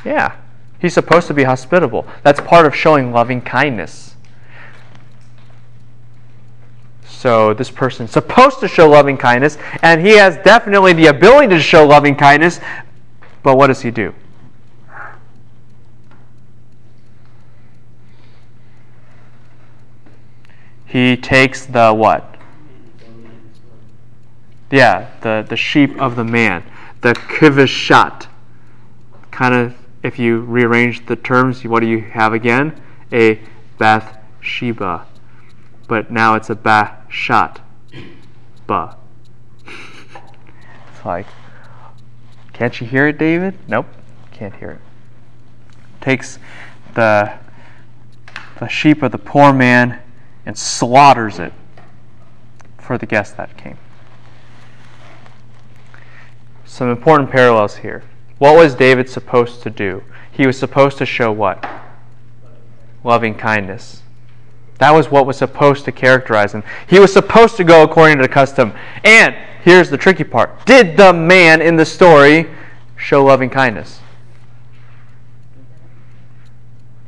Yeah. 0.04 0.34
He's 0.80 0.94
supposed 0.94 1.28
to 1.28 1.34
be 1.34 1.44
hospitable. 1.44 2.06
That's 2.24 2.40
part 2.40 2.66
of 2.66 2.74
showing 2.74 3.12
loving 3.12 3.40
kindness. 3.40 4.16
So 7.04 7.54
this 7.54 7.70
person's 7.70 8.10
supposed 8.10 8.58
to 8.60 8.68
show 8.68 8.88
loving 8.90 9.16
kindness, 9.16 9.58
and 9.80 10.04
he 10.04 10.16
has 10.16 10.36
definitely 10.38 10.92
the 10.92 11.06
ability 11.06 11.48
to 11.54 11.60
show 11.60 11.86
loving 11.86 12.16
kindness, 12.16 12.58
but 13.44 13.56
what 13.56 13.68
does 13.68 13.80
he 13.80 13.92
do? 13.92 14.12
He 20.94 21.16
takes 21.16 21.66
the 21.66 21.92
what? 21.92 22.36
Yeah, 24.70 25.10
the, 25.22 25.44
the 25.48 25.56
sheep 25.56 26.00
of 26.00 26.14
the 26.14 26.22
man. 26.22 26.62
The 27.00 27.14
kivishat. 27.14 28.28
Kind 29.32 29.54
of, 29.56 29.74
if 30.04 30.20
you 30.20 30.42
rearrange 30.42 31.04
the 31.06 31.16
terms, 31.16 31.64
what 31.64 31.80
do 31.80 31.88
you 31.88 32.00
have 32.00 32.32
again? 32.32 32.80
A 33.12 33.40
Bathsheba. 33.76 35.04
But 35.88 36.12
now 36.12 36.36
it's 36.36 36.48
a 36.48 36.54
Bashat. 36.54 37.58
Ba. 38.68 38.96
it's 39.66 41.04
like, 41.04 41.26
can't 42.52 42.80
you 42.80 42.86
hear 42.86 43.08
it, 43.08 43.18
David? 43.18 43.58
Nope, 43.66 43.86
can't 44.30 44.54
hear 44.54 44.70
it. 44.70 44.80
Takes 46.00 46.38
the 46.94 47.32
the 48.60 48.68
sheep 48.68 49.02
of 49.02 49.10
the 49.10 49.18
poor 49.18 49.52
man 49.52 50.00
and 50.46 50.56
slaughters 50.56 51.38
it 51.38 51.52
for 52.78 52.98
the 52.98 53.06
guest 53.06 53.36
that 53.36 53.56
came. 53.56 53.78
Some 56.64 56.90
important 56.90 57.30
parallels 57.30 57.76
here. 57.76 58.02
What 58.38 58.56
was 58.56 58.74
David 58.74 59.08
supposed 59.08 59.62
to 59.62 59.70
do? 59.70 60.02
He 60.30 60.46
was 60.46 60.58
supposed 60.58 60.98
to 60.98 61.06
show 61.06 61.30
what? 61.30 61.64
Loving 63.04 63.34
kindness. 63.34 64.02
That 64.78 64.90
was 64.90 65.10
what 65.10 65.24
was 65.24 65.36
supposed 65.36 65.84
to 65.84 65.92
characterize 65.92 66.52
him. 66.52 66.64
He 66.88 66.98
was 66.98 67.12
supposed 67.12 67.56
to 67.58 67.64
go 67.64 67.84
according 67.84 68.16
to 68.16 68.22
the 68.22 68.28
custom. 68.28 68.72
And 69.04 69.36
here's 69.62 69.88
the 69.88 69.96
tricky 69.96 70.24
part 70.24 70.66
Did 70.66 70.96
the 70.96 71.12
man 71.12 71.62
in 71.62 71.76
the 71.76 71.86
story 71.86 72.50
show 72.96 73.24
loving 73.24 73.50
kindness? 73.50 74.00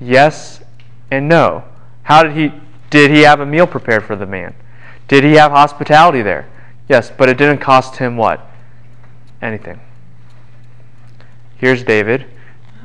Yes 0.01 0.61
and 1.11 1.29
no. 1.29 1.65
How 2.03 2.23
did 2.23 2.37
he 2.37 2.53
did 2.91 3.11
he 3.11 3.23
have 3.23 3.41
a 3.41 3.47
meal 3.47 3.67
prepared 3.67 4.05
for 4.05 4.17
the 4.17 4.27
man? 4.27 4.55
Did 5.09 5.25
he 5.25 5.33
have 5.35 5.53
hospitality 5.53 6.23
there? 6.23 6.49
Yes, 6.89 7.11
but 7.17 7.29
it 7.29 7.37
didn't 7.37 7.59
cost 7.59 7.97
him 7.97 8.17
what? 8.17 8.41
Anything. 9.43 9.81
Here's 11.57 11.83
David. 11.83 12.27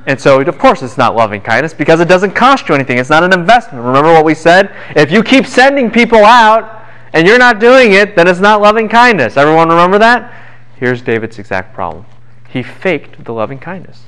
And 0.08 0.20
so, 0.20 0.42
of 0.42 0.58
course, 0.58 0.82
it's 0.82 0.98
not 0.98 1.16
loving 1.16 1.42
kindness 1.42 1.74
because 1.74 2.00
it 2.00 2.08
doesn't 2.08 2.32
cost 2.32 2.68
you 2.68 2.76
anything. 2.76 2.98
It's 2.98 3.10
not 3.10 3.24
an 3.24 3.34
investment. 3.34 3.86
Remember 3.86 4.12
what 4.12 4.26
we 4.26 4.34
said? 4.34 4.76
If 4.96 5.12
you 5.12 5.22
keep 5.22 5.46
sending 5.46 5.92
people 5.92 6.24
out 6.26 6.84
and 7.14 7.28
you're 7.28 7.38
not 7.38 7.60
doing 7.60 7.94
it, 7.94 8.16
then 8.16 8.28
it's 8.28 8.40
not 8.40 8.62
loving 8.62 8.90
kindness. 8.90 9.38
Everyone 9.38 9.70
remember 9.70 10.00
that? 10.00 10.34
Here's 10.78 11.02
David's 11.02 11.38
exact 11.38 11.74
problem 11.74 12.06
he 12.50 12.62
faked 12.62 13.24
the 13.24 13.32
loving 13.32 13.60
kindness. 13.60 14.04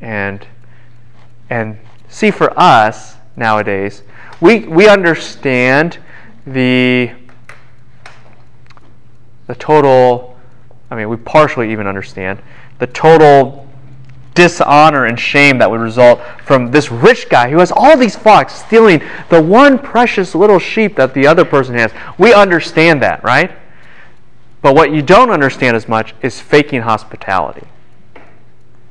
And 0.00 0.46
and 1.50 1.78
see 2.10 2.30
for 2.30 2.52
us 2.58 3.16
nowadays, 3.36 4.02
we 4.40 4.60
we 4.60 4.88
understand 4.88 5.98
the 6.46 7.12
the 9.46 9.54
total 9.54 10.36
I 10.90 10.96
mean, 10.96 11.08
we 11.08 11.16
partially 11.16 11.70
even 11.72 11.86
understand 11.86 12.42
the 12.78 12.86
total 12.88 13.68
dishonor 14.34 15.06
and 15.06 15.18
shame 15.18 15.58
that 15.58 15.70
would 15.70 15.80
result 15.80 16.20
from 16.44 16.70
this 16.70 16.90
rich 16.90 17.28
guy 17.28 17.50
who 17.50 17.58
has 17.58 17.72
all 17.72 17.96
these 17.96 18.16
flocks 18.16 18.54
stealing 18.54 19.02
the 19.28 19.40
one 19.40 19.78
precious 19.78 20.34
little 20.34 20.58
sheep 20.58 20.96
that 20.96 21.14
the 21.14 21.26
other 21.26 21.44
person 21.44 21.74
has. 21.74 21.92
We 22.18 22.32
understand 22.32 23.02
that, 23.02 23.22
right? 23.22 23.52
But 24.62 24.74
what 24.74 24.92
you 24.92 25.02
don't 25.02 25.30
understand 25.30 25.76
as 25.76 25.88
much 25.88 26.14
is 26.22 26.40
faking 26.40 26.82
hospitality. 26.82 27.66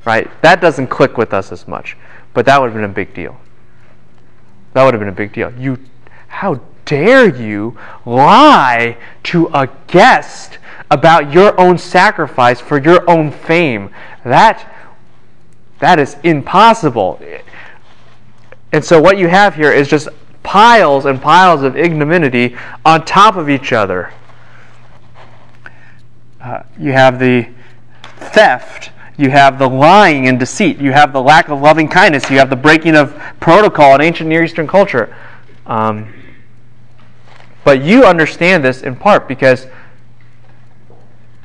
Right? 0.04 0.30
That 0.42 0.60
doesn't 0.60 0.88
click 0.88 1.16
with 1.16 1.34
us 1.34 1.52
as 1.52 1.68
much. 1.68 1.96
But 2.34 2.46
that 2.46 2.60
would 2.60 2.68
have 2.68 2.74
been 2.74 2.84
a 2.84 2.88
big 2.88 3.14
deal. 3.14 3.40
That 4.72 4.84
would 4.84 4.94
have 4.94 5.00
been 5.00 5.08
a 5.08 5.12
big 5.12 5.32
deal. 5.32 5.52
You 5.58 5.78
how 6.28 6.60
dare 6.84 7.28
you 7.28 7.76
lie 8.06 8.96
to 9.24 9.48
a 9.48 9.68
guest 9.88 10.58
about 10.90 11.32
your 11.32 11.58
own 11.60 11.76
sacrifice 11.76 12.60
for 12.60 12.80
your 12.80 13.08
own 13.10 13.30
fame? 13.30 13.90
That 14.24 14.72
that 15.80 15.98
is 15.98 16.16
impossible. 16.22 17.20
And 18.72 18.84
so 18.84 19.00
what 19.00 19.18
you 19.18 19.28
have 19.28 19.54
here 19.54 19.72
is 19.72 19.88
just 19.88 20.08
piles 20.42 21.06
and 21.06 21.20
piles 21.20 21.62
of 21.62 21.76
ignominy 21.76 22.56
on 22.84 23.04
top 23.04 23.36
of 23.36 23.50
each 23.50 23.72
other. 23.72 24.12
Uh, 26.40 26.62
you 26.78 26.92
have 26.92 27.18
the 27.18 27.48
theft, 28.16 28.90
you 29.20 29.30
have 29.30 29.58
the 29.58 29.68
lying 29.68 30.26
and 30.28 30.38
deceit, 30.38 30.78
you 30.78 30.92
have 30.92 31.12
the 31.12 31.20
lack 31.20 31.48
of 31.48 31.60
loving 31.60 31.88
kindness, 31.88 32.30
you 32.30 32.38
have 32.38 32.48
the 32.48 32.56
breaking 32.56 32.96
of 32.96 33.14
protocol 33.38 33.94
in 33.94 34.00
ancient 34.00 34.28
Near 34.28 34.42
Eastern 34.42 34.66
culture. 34.66 35.14
Um, 35.66 36.12
but 37.62 37.82
you 37.82 38.04
understand 38.04 38.64
this 38.64 38.82
in 38.82 38.96
part 38.96 39.28
because 39.28 39.66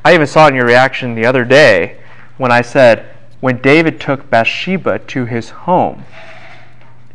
I 0.06 0.14
even 0.14 0.26
saw 0.26 0.48
in 0.48 0.56
your 0.56 0.66
reaction 0.66 1.16
the 1.16 1.26
other 1.26 1.44
day 1.44 2.00
when 2.38 2.52
I 2.52 2.62
said, 2.62 3.14
when 3.42 3.62
David 3.62 4.00
took 4.00 4.30
Bathsheba 4.30 5.00
to 5.00 5.26
his 5.26 5.50
home, 5.50 6.06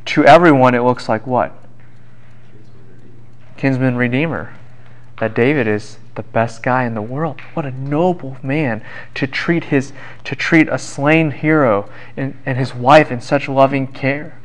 to 0.06 0.24
everyone 0.24 0.74
it 0.74 0.82
looks 0.82 1.08
like 1.08 1.26
what? 1.26 1.52
Kinsman 3.56 3.96
Redeemer. 3.96 4.54
That 5.20 5.34
David 5.34 5.68
is 5.68 5.98
the 6.14 6.22
best 6.22 6.62
guy 6.62 6.84
in 6.84 6.94
the 6.94 7.02
world. 7.02 7.40
What 7.54 7.66
a 7.66 7.70
noble 7.70 8.38
man 8.42 8.82
to 9.14 9.26
treat 9.26 9.64
his 9.64 9.92
to 10.24 10.34
treat 10.34 10.68
a 10.68 10.78
slain 10.78 11.30
hero 11.30 11.88
and, 12.16 12.36
and 12.46 12.58
his 12.58 12.74
wife 12.74 13.12
in 13.12 13.20
such 13.20 13.48
loving 13.48 13.86
care. 13.86 14.38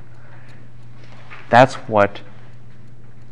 That's 1.50 1.76
what 1.76 2.22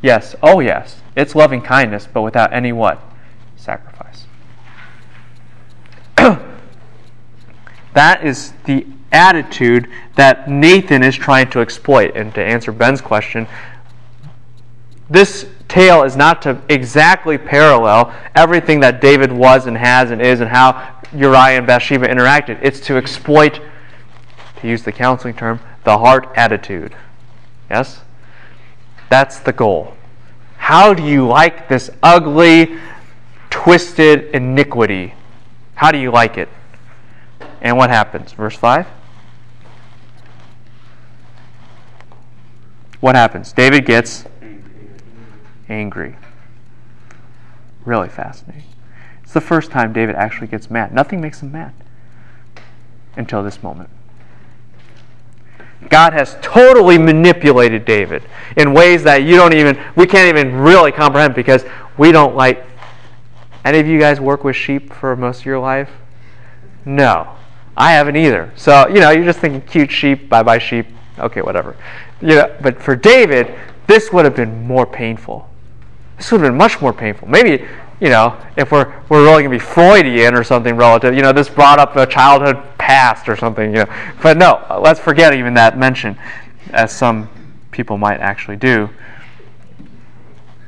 yes, 0.01 0.35
oh 0.41 0.61
yes, 0.61 1.01
it's 1.15 1.35
loving 1.35 1.61
kindness, 1.61 2.07
but 2.11 2.21
without 2.21 2.53
any 2.53 2.71
what? 2.71 3.01
Sacrifice. 3.57 4.25
that 7.93 8.23
is 8.23 8.53
the 8.65 8.87
attitude 9.11 9.89
that 10.15 10.49
Nathan 10.49 11.03
is 11.03 11.15
trying 11.15 11.49
to 11.51 11.59
exploit. 11.59 12.15
And 12.15 12.33
to 12.35 12.43
answer 12.43 12.71
Ben's 12.71 13.01
question, 13.01 13.47
this 15.09 15.45
tale 15.67 16.03
is 16.03 16.15
not 16.15 16.41
to 16.43 16.61
exactly 16.69 17.37
parallel 17.37 18.13
everything 18.35 18.79
that 18.81 19.01
David 19.01 19.31
was 19.31 19.65
and 19.65 19.77
has 19.77 20.11
and 20.11 20.21
is 20.21 20.39
and 20.41 20.49
how 20.49 20.99
Uriah 21.13 21.57
and 21.57 21.67
Bathsheba 21.67 22.07
interacted. 22.07 22.59
It's 22.61 22.79
to 22.81 22.97
exploit, 22.97 23.59
to 24.61 24.67
use 24.67 24.83
the 24.83 24.91
counseling 24.91 25.35
term, 25.35 25.59
the 25.83 25.97
heart 25.97 26.29
attitude. 26.35 26.95
Yes? 27.69 28.01
That's 29.09 29.39
the 29.39 29.53
goal. 29.53 29.95
How 30.57 30.93
do 30.93 31.03
you 31.03 31.27
like 31.27 31.67
this 31.67 31.89
ugly, 32.01 32.77
twisted 33.49 34.33
iniquity? 34.33 35.13
How 35.75 35.91
do 35.91 35.97
you 35.97 36.11
like 36.11 36.37
it? 36.37 36.49
And 37.61 37.77
what 37.77 37.89
happens? 37.89 38.31
Verse 38.31 38.55
5. 38.55 38.87
What 43.01 43.15
happens? 43.15 43.51
David 43.51 43.85
gets 43.85 44.25
angry. 45.73 46.15
Really 47.85 48.09
fascinating. 48.09 48.63
It's 49.23 49.33
the 49.33 49.41
first 49.41 49.71
time 49.71 49.91
David 49.93 50.15
actually 50.15 50.47
gets 50.47 50.69
mad. 50.69 50.93
Nothing 50.93 51.19
makes 51.19 51.41
him 51.41 51.51
mad 51.51 51.73
until 53.17 53.43
this 53.43 53.61
moment. 53.61 53.89
God 55.89 56.13
has 56.13 56.37
totally 56.41 56.97
manipulated 56.97 57.83
David 57.83 58.23
in 58.55 58.73
ways 58.73 59.03
that 59.03 59.23
you 59.23 59.35
don't 59.35 59.53
even, 59.53 59.77
we 59.95 60.05
can't 60.05 60.29
even 60.29 60.55
really 60.55 60.91
comprehend 60.91 61.35
because 61.35 61.65
we 61.97 62.11
don't 62.11 62.35
like. 62.35 62.65
Any 63.65 63.79
of 63.79 63.87
you 63.87 63.99
guys 63.99 64.19
work 64.19 64.43
with 64.43 64.55
sheep 64.55 64.93
for 64.93 65.15
most 65.15 65.41
of 65.41 65.45
your 65.45 65.59
life? 65.59 65.89
No. 66.85 67.35
I 67.75 67.93
haven't 67.93 68.15
either. 68.15 68.51
So, 68.55 68.87
you 68.87 68.99
know, 68.99 69.09
you're 69.09 69.25
just 69.25 69.39
thinking 69.39 69.61
cute 69.61 69.91
sheep, 69.91 70.29
bye 70.29 70.43
bye 70.43 70.59
sheep, 70.59 70.85
okay, 71.17 71.41
whatever. 71.41 71.75
You 72.21 72.35
know, 72.35 72.55
but 72.61 72.81
for 72.81 72.95
David, 72.95 73.53
this 73.87 74.11
would 74.11 74.25
have 74.25 74.35
been 74.35 74.67
more 74.67 74.85
painful. 74.85 75.49
This 76.17 76.31
would 76.31 76.41
have 76.41 76.49
been 76.49 76.57
much 76.57 76.81
more 76.81 76.93
painful. 76.93 77.27
Maybe, 77.27 77.65
you 77.99 78.09
know, 78.09 78.37
if 78.57 78.71
we're, 78.71 78.93
we're 79.09 79.23
really 79.23 79.43
going 79.43 79.45
to 79.45 79.49
be 79.49 79.59
Freudian 79.59 80.35
or 80.35 80.43
something 80.43 80.75
relative, 80.75 81.15
you 81.15 81.21
know, 81.21 81.33
this 81.33 81.49
brought 81.49 81.79
up 81.79 81.95
a 81.95 82.05
childhood 82.05 82.61
past 82.77 83.27
or 83.27 83.35
something, 83.35 83.71
you 83.71 83.83
know. 83.83 84.11
But 84.21 84.37
no, 84.37 84.79
let's 84.81 84.99
forget 84.99 85.33
even 85.33 85.53
that 85.55 85.77
mention, 85.77 86.17
as 86.71 86.91
some 86.95 87.29
people 87.71 87.97
might 87.97 88.19
actually 88.19 88.57
do. 88.57 88.89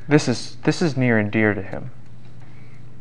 This 0.07 0.27
is, 0.27 0.57
this 0.63 0.81
is 0.81 0.95
near 0.95 1.17
and 1.17 1.31
dear 1.31 1.53
to 1.53 1.61
him. 1.61 1.91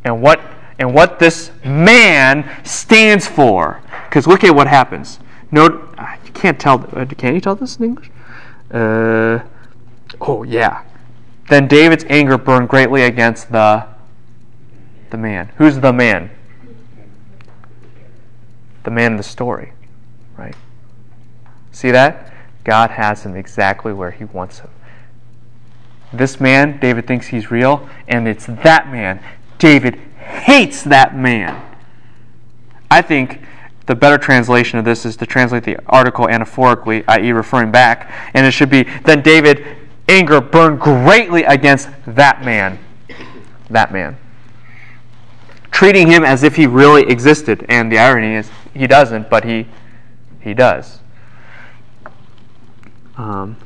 And 0.04 0.22
what, 0.22 0.40
and 0.78 0.94
what 0.94 1.18
this 1.18 1.50
man 1.64 2.48
stands 2.64 3.26
for. 3.26 3.80
Because 4.08 4.26
look 4.26 4.44
at 4.44 4.54
what 4.54 4.66
happens. 4.66 5.18
Note, 5.50 5.94
you 6.24 6.32
can't 6.32 6.58
tell, 6.58 6.88
uh, 6.96 7.04
can 7.06 7.34
you 7.34 7.40
tell 7.40 7.54
this 7.54 7.76
in 7.76 7.84
English? 7.84 8.10
Uh, 8.70 9.40
oh, 10.20 10.42
yeah. 10.42 10.82
Then 11.48 11.68
David's 11.68 12.04
anger 12.08 12.38
burned 12.38 12.68
greatly 12.68 13.02
against 13.02 13.52
the 13.52 13.86
the 15.10 15.18
man. 15.18 15.52
Who's 15.58 15.78
the 15.78 15.92
man? 15.92 16.30
The 18.82 18.90
man 18.90 19.12
in 19.12 19.16
the 19.16 19.22
story, 19.22 19.72
right? 20.36 20.56
See 21.70 21.92
that? 21.92 22.32
God 22.64 22.90
has 22.90 23.24
him 23.24 23.36
exactly 23.36 23.92
where 23.92 24.10
he 24.10 24.24
wants 24.24 24.58
him. 24.58 24.70
This 26.12 26.40
man, 26.40 26.80
David 26.80 27.06
thinks 27.06 27.28
he's 27.28 27.50
real, 27.50 27.88
and 28.08 28.26
it's 28.26 28.46
that 28.46 28.90
man. 28.90 29.22
David 29.58 29.96
hates 30.16 30.82
that 30.82 31.16
man. 31.16 31.62
I 32.90 33.00
think 33.02 33.40
the 33.86 33.94
better 33.94 34.18
translation 34.18 34.78
of 34.78 34.84
this 34.84 35.04
is 35.04 35.16
to 35.18 35.26
translate 35.26 35.64
the 35.64 35.78
article 35.86 36.26
anaphorically, 36.26 37.04
i.e., 37.06 37.32
referring 37.32 37.70
back, 37.70 38.10
and 38.34 38.46
it 38.46 38.50
should 38.50 38.70
be 38.70 38.84
then 39.04 39.22
David 39.22 39.64
anger 40.08 40.40
burned 40.40 40.80
greatly 40.80 41.44
against 41.44 41.88
that 42.06 42.44
man. 42.44 42.78
That 43.70 43.92
man. 43.92 44.16
Treating 45.70 46.06
him 46.06 46.24
as 46.24 46.42
if 46.42 46.56
he 46.56 46.66
really 46.66 47.02
existed, 47.02 47.64
and 47.68 47.90
the 47.90 47.98
irony 47.98 48.34
is 48.34 48.50
he 48.74 48.86
doesn't, 48.86 49.28
but 49.28 49.44
he 49.44 49.66
he 50.40 50.54
does. 50.54 51.00
Um, 53.16 53.56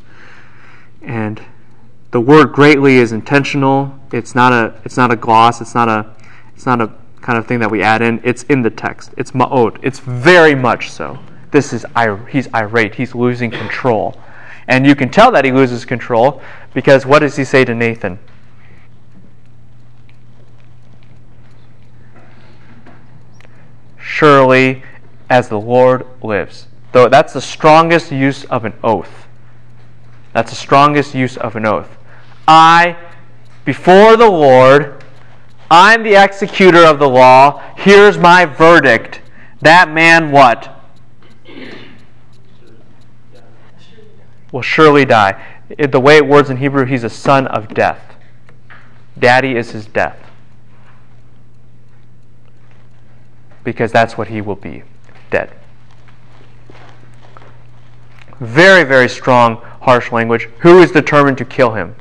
and 1.03 1.42
the 2.11 2.20
word 2.20 2.53
greatly 2.53 2.96
is 2.96 3.12
intentional. 3.12 3.94
It's 4.12 4.35
not 4.35 4.53
a 4.53 4.81
it's 4.85 4.96
not 4.96 5.12
a 5.12 5.16
gloss. 5.16 5.61
It's 5.61 5.74
not 5.74 5.88
a 5.88 6.14
it's 6.55 6.66
not 6.66 6.81
a 6.81 6.92
kind 7.20 7.38
of 7.38 7.46
thing 7.46 7.59
that 7.59 7.70
we 7.70 7.83
add 7.83 8.01
in. 8.01 8.20
It's 8.24 8.44
in 8.44 8.62
the 8.62 8.70
text. 8.70 9.12
It's 9.16 9.33
ma'od. 9.33 9.79
It's 9.83 9.98
very 9.98 10.55
much 10.55 10.90
so. 10.90 11.18
This 11.51 11.72
is 11.72 11.85
he's 12.31 12.48
irate. 12.55 12.94
He's 12.94 13.14
losing 13.14 13.51
control, 13.51 14.18
and 14.68 14.87
you 14.87 14.94
can 14.94 15.09
tell 15.09 15.33
that 15.33 15.44
he 15.46 15.50
loses 15.50 15.85
control 15.87 16.42
because 16.74 17.07
what 17.07 17.20
does 17.20 17.37
he 17.37 17.44
say 17.44 17.64
to 17.64 17.74
Nathan? 17.74 18.18
Surely, 23.98 24.83
as 25.31 25.48
the 25.48 25.59
Lord 25.59 26.07
lives. 26.22 26.66
Though 26.92 27.09
that's 27.09 27.33
the 27.33 27.40
strongest 27.40 28.12
use 28.12 28.44
of 28.44 28.64
an 28.64 28.74
oath. 28.85 29.26
That's 30.33 30.50
the 30.50 30.57
strongest 30.57 31.14
use 31.14 31.37
of 31.37 31.57
an 31.57 31.64
oath. 31.64 31.96
I, 32.46 32.96
before 33.64 34.16
the 34.16 34.28
Lord, 34.28 35.02
I'm 35.70 36.02
the 36.02 36.22
executor 36.22 36.85
of 36.85 36.98
the 36.98 37.09
law. 37.09 37.62
Here's 37.76 38.18
my 38.18 38.44
verdict. 38.44 39.20
That 39.61 39.90
man, 39.90 40.31
what? 40.31 40.77
Will 44.52 44.62
surely 44.62 45.04
die. 45.04 45.42
It, 45.68 45.92
the 45.92 46.00
way 46.00 46.16
it 46.16 46.26
words 46.26 46.50
in 46.50 46.56
Hebrew, 46.56 46.84
he's 46.84 47.04
a 47.04 47.11
son 47.11 47.46
of 47.46 47.74
death. 47.74 48.14
Daddy 49.18 49.56
is 49.56 49.72
his 49.72 49.87
death. 49.87 50.16
Because 53.64 53.92
that's 53.92 54.16
what 54.16 54.28
he 54.28 54.40
will 54.40 54.56
be 54.56 54.82
dead. 55.30 55.52
Very, 58.40 58.84
very 58.84 59.08
strong, 59.08 59.56
harsh 59.82 60.12
language. 60.12 60.44
Who 60.61 60.80
is 60.80 60.92
determined 60.92 61.38
to 61.38 61.44
kill 61.44 61.74
him? 61.74 61.94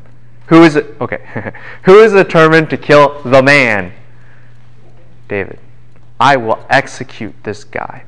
Who 0.48 0.64
is 0.64 0.76
it? 0.76 0.96
Okay. 1.02 1.54
Who 1.84 2.00
is 2.00 2.14
determined 2.14 2.70
to 2.70 2.78
kill 2.78 3.22
the 3.24 3.42
man? 3.42 3.92
David. 5.28 5.60
I 6.20 6.38
will 6.38 6.66
execute 6.70 7.36
this 7.44 7.64
guy. 7.64 8.04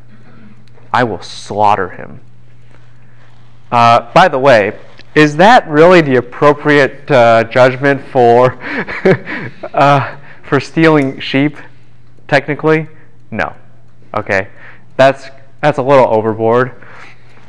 I 0.93 1.03
will 1.03 1.21
slaughter 1.21 1.89
him. 1.89 2.21
Uh, 3.71 4.11
by 4.13 4.27
the 4.27 4.39
way, 4.39 4.77
is 5.15 5.37
that 5.37 5.67
really 5.67 6.01
the 6.01 6.15
appropriate 6.15 7.09
uh, 7.11 7.43
judgment 7.45 8.01
for 8.11 8.53
uh, 9.73 10.17
for 10.43 10.59
stealing 10.59 11.19
sheep? 11.19 11.57
Technically, 12.27 12.87
no. 13.31 13.53
Okay, 14.15 14.47
that's 14.97 15.29
that's 15.61 15.77
a 15.77 15.83
little 15.83 16.07
overboard. 16.07 16.83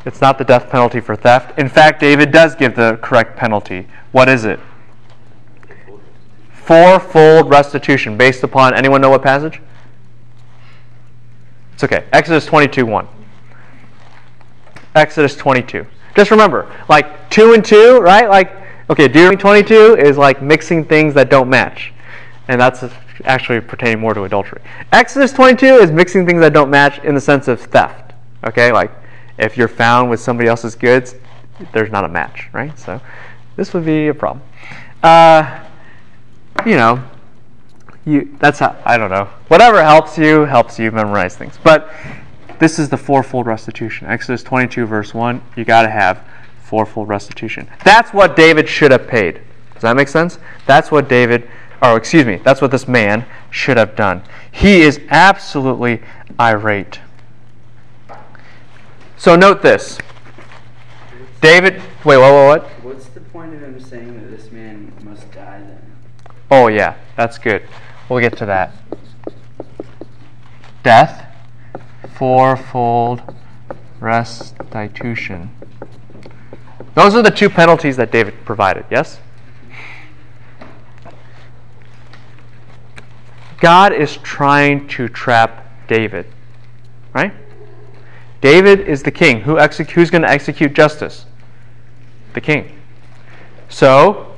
It's 0.04 0.20
not 0.20 0.38
the 0.38 0.44
death 0.44 0.70
penalty 0.70 1.00
for 1.00 1.14
theft. 1.14 1.58
In 1.58 1.68
fact, 1.68 2.00
David 2.00 2.32
does 2.32 2.54
give 2.54 2.74
the 2.74 2.98
correct 3.02 3.36
penalty. 3.36 3.86
What 4.12 4.28
is 4.28 4.44
it? 4.44 4.58
Fourfold 6.52 7.50
restitution 7.50 8.16
based 8.16 8.42
upon 8.42 8.74
anyone 8.74 9.00
know 9.00 9.10
what 9.10 9.22
passage? 9.22 9.60
It's 11.74 11.84
okay. 11.84 12.04
Exodus 12.12 12.46
22 12.46 12.86
1. 12.86 13.08
Exodus 14.94 15.36
22. 15.36 15.86
Just 16.14 16.30
remember, 16.30 16.70
like 16.88 17.30
2 17.30 17.54
and 17.54 17.64
2, 17.64 18.00
right? 18.00 18.28
Like, 18.28 18.52
okay, 18.88 19.06
Deuteronomy 19.06 19.36
22 19.36 19.96
is 19.96 20.16
like 20.16 20.42
mixing 20.42 20.84
things 20.84 21.14
that 21.14 21.30
don't 21.30 21.48
match. 21.48 21.92
And 22.48 22.60
that's 22.60 22.84
actually 23.24 23.60
pertaining 23.60 24.00
more 24.00 24.14
to 24.14 24.24
adultery. 24.24 24.60
Exodus 24.92 25.32
22 25.32 25.66
is 25.66 25.90
mixing 25.92 26.26
things 26.26 26.40
that 26.40 26.52
don't 26.52 26.70
match 26.70 26.98
in 27.04 27.14
the 27.14 27.20
sense 27.20 27.48
of 27.48 27.60
theft. 27.60 28.12
Okay, 28.44 28.72
like 28.72 28.90
if 29.38 29.56
you're 29.56 29.68
found 29.68 30.10
with 30.10 30.20
somebody 30.20 30.48
else's 30.48 30.74
goods, 30.74 31.14
there's 31.72 31.90
not 31.90 32.04
a 32.04 32.08
match, 32.08 32.48
right? 32.52 32.76
So 32.78 33.00
this 33.56 33.74
would 33.74 33.84
be 33.84 34.08
a 34.08 34.14
problem. 34.14 34.42
Uh, 35.02 35.64
you 36.66 36.76
know, 36.76 37.02
you 38.04 38.36
that's 38.38 38.58
how 38.58 38.76
I 38.84 38.96
don't 38.96 39.10
know. 39.10 39.28
Whatever 39.48 39.82
helps 39.82 40.16
you 40.16 40.44
helps 40.44 40.78
you 40.78 40.90
memorize 40.90 41.36
things. 41.36 41.58
But 41.62 41.92
this 42.60 42.78
is 42.78 42.88
the 42.88 42.96
fourfold 42.96 43.46
restitution. 43.46 44.06
Exodus 44.06 44.42
22 44.44 44.86
verse 44.86 45.12
1, 45.12 45.42
you 45.56 45.64
got 45.64 45.82
to 45.82 45.90
have 45.90 46.24
fourfold 46.62 47.08
restitution. 47.08 47.68
That's 47.84 48.12
what 48.12 48.36
David 48.36 48.68
should 48.68 48.92
have 48.92 49.08
paid. 49.08 49.40
Does 49.72 49.82
that 49.82 49.96
make 49.96 50.08
sense? 50.08 50.38
That's 50.66 50.92
what 50.92 51.08
David 51.08 51.48
or 51.82 51.96
excuse 51.96 52.26
me, 52.26 52.36
that's 52.36 52.60
what 52.60 52.70
this 52.70 52.86
man 52.86 53.24
should 53.50 53.76
have 53.76 53.96
done. 53.96 54.22
He 54.52 54.82
is 54.82 55.00
absolutely 55.08 56.02
irate. 56.38 57.00
So 59.16 59.36
note 59.36 59.62
this. 59.62 59.98
David, 61.40 61.82
wait, 62.04 62.18
what, 62.18 62.32
what, 62.32 62.62
what? 62.62 62.70
What's 62.84 63.06
the 63.06 63.20
point 63.20 63.54
of 63.54 63.62
him 63.62 63.80
saying 63.80 64.14
that 64.14 64.30
this 64.30 64.52
man 64.52 64.92
must 65.02 65.30
die 65.32 65.60
then? 65.60 65.80
Oh, 66.50 66.68
yeah, 66.68 66.96
that's 67.16 67.38
good. 67.38 67.62
We'll 68.08 68.20
get 68.20 68.36
to 68.38 68.46
that. 68.46 68.72
Death, 70.82 71.26
fourfold 72.20 73.22
restitution. 73.98 75.50
Those 76.94 77.14
are 77.14 77.22
the 77.22 77.30
two 77.30 77.48
penalties 77.48 77.96
that 77.96 78.12
David 78.12 78.34
provided, 78.44 78.84
yes? 78.90 79.20
God 83.58 83.94
is 83.94 84.18
trying 84.18 84.86
to 84.88 85.08
trap 85.08 85.66
David, 85.88 86.26
right? 87.14 87.32
David 88.42 88.80
is 88.80 89.02
the 89.02 89.10
king. 89.10 89.40
Who 89.40 89.58
exec- 89.58 89.92
who's 89.92 90.10
going 90.10 90.20
to 90.20 90.30
execute 90.30 90.74
justice? 90.74 91.24
The 92.34 92.42
king. 92.42 92.78
So, 93.70 94.34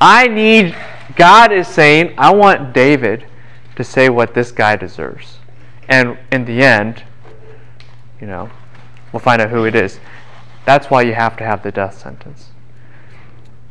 I 0.00 0.28
need, 0.28 0.74
God 1.14 1.52
is 1.52 1.68
saying, 1.68 2.14
I 2.16 2.32
want 2.34 2.72
David 2.72 3.26
to 3.74 3.84
say 3.84 4.08
what 4.08 4.32
this 4.32 4.50
guy 4.50 4.76
deserves. 4.76 5.40
And 5.88 6.18
in 6.32 6.44
the 6.44 6.62
end, 6.62 7.04
you 8.20 8.26
know, 8.26 8.50
we'll 9.12 9.20
find 9.20 9.40
out 9.40 9.50
who 9.50 9.64
it 9.64 9.74
is. 9.74 10.00
That's 10.64 10.90
why 10.90 11.02
you 11.02 11.14
have 11.14 11.36
to 11.36 11.44
have 11.44 11.62
the 11.62 11.70
death 11.70 11.98
sentence. 11.98 12.50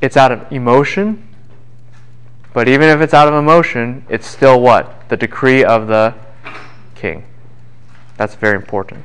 It's 0.01 0.15
out 0.15 0.31
of 0.31 0.51
emotion, 0.51 1.27
but 2.53 2.67
even 2.69 2.89
if 2.89 3.01
it's 3.01 3.13
out 3.13 3.27
of 3.27 3.33
emotion, 3.33 4.05
it's 4.07 4.27
still 4.27 4.61
what? 4.61 5.09
The 5.09 5.17
decree 5.17 5.63
of 5.63 5.87
the 5.87 6.13
king. 6.95 7.25
That's 8.17 8.35
very 8.35 8.55
important. 8.55 9.03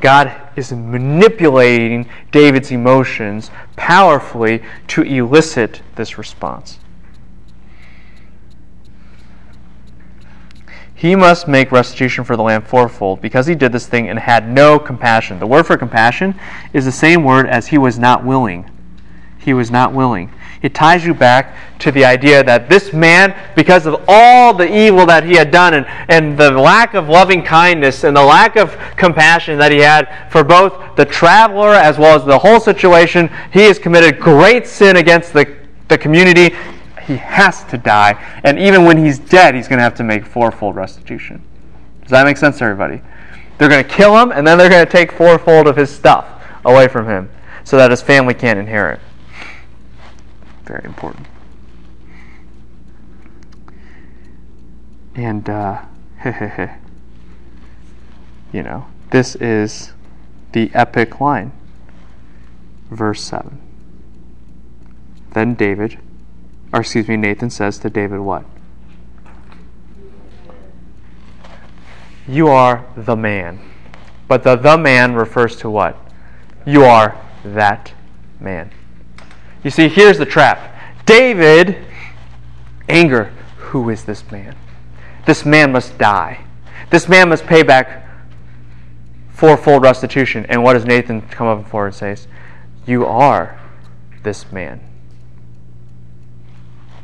God 0.00 0.34
is 0.56 0.72
manipulating 0.72 2.08
David's 2.30 2.70
emotions 2.70 3.50
powerfully 3.76 4.62
to 4.88 5.02
elicit 5.02 5.82
this 5.96 6.16
response. 6.16 6.78
He 11.02 11.16
must 11.16 11.48
make 11.48 11.70
restitution 11.70 12.24
for 12.24 12.36
the 12.36 12.42
lamb 12.42 12.62
fourfold 12.62 13.20
because 13.20 13.46
he 13.46 13.54
did 13.54 13.72
this 13.72 13.86
thing 13.86 14.08
and 14.08 14.18
had 14.18 14.48
no 14.48 14.78
compassion. 14.78 15.38
The 15.38 15.46
word 15.46 15.66
for 15.66 15.76
compassion 15.76 16.34
is 16.72 16.84
the 16.84 16.92
same 16.92 17.24
word 17.24 17.46
as 17.46 17.66
he 17.66 17.76
was 17.76 17.98
not 17.98 18.24
willing. 18.24 18.70
He 19.38 19.52
was 19.52 19.70
not 19.70 19.92
willing 19.92 20.32
it 20.62 20.74
ties 20.74 21.04
you 21.04 21.12
back 21.12 21.54
to 21.80 21.90
the 21.90 22.04
idea 22.04 22.42
that 22.44 22.68
this 22.68 22.92
man, 22.92 23.36
because 23.56 23.84
of 23.84 24.02
all 24.06 24.54
the 24.54 24.72
evil 24.72 25.04
that 25.06 25.24
he 25.24 25.34
had 25.34 25.50
done 25.50 25.74
and, 25.74 25.86
and 26.08 26.38
the 26.38 26.50
lack 26.52 26.94
of 26.94 27.08
loving 27.08 27.42
kindness 27.42 28.04
and 28.04 28.16
the 28.16 28.22
lack 28.22 28.56
of 28.56 28.76
compassion 28.96 29.58
that 29.58 29.72
he 29.72 29.78
had 29.78 30.08
for 30.30 30.44
both 30.44 30.96
the 30.96 31.04
traveler 31.04 31.74
as 31.74 31.98
well 31.98 32.16
as 32.16 32.24
the 32.24 32.38
whole 32.38 32.60
situation, 32.60 33.28
he 33.52 33.62
has 33.62 33.78
committed 33.78 34.20
great 34.20 34.66
sin 34.66 34.96
against 34.96 35.32
the, 35.32 35.56
the 35.88 35.98
community. 35.98 36.54
He 37.06 37.16
has 37.16 37.64
to 37.64 37.78
die. 37.78 38.22
And 38.44 38.58
even 38.58 38.84
when 38.84 38.96
he's 38.96 39.18
dead, 39.18 39.54
he's 39.54 39.68
going 39.68 39.78
to 39.78 39.82
have 39.82 39.94
to 39.96 40.04
make 40.04 40.24
fourfold 40.24 40.76
restitution. 40.76 41.42
Does 42.02 42.10
that 42.10 42.24
make 42.24 42.36
sense 42.36 42.58
to 42.58 42.64
everybody? 42.64 43.00
They're 43.58 43.68
going 43.68 43.84
to 43.84 43.88
kill 43.88 44.18
him, 44.18 44.32
and 44.32 44.46
then 44.46 44.58
they're 44.58 44.70
going 44.70 44.84
to 44.84 44.90
take 44.90 45.12
fourfold 45.12 45.66
of 45.66 45.76
his 45.76 45.90
stuff 45.90 46.26
away 46.64 46.88
from 46.88 47.06
him 47.06 47.30
so 47.64 47.76
that 47.76 47.90
his 47.90 48.02
family 48.02 48.34
can't 48.34 48.58
inherit. 48.58 49.00
Very 50.64 50.84
important. 50.84 51.26
And, 55.14 55.48
uh, 55.48 55.82
you 58.52 58.62
know, 58.62 58.86
this 59.10 59.34
is 59.36 59.92
the 60.52 60.70
epic 60.74 61.20
line. 61.20 61.52
Verse 62.90 63.22
7. 63.22 63.58
Then 65.32 65.54
David, 65.54 65.98
or 66.72 66.80
excuse 66.80 67.08
me, 67.08 67.16
Nathan 67.16 67.50
says 67.50 67.78
to 67.78 67.90
David, 67.90 68.20
What? 68.20 68.44
You 72.26 72.48
are 72.48 72.86
the 72.96 73.16
man. 73.16 73.60
But 74.28 74.44
the 74.44 74.56
the 74.56 74.78
man 74.78 75.14
refers 75.14 75.56
to 75.56 75.68
what? 75.68 75.96
You 76.64 76.84
are 76.84 77.20
that 77.44 77.92
man. 78.40 78.70
You 79.62 79.70
see, 79.70 79.88
here's 79.88 80.18
the 80.18 80.26
trap. 80.26 80.74
David, 81.04 81.84
anger, 82.88 83.32
who 83.58 83.90
is 83.90 84.04
this 84.04 84.30
man? 84.30 84.56
This 85.26 85.44
man 85.44 85.72
must 85.72 85.98
die. 85.98 86.44
This 86.90 87.08
man 87.08 87.28
must 87.28 87.46
pay 87.46 87.62
back 87.62 88.06
fourfold 89.28 89.82
restitution. 89.82 90.46
And 90.48 90.62
what 90.62 90.74
does 90.74 90.84
Nathan 90.84 91.22
come 91.22 91.46
up 91.46 91.68
for 91.68 91.86
and 91.86 91.94
says? 91.94 92.28
You 92.86 93.04
are 93.06 93.60
this 94.22 94.50
man. 94.52 94.80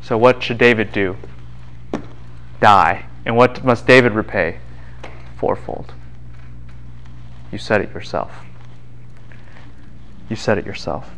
So 0.09 0.17
what 0.17 0.41
should 0.41 0.57
David 0.57 0.91
do? 0.91 1.17
Die. 2.61 3.05
And 3.25 3.37
what 3.37 3.63
must 3.63 3.85
David 3.85 4.13
repay? 4.13 4.57
Fourfold. 5.37 5.93
You 7.51 7.59
said 7.59 7.81
it 7.81 7.93
yourself. 7.93 8.31
You 10.27 10.35
said 10.35 10.57
it 10.57 10.65
yourself. 10.65 11.11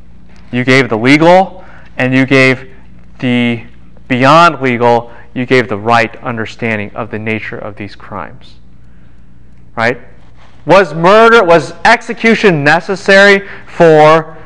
You 0.51 0.65
gave 0.65 0.89
the 0.89 0.97
legal 0.97 1.63
and 1.95 2.13
you 2.13 2.25
gave 2.25 2.69
the 3.19 3.63
beyond 4.09 4.59
legal, 4.59 5.09
you 5.33 5.45
gave 5.45 5.69
the 5.69 5.77
right 5.77 6.13
understanding 6.17 6.93
of 6.93 7.11
the 7.11 7.19
nature 7.19 7.57
of 7.57 7.77
these 7.77 7.95
crimes. 7.95 8.55
Right? 9.77 10.01
Was 10.65 10.93
murder, 10.93 11.45
was 11.45 11.71
execution 11.85 12.65
necessary 12.65 13.47
for 13.67 14.37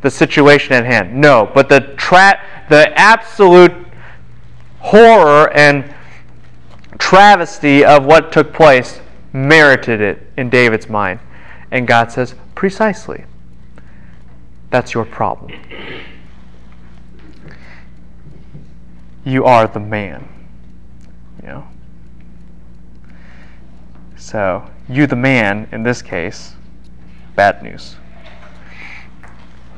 the 0.00 0.10
situation 0.10 0.72
at 0.72 0.86
hand? 0.86 1.14
No, 1.14 1.50
but 1.54 1.68
the 1.68 1.80
tra- 1.98 2.40
the 2.72 2.98
absolute 2.98 3.70
horror 4.78 5.52
and 5.52 5.94
travesty 6.96 7.84
of 7.84 8.06
what 8.06 8.32
took 8.32 8.54
place 8.54 9.02
merited 9.34 10.00
it 10.00 10.26
in 10.38 10.48
David's 10.48 10.88
mind. 10.88 11.20
And 11.70 11.86
God 11.86 12.10
says, 12.10 12.34
precisely. 12.54 13.26
That's 14.70 14.94
your 14.94 15.04
problem. 15.04 15.52
You 19.22 19.44
are 19.44 19.66
the 19.66 19.78
man. 19.78 20.26
You 21.42 21.48
know? 21.48 21.68
So, 24.16 24.66
you, 24.88 25.06
the 25.06 25.14
man, 25.14 25.68
in 25.72 25.82
this 25.82 26.00
case, 26.00 26.54
bad 27.36 27.62
news. 27.62 27.96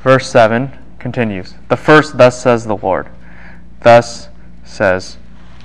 Verse 0.05 0.31
7 0.31 0.84
continues 1.05 1.53
The 1.69 1.77
first, 1.77 2.17
thus 2.17 2.43
says 2.43 2.65
the 2.65 2.79
Lord. 2.79 3.09
Thus 3.83 4.29
says 4.65 5.19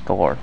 the 0.06 0.14
Lord. 0.14 0.38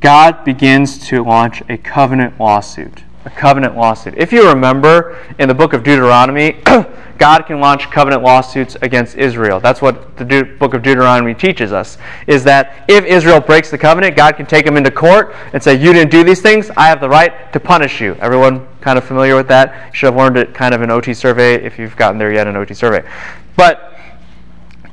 God 0.00 0.44
begins 0.44 0.98
to 1.08 1.24
launch 1.24 1.62
a 1.70 1.78
covenant 1.78 2.38
lawsuit. 2.38 3.04
A 3.24 3.30
covenant 3.30 3.76
lawsuit. 3.76 4.14
If 4.16 4.32
you 4.32 4.48
remember 4.48 5.18
in 5.38 5.48
the 5.48 5.54
book 5.54 5.72
of 5.72 5.82
Deuteronomy, 5.82 6.52
God 7.18 7.46
can 7.46 7.60
launch 7.60 7.90
covenant 7.90 8.22
lawsuits 8.22 8.76
against 8.82 9.16
Israel. 9.16 9.60
That's 9.60 9.80
what 9.80 10.16
the 10.16 10.24
De- 10.24 10.42
book 10.42 10.74
of 10.74 10.82
Deuteronomy 10.82 11.32
teaches 11.32 11.72
us. 11.72 11.96
Is 12.26 12.44
that 12.44 12.84
if 12.88 13.04
Israel 13.04 13.40
breaks 13.40 13.70
the 13.70 13.78
covenant, 13.78 14.16
God 14.16 14.36
can 14.36 14.46
take 14.46 14.66
them 14.66 14.76
into 14.76 14.90
court 14.90 15.34
and 15.52 15.62
say, 15.62 15.74
"You 15.74 15.92
didn't 15.92 16.10
do 16.10 16.22
these 16.22 16.42
things. 16.42 16.70
I 16.76 16.88
have 16.88 17.00
the 17.00 17.08
right 17.08 17.52
to 17.52 17.60
punish 17.60 18.00
you." 18.00 18.16
Everyone 18.20 18.66
kind 18.80 18.98
of 18.98 19.04
familiar 19.04 19.36
with 19.36 19.48
that? 19.48 19.88
You 19.88 19.94
should 19.94 20.06
have 20.08 20.16
learned 20.16 20.36
it 20.36 20.52
kind 20.52 20.74
of 20.74 20.82
in 20.82 20.90
OT 20.90 21.14
survey 21.14 21.54
if 21.54 21.78
you've 21.78 21.96
gotten 21.96 22.18
there 22.18 22.32
yet 22.32 22.46
in 22.46 22.56
OT 22.56 22.74
survey. 22.74 23.02
But 23.56 23.93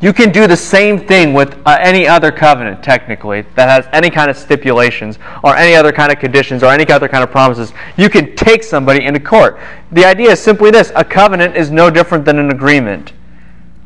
you 0.02 0.14
can 0.14 0.32
do 0.32 0.48
the 0.48 0.58
same 0.58 0.98
thing 0.98 1.34
with 1.34 1.56
uh, 1.64 1.78
any 1.80 2.08
other 2.08 2.32
covenant, 2.32 2.84
technically, 2.84 3.42
that 3.54 3.70
has 3.70 3.88
any 3.94 4.10
kind 4.10 4.32
of 4.32 4.36
stipulations 4.36 5.20
or 5.44 5.56
any 5.56 5.76
other 5.76 5.92
kind 5.92 6.12
of 6.12 6.18
conditions 6.18 6.64
or 6.64 6.68
any 6.68 6.92
other 6.92 7.08
kind 7.08 7.24
of 7.24 7.30
promises. 7.30 7.72
You 7.98 8.10
can 8.10 8.36
take 8.36 8.64
somebody 8.64 9.06
into 9.06 9.20
court. 9.20 9.60
The 9.92 10.04
idea 10.04 10.32
is 10.32 10.40
simply 10.40 10.72
this 10.72 10.92
a 10.96 11.06
covenant 11.06 11.56
is 11.56 11.70
no 11.70 11.92
different 11.92 12.26
than 12.26 12.40
an 12.40 12.50
agreement, 12.50 13.14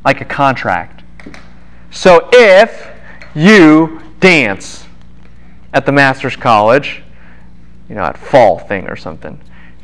like 0.06 0.22
a 0.22 0.26
contract. 0.26 1.04
So 1.92 2.30
if 2.32 2.88
you 3.36 4.02
dance 4.22 4.86
at 5.74 5.86
the 5.86 5.92
Master's 5.92 6.38
College, 6.38 7.04
you 7.90 7.96
know, 7.96 8.04
at 8.04 8.18
fall 8.18 8.60
thing 8.60 8.88
or 8.88 8.96
something, 8.96 9.40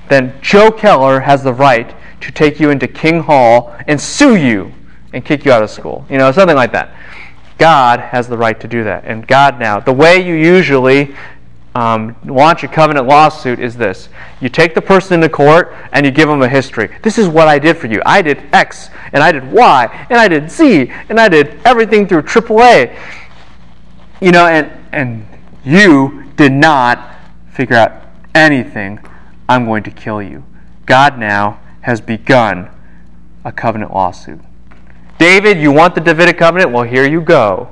then 0.08 0.34
Joe 0.42 0.72
Keller 0.72 1.20
has 1.20 1.44
the 1.44 1.54
right 1.54 1.94
to 2.22 2.32
take 2.32 2.58
you 2.58 2.70
into 2.70 2.88
King 2.88 3.20
Hall 3.24 3.76
and 3.88 4.00
sue 4.00 4.38
you 4.38 4.72
and 5.14 5.24
kick 5.24 5.46
you 5.46 5.52
out 5.52 5.64
of 5.64 5.70
school. 5.70 6.06
You 6.10 6.18
know, 6.18 6.32
something 6.32 6.56
like 6.56 6.72
that. 6.72 6.96
God 7.58 8.00
has 8.00 8.28
the 8.28 8.38
right 8.38 8.60
to 8.60 8.68
do 8.68 8.84
that. 8.86 9.04
And 9.06 9.28
God 9.28 9.60
now, 9.60 9.80
the 9.80 9.94
way 9.94 10.26
you 10.26 10.34
usually 10.34 11.16
um, 11.74 12.16
launch 12.26 12.64
a 12.64 12.68
covenant 12.68 13.08
lawsuit 13.08 13.60
is 13.60 13.78
this 13.78 14.10
you 14.42 14.50
take 14.50 14.76
the 14.76 14.82
person 14.82 15.16
into 15.16 15.30
court 15.30 15.74
and 15.94 16.06
you 16.06 16.12
give 16.12 16.28
them 16.28 16.42
a 16.42 16.50
history. 16.50 16.90
This 17.02 17.18
is 17.18 17.28
what 17.28 17.48
I 17.48 17.60
did 17.60 17.78
for 17.78 17.88
you. 17.88 18.02
I 18.06 18.22
did 18.22 18.42
X, 18.52 18.90
and 19.14 19.24
I 19.24 19.32
did 19.32 19.50
Y, 19.52 20.08
and 20.10 20.20
I 20.20 20.28
did 20.28 20.50
Z, 20.50 20.92
and 21.10 21.20
I 21.20 21.30
did 21.30 21.60
everything 21.64 22.08
through 22.08 22.24
AAA. 22.24 22.98
You 24.20 24.32
know, 24.32 24.48
and, 24.48 24.72
and 24.92 25.26
you 25.64 26.26
did 26.36 26.52
not 26.52 27.16
figure 27.52 27.76
out 27.76 28.04
anything. 28.36 29.00
I'm 29.48 29.66
going 29.66 29.84
to 29.84 29.92
kill 29.92 30.22
you. 30.22 30.44
God 30.86 31.18
now 31.18 31.60
has 31.82 32.02
begun 32.02 32.70
a 33.44 33.52
covenant 33.52 33.94
lawsuit. 33.94 34.42
David, 35.22 35.60
you 35.60 35.72
want 35.72 35.94
the 35.94 36.02
Davidic 36.02 36.40
covenant? 36.40 36.72
Well, 36.72 36.82
here 36.82 37.08
you 37.08 37.22
go. 37.22 37.70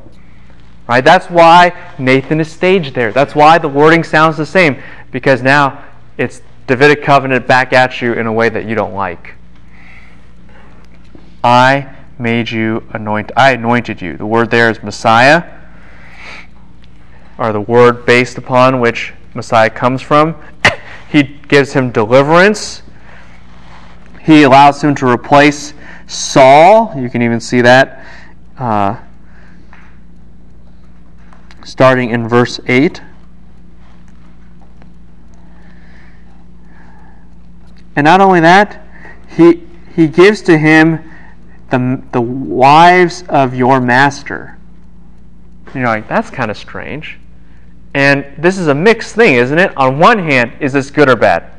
Right? 0.88 1.04
That's 1.04 1.32
why 1.32 1.76
Nathan 1.98 2.40
is 2.40 2.52
staged 2.52 2.94
there. 2.94 3.12
That's 3.12 3.34
why 3.34 3.58
the 3.58 3.68
wording 3.68 4.04
sounds 4.04 4.38
the 4.38 4.46
same 4.46 4.80
because 5.10 5.42
now 5.42 5.84
it's 6.20 6.44
Davidic 6.68 7.02
covenant 7.02 7.48
back 7.48 7.74
at 7.74 8.04
you 8.04 8.14
in 8.14 8.28
a 8.28 8.32
way 8.32 8.50
that 8.50 8.66
you 8.66 8.76
don't 8.76 8.94
like. 8.94 9.34
I 11.44 11.96
made 12.20 12.52
you 12.52 12.84
anoint 12.92 13.32
I 13.36 13.54
anointed 13.54 14.00
you. 14.00 14.16
The 14.16 14.28
word 14.28 14.52
there 14.52 14.70
is 14.70 14.84
Messiah 14.84 15.44
or 17.40 17.52
the 17.52 17.62
word 17.62 18.06
based 18.06 18.38
upon 18.38 18.80
which 18.80 19.12
Messiah 19.34 19.72
comes 19.72 20.04
from. 20.04 20.36
he 21.12 21.24
gives 21.24 21.74
him 21.74 21.90
deliverance. 21.92 22.84
He 24.22 24.44
allows 24.44 24.84
him 24.84 24.94
to 24.94 25.10
replace 25.10 25.74
Saul. 26.10 26.92
You 26.98 27.10
can 27.10 27.22
even 27.22 27.40
see 27.40 27.62
that 27.62 28.04
uh, 28.58 28.98
starting 31.64 32.10
in 32.10 32.28
verse 32.28 32.60
8. 32.68 33.02
And 37.96 38.06
not 38.06 38.22
only 38.22 38.40
that, 38.40 38.86
he, 39.30 39.68
he 39.96 40.08
gives 40.08 40.42
to 40.44 40.58
him 40.58 41.12
the, 41.70 42.02
the 42.12 42.22
wives 42.22 43.24
of 43.30 43.54
your 43.54 43.80
master. 43.80 44.58
You're 45.76 45.86
like, 45.86 46.08
that's 46.08 46.32
kind 46.32 46.50
of 46.50 46.58
strange. 46.58 47.20
And 47.94 48.26
this 48.38 48.58
is 48.58 48.68
a 48.68 48.74
mixed 48.74 49.16
thing, 49.16 49.36
isn't 49.36 49.58
it? 49.58 49.76
On 49.78 50.00
one 50.00 50.18
hand, 50.18 50.54
is 50.60 50.74
this 50.74 50.90
good 50.90 51.10
or 51.10 51.16
bad? 51.16 51.52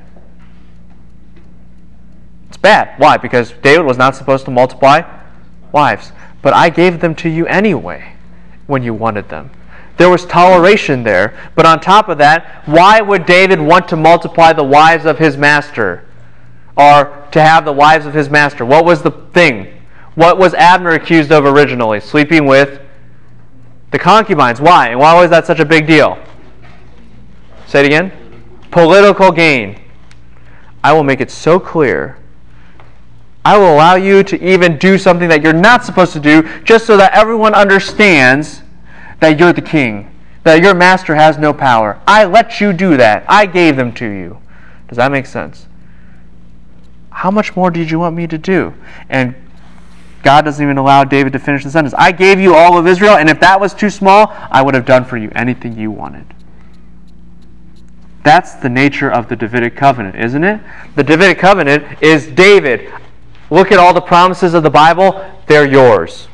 It's 2.51 2.57
bad. 2.57 2.99
Why? 2.99 3.17
Because 3.17 3.53
David 3.63 3.87
was 3.87 3.97
not 3.97 4.17
supposed 4.17 4.45
to 4.47 4.51
multiply 4.51 5.03
wives. 5.71 6.11
But 6.43 6.53
I 6.53 6.69
gave 6.69 7.01
them 7.01 7.15
to 7.15 7.29
you 7.29 7.47
anyway 7.47 8.15
when 8.67 8.83
you 8.83 8.93
wanted 8.93 9.29
them. 9.29 9.51
There 9.99 10.11
was 10.11 10.27
toleration 10.27 11.05
there. 11.05 11.39
But 11.55 11.65
on 11.65 11.81
top 11.81 12.09
of 12.09 12.19
that, 12.19 12.63
why 12.67 13.01
would 13.01 13.25
David 13.25 13.61
want 13.61 13.87
to 13.89 13.97
multiply 13.97 14.53
the 14.53 14.65
wives 14.65 15.05
of 15.05 15.19
his 15.19 15.37
master? 15.37 16.05
Or 16.77 17.29
to 17.31 17.41
have 17.41 17.65
the 17.65 17.73
wives 17.73 18.05
of 18.05 18.15
his 18.15 18.29
master? 18.29 18.65
What 18.65 18.85
was 18.85 19.03
the 19.03 19.13
thing? 19.13 19.73
What 20.17 20.37
was 20.37 20.53
Abner 20.55 20.91
accused 20.91 21.31
of 21.31 21.45
originally? 21.45 22.01
Sleeping 22.01 22.47
with 22.47 22.81
the 23.93 23.99
concubines. 23.99 24.61
Why? 24.61 24.89
And 24.89 24.99
why 24.99 25.15
was 25.21 25.31
that 25.31 25.47
such 25.47 25.61
a 25.61 25.65
big 25.65 25.87
deal? 25.87 26.19
Say 27.69 27.81
it 27.81 27.87
again. 27.87 28.13
Political 28.73 29.31
gain. 29.33 29.81
I 30.83 30.93
will 30.93 31.05
make 31.05 31.21
it 31.21 31.31
so 31.31 31.61
clear. 31.61 32.20
I 33.45 33.57
will 33.57 33.75
allow 33.75 33.95
you 33.95 34.23
to 34.25 34.43
even 34.45 34.77
do 34.77 34.99
something 34.99 35.29
that 35.29 35.43
you're 35.43 35.53
not 35.53 35.85
supposed 35.85 36.13
to 36.13 36.21
do 36.21 36.43
just 36.65 36.87
so 36.87 36.97
that 36.97 37.13
everyone 37.13 37.55
understands 37.55 38.63
that 39.21 39.39
you're 39.39 39.53
the 39.53 39.63
king, 39.63 40.11
that 40.45 40.63
your 40.63 40.75
master 40.75 41.15
has 41.15 41.39
no 41.39 41.53
power. 41.53 42.01
I 42.07 42.25
let 42.25 42.61
you 42.61 42.73
do 42.73 42.97
that. 42.97 43.25
I 43.29 43.47
gave 43.47 43.77
them 43.77 43.93
to 43.95 44.07
you. 44.07 44.39
Does 44.89 44.97
that 44.97 45.11
make 45.11 45.27
sense? 45.27 45.67
How 47.11 47.31
much 47.31 47.57
more 47.57 47.71
did 47.71 47.91
you 47.91 47.99
want 47.99 48.15
me 48.17 48.27
to 48.27 48.39
do? 48.39 48.75
And 49.09 49.35
God 50.23 50.45
doesn't 50.45 50.63
even 50.63 50.77
allow 50.77 51.05
David 51.05 51.33
to 51.33 51.39
finish 51.39 51.65
the 51.65 51.71
sentence. 51.71 51.95
I 51.97 52.13
gave 52.13 52.41
you 52.41 52.55
all 52.55 52.77
of 52.77 52.87
Israel, 52.87 53.17
and 53.17 53.31
if 53.31 53.41
that 53.41 53.59
was 53.59 53.73
too 53.73 53.91
small, 53.91 54.27
I 54.51 54.63
would 54.63 54.75
have 54.75 54.85
done 54.85 55.05
for 55.05 55.17
you 55.17 55.31
anything 55.35 55.79
you 55.79 55.91
wanted. 55.91 56.27
That's 58.23 58.55
the 58.55 58.69
nature 58.69 59.11
of 59.11 59.29
the 59.29 59.37
Davidic 59.37 59.77
covenant, 59.77 60.17
isn't 60.17 60.45
it? 60.45 60.61
The 60.95 61.05
Davidic 61.05 61.39
covenant 61.39 62.03
is 62.03 62.27
David. 62.27 62.93
Look 63.51 63.73
at 63.73 63.79
all 63.79 63.93
the 63.93 64.01
promises 64.01 64.55
of 64.55 64.63
the 64.63 64.71
Bible, 64.71 65.25
they're 65.47 65.67
yours. 65.67 66.29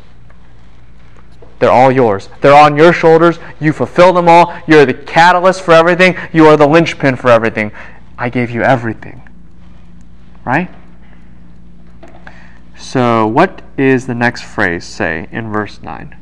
They're 1.59 1.71
all 1.71 1.91
yours. 1.91 2.29
They're 2.43 2.55
on 2.55 2.77
your 2.77 2.93
shoulders. 2.93 3.39
You 3.61 3.73
fulfill 3.73 4.13
them 4.13 4.29
all. 4.29 4.55
You're 4.67 4.85
the 4.85 4.93
catalyst 4.93 5.63
for 5.63 5.73
everything. 5.73 6.17
You 6.33 6.47
are 6.47 6.57
the 6.57 6.67
linchpin 6.67 7.17
for 7.17 7.31
everything. 7.31 7.73
I 8.19 8.29
gave 8.29 8.51
you 8.51 8.63
everything. 8.63 9.23
Right? 10.45 10.69
So, 12.77 13.27
what 13.27 13.63
is 13.79 14.07
the 14.07 14.15
next 14.15 14.43
phrase 14.43 14.85
say 14.85 15.29
in 15.33 15.51
verse 15.51 15.81
9? 15.83 16.15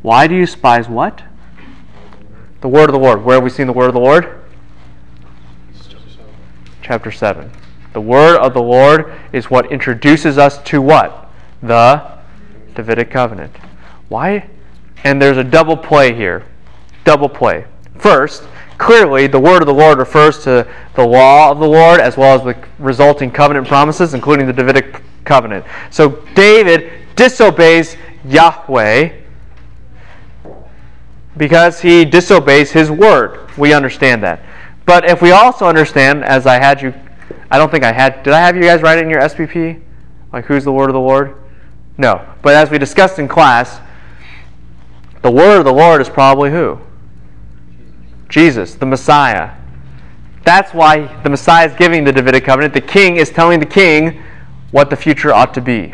Why 0.00 0.26
do 0.26 0.34
you 0.34 0.44
despise 0.44 0.88
what? 0.88 1.22
The 2.64 2.70
word 2.70 2.88
of 2.88 2.94
the 2.94 2.98
Lord. 2.98 3.22
Where 3.26 3.34
have 3.34 3.44
we 3.44 3.50
seen 3.50 3.66
the 3.66 3.74
word 3.74 3.88
of 3.88 3.92
the 3.92 4.00
Lord? 4.00 4.40
Chapter 6.80 7.12
7. 7.12 7.50
The 7.92 8.00
word 8.00 8.38
of 8.38 8.54
the 8.54 8.62
Lord 8.62 9.12
is 9.34 9.50
what 9.50 9.70
introduces 9.70 10.38
us 10.38 10.56
to 10.62 10.80
what? 10.80 11.28
The 11.62 12.20
Davidic 12.74 13.10
covenant. 13.10 13.54
Why? 14.08 14.48
And 15.04 15.20
there's 15.20 15.36
a 15.36 15.44
double 15.44 15.76
play 15.76 16.14
here. 16.14 16.46
Double 17.04 17.28
play. 17.28 17.66
First, 17.98 18.44
clearly 18.78 19.26
the 19.26 19.40
word 19.40 19.60
of 19.60 19.66
the 19.66 19.74
Lord 19.74 19.98
refers 19.98 20.42
to 20.44 20.66
the 20.94 21.06
law 21.06 21.50
of 21.50 21.58
the 21.58 21.68
Lord 21.68 22.00
as 22.00 22.16
well 22.16 22.34
as 22.34 22.44
the 22.44 22.56
resulting 22.78 23.30
covenant 23.30 23.68
promises, 23.68 24.14
including 24.14 24.46
the 24.46 24.54
Davidic 24.54 25.02
covenant. 25.26 25.66
So 25.90 26.24
David 26.34 27.14
disobeys 27.14 27.98
Yahweh 28.24 29.23
because 31.36 31.80
he 31.80 32.04
disobeys 32.04 32.70
his 32.70 32.90
word. 32.90 33.50
We 33.56 33.72
understand 33.72 34.22
that. 34.22 34.40
But 34.86 35.08
if 35.08 35.22
we 35.22 35.32
also 35.32 35.66
understand, 35.66 36.24
as 36.24 36.46
I 36.46 36.54
had 36.54 36.80
you, 36.82 36.94
I 37.50 37.58
don't 37.58 37.70
think 37.70 37.84
I 37.84 37.92
had, 37.92 38.22
did 38.22 38.32
I 38.32 38.40
have 38.40 38.56
you 38.56 38.62
guys 38.62 38.82
write 38.82 38.98
it 38.98 39.04
in 39.04 39.10
your 39.10 39.20
SPP? 39.20 39.80
Like, 40.32 40.44
who's 40.44 40.64
the 40.64 40.72
word 40.72 40.90
of 40.90 40.94
the 40.94 41.00
Lord? 41.00 41.36
No. 41.96 42.26
But 42.42 42.54
as 42.54 42.70
we 42.70 42.78
discussed 42.78 43.18
in 43.18 43.28
class, 43.28 43.80
the 45.22 45.30
word 45.30 45.58
of 45.58 45.64
the 45.64 45.72
Lord 45.72 46.00
is 46.00 46.08
probably 46.08 46.50
who? 46.50 46.78
Jesus, 48.28 48.74
the 48.74 48.86
Messiah. 48.86 49.52
That's 50.44 50.74
why 50.74 51.22
the 51.22 51.30
Messiah 51.30 51.66
is 51.66 51.74
giving 51.74 52.04
the 52.04 52.12
Davidic 52.12 52.44
covenant. 52.44 52.74
The 52.74 52.80
king 52.80 53.16
is 53.16 53.30
telling 53.30 53.60
the 53.60 53.66
king 53.66 54.22
what 54.70 54.90
the 54.90 54.96
future 54.96 55.32
ought 55.32 55.54
to 55.54 55.60
be. 55.60 55.92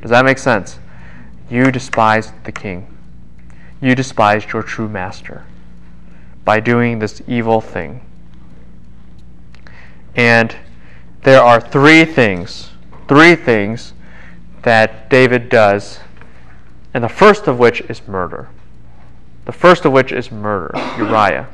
Does 0.00 0.10
that 0.10 0.24
make 0.24 0.38
sense? 0.38 0.78
You 1.48 1.70
despise 1.70 2.32
the 2.44 2.52
king 2.52 2.91
you 3.82 3.96
despised 3.96 4.52
your 4.52 4.62
true 4.62 4.88
master 4.88 5.44
by 6.44 6.60
doing 6.60 7.00
this 7.00 7.20
evil 7.26 7.60
thing. 7.60 8.00
And 10.14 10.54
there 11.24 11.42
are 11.42 11.60
three 11.60 12.04
things, 12.04 12.70
three 13.08 13.34
things 13.34 13.92
that 14.62 15.10
David 15.10 15.48
does, 15.48 15.98
and 16.94 17.02
the 17.02 17.08
first 17.08 17.48
of 17.48 17.58
which 17.58 17.80
is 17.82 18.06
murder. 18.06 18.48
The 19.46 19.52
first 19.52 19.84
of 19.84 19.92
which 19.92 20.12
is 20.12 20.30
murder, 20.30 20.70
Uriah. 20.96 21.48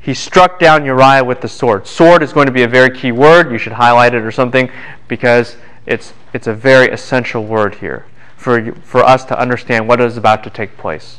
He 0.00 0.14
struck 0.14 0.58
down 0.58 0.84
Uriah 0.84 1.22
with 1.22 1.40
the 1.40 1.48
sword. 1.48 1.86
Sword 1.86 2.22
is 2.22 2.32
going 2.32 2.46
to 2.46 2.52
be 2.52 2.62
a 2.62 2.68
very 2.68 2.90
key 2.90 3.12
word. 3.12 3.52
You 3.52 3.58
should 3.58 3.72
highlight 3.72 4.14
it 4.14 4.22
or 4.22 4.32
something 4.32 4.70
because 5.06 5.56
it's, 5.84 6.12
it's 6.32 6.48
a 6.48 6.54
very 6.54 6.88
essential 6.90 7.44
word 7.44 7.76
here 7.76 8.06
for, 8.46 8.70
for 8.74 9.02
us 9.02 9.24
to 9.24 9.36
understand 9.36 9.88
what 9.88 10.00
is 10.00 10.16
about 10.16 10.44
to 10.44 10.50
take 10.50 10.76
place. 10.76 11.18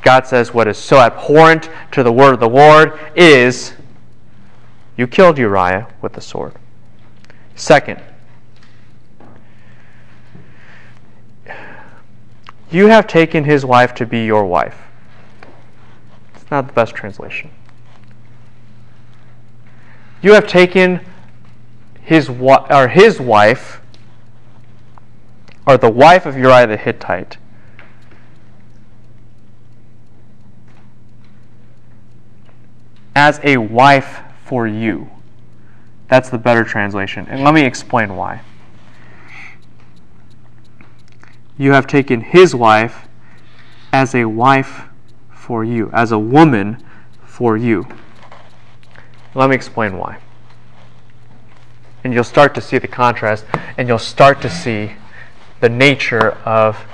God 0.00 0.26
says 0.26 0.54
what 0.54 0.66
is 0.66 0.78
so 0.78 0.96
abhorrent 0.96 1.68
to 1.92 2.02
the 2.02 2.10
word 2.10 2.32
of 2.32 2.40
the 2.40 2.48
Lord 2.48 2.98
is 3.14 3.74
you 4.96 5.06
killed 5.06 5.36
Uriah 5.36 5.86
with 6.00 6.14
the 6.14 6.22
sword. 6.22 6.54
Second, 7.56 8.00
you 12.70 12.86
have 12.86 13.06
taken 13.06 13.44
his 13.44 13.66
wife 13.66 13.94
to 13.96 14.06
be 14.06 14.24
your 14.24 14.46
wife. 14.46 14.80
It's 16.36 16.50
not 16.50 16.68
the 16.68 16.72
best 16.72 16.94
translation. 16.94 17.50
You 20.22 20.32
have 20.32 20.46
taken 20.46 21.00
his, 22.00 22.30
or 22.30 22.88
his 22.88 23.20
wife 23.20 23.82
or 25.66 25.76
the 25.76 25.90
wife 25.90 26.26
of 26.26 26.36
Uriah 26.36 26.66
the 26.66 26.76
Hittite. 26.76 27.38
As 33.16 33.40
a 33.42 33.56
wife 33.56 34.20
for 34.44 34.66
you. 34.66 35.10
That's 36.08 36.28
the 36.28 36.38
better 36.38 36.64
translation. 36.64 37.26
And 37.28 37.42
let 37.42 37.54
me 37.54 37.62
explain 37.62 38.16
why. 38.16 38.42
You 41.56 41.72
have 41.72 41.86
taken 41.86 42.20
his 42.20 42.54
wife 42.54 43.06
as 43.92 44.14
a 44.14 44.24
wife 44.24 44.82
for 45.32 45.64
you, 45.64 45.90
as 45.92 46.12
a 46.12 46.18
woman 46.18 46.84
for 47.24 47.56
you. 47.56 47.86
Let 49.34 49.50
me 49.50 49.56
explain 49.56 49.96
why. 49.96 50.18
And 52.02 52.12
you'll 52.12 52.24
start 52.24 52.54
to 52.56 52.60
see 52.60 52.78
the 52.78 52.88
contrast, 52.88 53.44
and 53.78 53.88
you'll 53.88 53.98
start 53.98 54.42
to 54.42 54.50
see 54.50 54.92
the 55.60 55.68
nature 55.68 56.32
of 56.44 56.84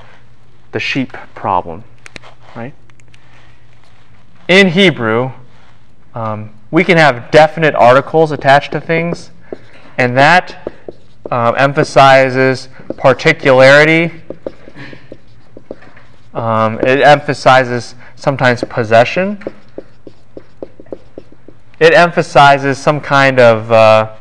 the 0.72 0.80
sheep 0.80 1.12
problem, 1.34 1.84
right? 2.54 2.74
In 4.48 4.68
Hebrew, 4.68 5.32
um, 6.14 6.50
we 6.70 6.84
can 6.84 6.96
have 6.96 7.30
definite 7.30 7.74
articles 7.74 8.32
attached 8.32 8.72
to 8.72 8.80
things, 8.80 9.30
and 9.98 10.16
that 10.16 10.72
um, 11.30 11.54
emphasizes 11.56 12.68
particularity. 12.96 14.12
Um, 16.34 16.78
it 16.80 17.00
emphasizes 17.00 17.94
sometimes 18.16 18.62
possession. 18.64 19.42
It 21.78 21.94
emphasizes 21.94 22.78
some 22.78 23.00
kind 23.00 23.40
of 23.40 23.72
uh, 23.72 24.16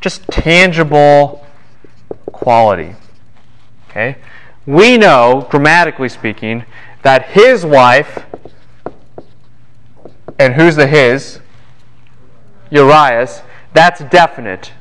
just 0.00 0.26
tangible 0.28 1.46
quality. 2.32 2.94
Okay? 3.98 4.16
We 4.64 4.96
know, 4.96 5.48
grammatically 5.50 6.08
speaking, 6.08 6.64
that 7.02 7.30
his 7.30 7.66
wife, 7.66 8.26
and 10.38 10.54
who's 10.54 10.76
the 10.76 10.86
his? 10.86 11.40
Uriah's, 12.70 13.42
that's 13.72 14.00
definite. 14.04 14.72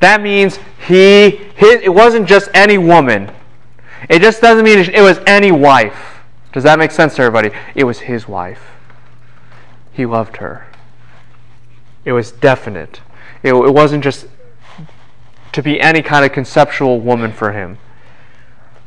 That 0.00 0.20
means 0.20 0.58
he, 0.86 1.30
his, 1.54 1.80
it 1.82 1.94
wasn't 1.94 2.28
just 2.28 2.50
any 2.52 2.76
woman. 2.76 3.30
It 4.10 4.20
just 4.20 4.42
doesn't 4.42 4.64
mean 4.64 4.78
it 4.78 5.00
was 5.00 5.20
any 5.26 5.52
wife. 5.52 6.18
Does 6.52 6.64
that 6.64 6.78
make 6.78 6.90
sense 6.90 7.14
to 7.16 7.22
everybody? 7.22 7.56
It 7.74 7.84
was 7.84 8.00
his 8.00 8.28
wife. 8.28 8.72
He 9.92 10.04
loved 10.04 10.38
her. 10.38 10.66
It 12.04 12.12
was 12.12 12.32
definite. 12.32 13.00
It, 13.42 13.54
it 13.54 13.72
wasn't 13.72 14.04
just 14.04 14.26
to 15.52 15.62
be 15.62 15.80
any 15.80 16.02
kind 16.02 16.24
of 16.24 16.32
conceptual 16.32 17.00
woman 17.00 17.32
for 17.32 17.52
him. 17.52 17.78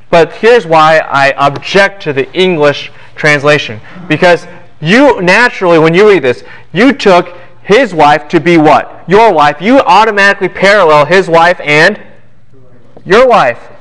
But 0.09 0.34
here's 0.34 0.66
why 0.66 0.99
I 0.99 1.32
object 1.38 2.01
to 2.03 2.13
the 2.13 2.32
English 2.34 2.91
translation. 3.16 3.80
Because 4.07 4.47
you 4.80 5.22
naturally, 5.22 5.80
when 5.80 5.93
you 5.93 6.07
read 6.07 6.24
this, 6.24 6.43
you 6.74 6.93
took 6.93 7.38
his 7.63 7.93
wife 7.93 8.28
to 8.30 8.39
be 8.39 8.57
what? 8.57 9.03
Your 9.07 9.34
wife. 9.34 9.61
You 9.61 9.80
automatically 9.80 10.49
parallel 10.49 11.05
his 11.05 11.28
wife 11.28 11.59
and 11.61 11.99
your 13.03 13.28
wife. 13.28 13.72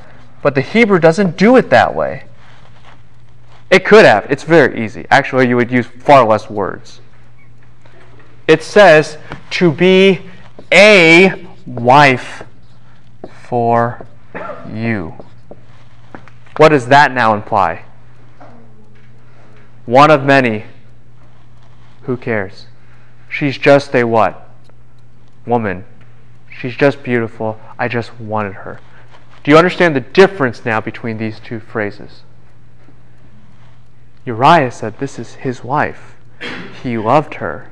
But 0.41 0.55
the 0.55 0.61
Hebrew 0.61 0.99
doesn't 0.99 1.37
do 1.37 1.55
it 1.57 1.69
that 1.69 1.95
way. 1.95 2.25
It 3.69 3.85
could 3.85 4.05
have. 4.05 4.27
It's 4.29 4.43
very 4.43 4.83
easy. 4.83 5.05
Actually, 5.09 5.47
you 5.47 5.55
would 5.55 5.71
use 5.71 5.85
far 5.85 6.25
less 6.25 6.49
words. 6.49 7.01
It 8.47 8.61
says 8.61 9.17
to 9.51 9.71
be 9.71 10.21
a 10.71 11.47
wife 11.65 12.43
for 13.55 14.05
you. 14.73 15.13
What 16.57 16.69
does 16.69 16.87
that 16.87 17.13
now 17.13 17.33
imply? 17.33 17.85
One 19.85 20.11
of 20.11 20.25
many. 20.25 20.65
Who 22.01 22.17
cares? 22.17 22.65
She's 23.29 23.57
just 23.57 23.95
a 23.95 24.03
what? 24.03 24.49
Woman. 25.47 25.85
She's 26.51 26.75
just 26.75 27.01
beautiful. 27.01 27.57
I 27.79 27.87
just 27.87 28.19
wanted 28.19 28.55
her. 28.55 28.81
Do 29.45 29.51
you 29.51 29.57
understand 29.57 29.95
the 29.95 30.01
difference 30.01 30.65
now 30.65 30.81
between 30.81 31.17
these 31.17 31.39
two 31.39 31.61
phrases? 31.61 32.23
Uriah 34.25 34.69
said, 34.69 34.99
This 34.99 35.17
is 35.17 35.35
his 35.35 35.63
wife. 35.63 36.17
He 36.83 36.97
loved 36.97 37.35
her. 37.35 37.71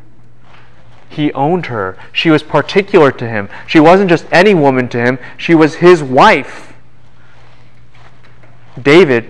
He 1.13 1.31
owned 1.33 1.67
her. 1.67 1.95
She 2.11 2.31
was 2.31 2.41
particular 2.41 3.11
to 3.11 3.27
him. 3.27 3.47
She 3.67 3.79
wasn't 3.79 4.09
just 4.09 4.25
any 4.31 4.55
woman 4.55 4.89
to 4.89 4.97
him, 4.97 5.19
she 5.37 5.53
was 5.53 5.75
his 5.75 6.01
wife. 6.01 6.73
David, 8.81 9.29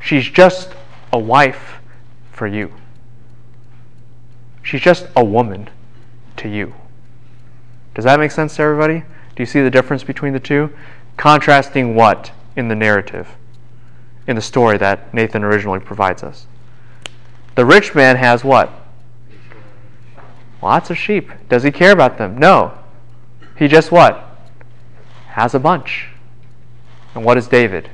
she's 0.00 0.28
just 0.28 0.70
a 1.12 1.18
wife 1.18 1.78
for 2.32 2.48
you. 2.48 2.72
She's 4.64 4.80
just 4.80 5.06
a 5.14 5.24
woman 5.24 5.70
to 6.38 6.48
you. 6.48 6.74
Does 7.94 8.04
that 8.04 8.18
make 8.18 8.32
sense 8.32 8.56
to 8.56 8.62
everybody? 8.62 9.04
Do 9.36 9.42
you 9.42 9.46
see 9.46 9.62
the 9.62 9.70
difference 9.70 10.02
between 10.02 10.32
the 10.32 10.40
two? 10.40 10.70
Contrasting 11.16 11.94
what 11.94 12.32
in 12.56 12.66
the 12.66 12.74
narrative, 12.74 13.36
in 14.26 14.34
the 14.34 14.42
story 14.42 14.76
that 14.78 15.14
Nathan 15.14 15.44
originally 15.44 15.78
provides 15.78 16.24
us? 16.24 16.46
The 17.54 17.64
rich 17.64 17.94
man 17.94 18.16
has 18.16 18.42
what? 18.42 18.81
Lots 20.62 20.90
of 20.90 20.96
sheep. 20.96 21.30
Does 21.48 21.64
he 21.64 21.72
care 21.72 21.92
about 21.92 22.18
them? 22.18 22.38
No. 22.38 22.78
He 23.58 23.66
just 23.68 23.90
what? 23.90 24.24
Has 25.28 25.54
a 25.54 25.58
bunch. 25.58 26.08
And 27.14 27.24
what 27.24 27.36
is 27.36 27.48
David? 27.48 27.90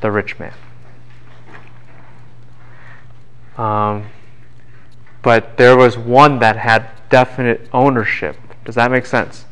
The 0.00 0.10
rich 0.10 0.38
man. 0.38 0.54
Um, 3.58 4.06
but 5.20 5.56
there 5.58 5.76
was 5.76 5.98
one 5.98 6.38
that 6.38 6.56
had 6.56 6.88
definite 7.10 7.68
ownership. 7.72 8.36
Does 8.64 8.74
that 8.76 8.90
make 8.90 9.06
sense? 9.06 9.44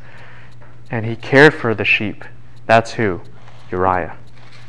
And 0.90 1.04
he 1.04 1.14
cared 1.14 1.54
for 1.54 1.74
the 1.74 1.84
sheep. 1.84 2.24
That's 2.66 2.92
who? 2.92 3.20
Uriah. 3.70 4.16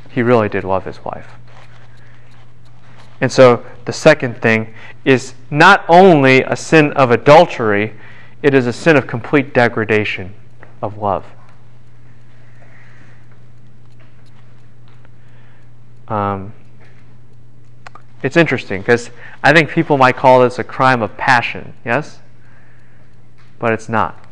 He 0.10 0.22
really 0.22 0.50
did 0.50 0.64
love 0.64 0.86
his 0.86 1.04
wife. 1.04 1.28
And 3.22 3.32
so 3.32 3.64
the 3.86 3.94
second 3.94 4.42
thing 4.42 4.74
is 5.06 5.36
not 5.52 5.86
only 5.88 6.42
a 6.42 6.56
sin 6.56 6.92
of 6.94 7.12
adultery, 7.12 7.94
it 8.42 8.56
is 8.56 8.66
a 8.66 8.74
sin 8.74 8.98
of 8.98 9.06
complete 9.06 9.54
degradation 9.54 10.34
of 10.82 10.98
love. 10.98 11.26
Um, 16.08 16.54
it's 18.24 18.36
interesting 18.36 18.82
because 18.82 19.12
I 19.44 19.54
think 19.54 19.70
people 19.70 19.98
might 19.98 20.18
call 20.18 20.42
this 20.42 20.60
a 20.60 20.64
crime 20.64 21.02
of 21.02 21.16
passion, 21.16 21.74
yes? 21.86 22.20
But 23.60 23.72
it's 23.72 23.88
not. 23.88 24.26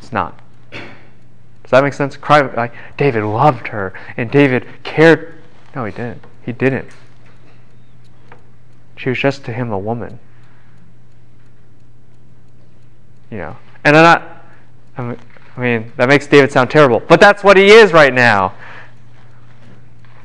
It's 0.00 0.12
not. 0.12 0.40
Does 0.72 1.70
that 1.70 1.84
make 1.84 1.94
sense? 1.94 2.18
Like 2.28 2.74
David 2.96 3.24
loved 3.24 3.68
her 3.68 3.94
and 4.16 4.30
David 4.30 4.66
cared. 4.82 5.40
No, 5.74 5.84
he 5.84 5.92
didn't. 5.92 6.22
He 6.44 6.52
didn't. 6.52 6.90
She 8.96 9.08
was 9.08 9.18
just 9.18 9.44
to 9.44 9.52
him 9.52 9.72
a 9.72 9.78
woman. 9.78 10.18
You 13.30 13.38
know, 13.38 13.56
and 13.84 13.96
I'm 13.96 14.02
not. 14.96 15.18
I 15.56 15.60
mean, 15.60 15.92
that 15.96 16.08
makes 16.08 16.26
David 16.26 16.52
sound 16.52 16.70
terrible, 16.70 17.00
but 17.00 17.20
that's 17.20 17.42
what 17.44 17.56
he 17.56 17.66
is 17.66 17.92
right 17.92 18.12
now. 18.12 18.54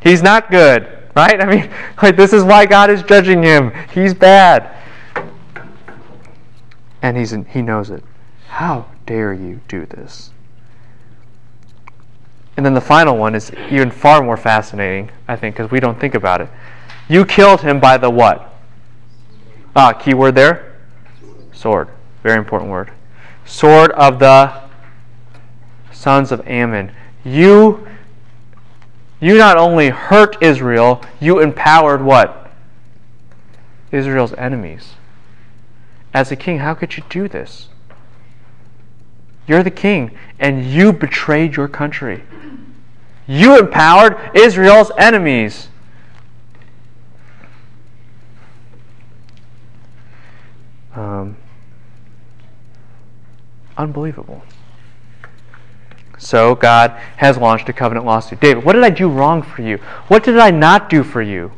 He's 0.02 0.22
not 0.22 0.50
good, 0.50 0.88
right? 1.16 1.42
I 1.42 1.46
mean, 1.46 1.72
like 2.02 2.16
this 2.16 2.34
is 2.34 2.44
why 2.44 2.66
God 2.66 2.90
is 2.90 3.04
judging 3.04 3.44
him. 3.44 3.72
He's 3.94 4.14
bad, 4.14 4.76
and 7.02 7.18
he's 7.18 7.36
he 7.50 7.62
knows 7.62 7.90
it. 7.90 8.04
How 8.48 8.88
dare 9.06 9.34
you 9.34 9.62
do 9.68 9.86
this? 9.86 10.32
And 12.58 12.66
then 12.66 12.74
the 12.74 12.82
final 12.82 13.16
one 13.16 13.36
is 13.36 13.54
even 13.72 13.90
far 13.90 14.22
more 14.22 14.36
fascinating, 14.36 15.12
I 15.30 15.38
think, 15.38 15.56
because 15.56 15.72
we 15.72 15.80
don't 15.80 15.98
think 15.98 16.14
about 16.14 16.42
it. 16.42 16.50
You 17.08 17.24
killed 17.24 17.62
him 17.62 17.80
by 17.80 17.98
the 17.98 18.10
what? 18.10 18.54
Ah, 19.82 19.94
key 19.94 20.14
word 20.14 20.36
there? 20.36 20.76
Sword. 21.54 21.88
Very 22.22 22.38
important 22.38 22.70
word. 22.70 22.92
Sword 23.46 23.92
of 23.92 24.20
the 24.20 24.52
sons 25.90 26.34
of 26.34 26.46
Ammon. 26.46 26.92
You 27.24 27.88
you 29.22 29.38
not 29.38 29.56
only 29.56 29.88
hurt 29.88 30.36
Israel, 30.44 31.02
you 31.22 31.40
empowered 31.40 32.02
what? 32.02 32.52
Israel's 33.90 34.34
enemies. 34.34 34.96
As 36.14 36.30
a 36.30 36.36
king, 36.36 36.58
how 36.58 36.74
could 36.74 36.98
you 36.98 37.04
do 37.10 37.30
this? 37.30 37.70
You're 39.48 39.64
the 39.64 39.72
king, 39.72 40.12
and 40.40 40.66
you 40.66 40.92
betrayed 40.92 41.56
your 41.56 41.70
country. 41.70 42.24
You 43.28 43.58
empowered 43.58 44.36
Israel's 44.36 44.92
enemies. 44.98 45.69
Um, 51.00 51.38
unbelievable. 53.78 54.44
So 56.18 56.56
God 56.56 56.92
has 57.16 57.38
launched 57.38 57.70
a 57.70 57.74
covenant 57.74 58.06
lawsuit. 58.06 58.42
David, 58.42 58.66
what 58.66 58.74
did 58.74 58.84
I 58.84 58.90
do 58.90 59.08
wrong 59.08 59.42
for 59.42 59.62
you? 59.62 59.78
What 60.10 60.26
did 60.26 60.38
I 60.38 60.52
not 60.52 60.90
do 60.90 61.04
for 61.04 61.22
you? 61.22 61.54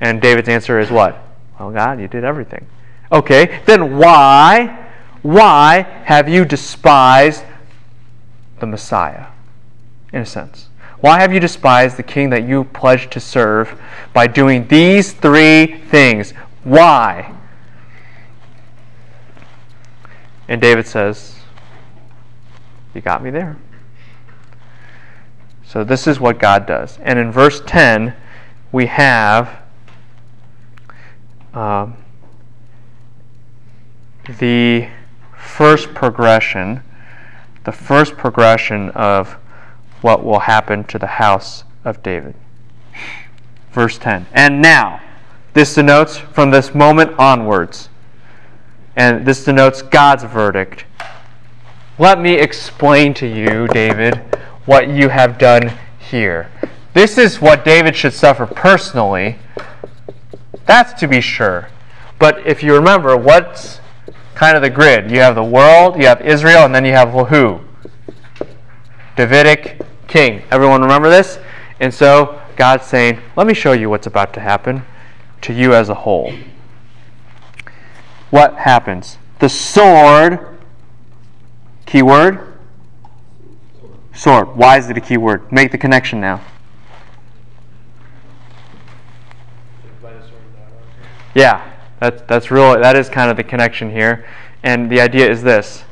And 0.00 0.20
David's 0.20 0.48
answer 0.48 0.80
is 0.80 0.90
what? 0.90 1.16
Well, 1.60 1.70
God, 1.70 2.00
you 2.00 2.08
did 2.08 2.24
everything. 2.24 2.66
Okay, 3.12 3.60
then 3.66 3.98
why, 3.98 4.88
why 5.22 5.82
have 6.04 6.28
you 6.28 6.44
despised 6.44 7.44
the 8.58 8.66
Messiah? 8.66 9.26
In 10.12 10.22
a 10.22 10.26
sense. 10.26 10.66
Why 11.00 11.20
have 11.20 11.32
you 11.32 11.38
despised 11.38 11.96
the 11.96 12.02
king 12.02 12.30
that 12.30 12.48
you 12.48 12.64
pledged 12.64 13.12
to 13.12 13.20
serve 13.20 13.80
by 14.12 14.26
doing 14.26 14.66
these 14.66 15.12
three 15.12 15.78
things? 15.90 16.32
Why? 16.64 17.33
And 20.48 20.60
David 20.60 20.86
says, 20.86 21.36
You 22.94 23.00
got 23.00 23.22
me 23.22 23.30
there. 23.30 23.56
So 25.64 25.82
this 25.82 26.06
is 26.06 26.20
what 26.20 26.38
God 26.38 26.66
does. 26.66 26.98
And 27.02 27.18
in 27.18 27.32
verse 27.32 27.60
10, 27.66 28.14
we 28.70 28.86
have 28.86 29.62
um, 31.52 31.96
the 34.38 34.88
first 35.36 35.94
progression, 35.94 36.82
the 37.64 37.72
first 37.72 38.16
progression 38.16 38.90
of 38.90 39.32
what 40.00 40.24
will 40.24 40.40
happen 40.40 40.84
to 40.84 40.98
the 40.98 41.06
house 41.06 41.64
of 41.84 42.02
David. 42.02 42.34
Verse 43.72 43.98
10. 43.98 44.26
And 44.32 44.60
now, 44.60 45.00
this 45.54 45.74
denotes 45.74 46.18
from 46.18 46.50
this 46.50 46.74
moment 46.74 47.18
onwards 47.18 47.88
and 48.96 49.26
this 49.26 49.44
denotes 49.44 49.82
God's 49.82 50.24
verdict. 50.24 50.84
Let 51.98 52.20
me 52.20 52.34
explain 52.34 53.14
to 53.14 53.26
you, 53.26 53.68
David, 53.68 54.16
what 54.66 54.88
you 54.88 55.08
have 55.08 55.38
done 55.38 55.72
here. 55.98 56.50
This 56.92 57.18
is 57.18 57.40
what 57.40 57.64
David 57.64 57.96
should 57.96 58.12
suffer 58.12 58.46
personally. 58.46 59.36
That's 60.66 60.92
to 61.00 61.08
be 61.08 61.20
sure. 61.20 61.68
But 62.18 62.46
if 62.46 62.62
you 62.62 62.74
remember, 62.74 63.16
what's 63.16 63.80
kind 64.34 64.56
of 64.56 64.62
the 64.62 64.70
grid? 64.70 65.10
You 65.10 65.20
have 65.20 65.34
the 65.34 65.44
world, 65.44 65.96
you 65.96 66.06
have 66.06 66.20
Israel, 66.20 66.64
and 66.64 66.74
then 66.74 66.84
you 66.84 66.92
have 66.92 67.10
who? 67.28 67.60
Davidic 69.16 69.80
king. 70.08 70.42
Everyone 70.50 70.82
remember 70.82 71.10
this? 71.10 71.38
And 71.80 71.92
so 71.92 72.40
God's 72.56 72.86
saying, 72.86 73.20
let 73.36 73.46
me 73.46 73.54
show 73.54 73.72
you 73.72 73.90
what's 73.90 74.06
about 74.06 74.32
to 74.34 74.40
happen 74.40 74.84
to 75.42 75.52
you 75.52 75.74
as 75.74 75.88
a 75.88 75.94
whole 75.94 76.32
what 78.34 78.54
happens? 78.54 79.16
The 79.38 79.48
sword, 79.48 80.58
keyword, 81.86 82.58
sword. 84.12 84.56
Why 84.56 84.76
is 84.76 84.90
it 84.90 84.96
a 84.96 85.00
keyword? 85.00 85.52
Make 85.52 85.70
the 85.70 85.78
connection 85.78 86.20
now. 86.20 86.40
Yeah, 91.32 91.62
that's 92.00 92.22
that's 92.22 92.50
real. 92.50 92.72
That 92.72 92.96
is 92.96 93.08
kind 93.08 93.30
of 93.30 93.36
the 93.36 93.44
connection 93.44 93.88
here, 93.88 94.26
and 94.64 94.90
the 94.90 95.00
idea 95.00 95.30
is 95.30 95.44
this: 95.44 95.84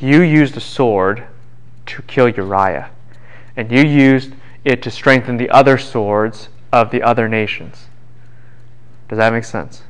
you 0.00 0.22
used 0.22 0.56
a 0.56 0.60
sword 0.60 1.24
to 1.84 2.00
kill 2.00 2.30
Uriah, 2.30 2.88
and 3.54 3.70
you 3.70 3.82
used 3.82 4.32
it 4.64 4.80
to 4.80 4.90
strengthen 4.90 5.36
the 5.36 5.50
other 5.50 5.76
swords 5.76 6.48
of 6.72 6.90
the 6.90 7.02
other 7.02 7.28
nations. 7.28 7.88
Does 9.12 9.18
that 9.18 9.30
make 9.34 9.44
sense? 9.44 9.82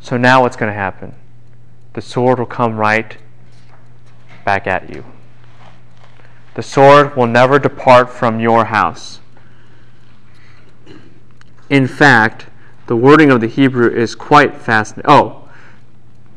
So 0.00 0.16
now 0.16 0.40
what's 0.40 0.56
going 0.56 0.72
to 0.72 0.74
happen? 0.74 1.14
The 1.92 2.00
sword 2.00 2.38
will 2.38 2.46
come 2.46 2.78
right 2.78 3.18
back 4.46 4.66
at 4.66 4.88
you. 4.88 5.04
The 6.54 6.62
sword 6.62 7.16
will 7.16 7.26
never 7.26 7.58
depart 7.58 8.08
from 8.08 8.40
your 8.40 8.64
house. 8.64 9.20
In 11.68 11.86
fact, 11.86 12.46
the 12.86 12.96
wording 12.96 13.30
of 13.30 13.42
the 13.42 13.46
Hebrew 13.46 13.90
is 13.90 14.14
quite 14.14 14.56
fascinating. 14.56 15.10
Oh, 15.10 15.46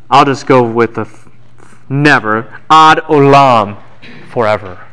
I'll 0.10 0.26
just 0.26 0.46
go 0.46 0.62
with 0.62 0.96
the 0.96 1.06
f- 1.06 1.30
never, 1.88 2.60
ad 2.70 2.98
olam, 3.04 3.82
forever. 4.30 4.86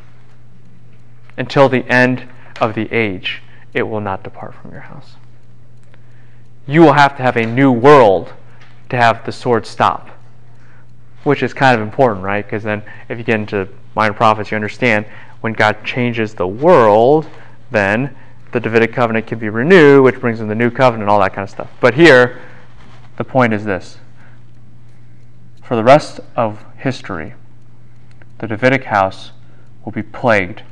Until 1.36 1.68
the 1.68 1.84
end 1.88 2.28
of 2.60 2.76
the 2.76 2.86
age, 2.92 3.42
it 3.72 3.82
will 3.82 4.00
not 4.00 4.22
depart 4.22 4.54
from 4.54 4.70
your 4.70 4.82
house 4.82 5.16
you 6.66 6.80
will 6.80 6.92
have 6.94 7.16
to 7.16 7.22
have 7.22 7.36
a 7.36 7.44
new 7.44 7.70
world 7.70 8.32
to 8.88 8.96
have 8.96 9.24
the 9.26 9.32
sword 9.32 9.66
stop. 9.66 10.08
Which 11.24 11.42
is 11.42 11.54
kind 11.54 11.74
of 11.74 11.86
important, 11.86 12.24
right? 12.24 12.44
Because 12.44 12.62
then 12.62 12.82
if 13.08 13.18
you 13.18 13.24
get 13.24 13.40
into 13.40 13.68
minor 13.94 14.14
prophets, 14.14 14.50
you 14.50 14.56
understand 14.56 15.06
When 15.40 15.52
God 15.52 15.84
changes 15.84 16.34
the 16.34 16.46
world, 16.46 17.28
then 17.70 18.16
the 18.52 18.60
Davidic 18.60 18.94
covenant 18.94 19.26
can 19.26 19.38
be 19.38 19.50
renewed, 19.50 20.02
which 20.02 20.20
brings 20.20 20.40
in 20.40 20.48
the 20.48 20.54
new 20.54 20.70
covenant, 20.70 21.02
and 21.02 21.10
all 21.10 21.20
that 21.20 21.34
kind 21.34 21.44
of 21.44 21.50
stuff. 21.50 21.70
But 21.80 21.94
here, 21.94 22.40
the 23.18 23.24
point 23.24 23.52
is 23.52 23.64
this 23.64 23.98
for 25.62 25.76
the 25.76 25.84
rest 25.84 26.20
of 26.34 26.64
history, 26.78 27.34
the 28.38 28.46
Davidic 28.46 28.84
house 28.84 29.32
will 29.84 29.92
be 29.92 30.02
plagued 30.02 30.62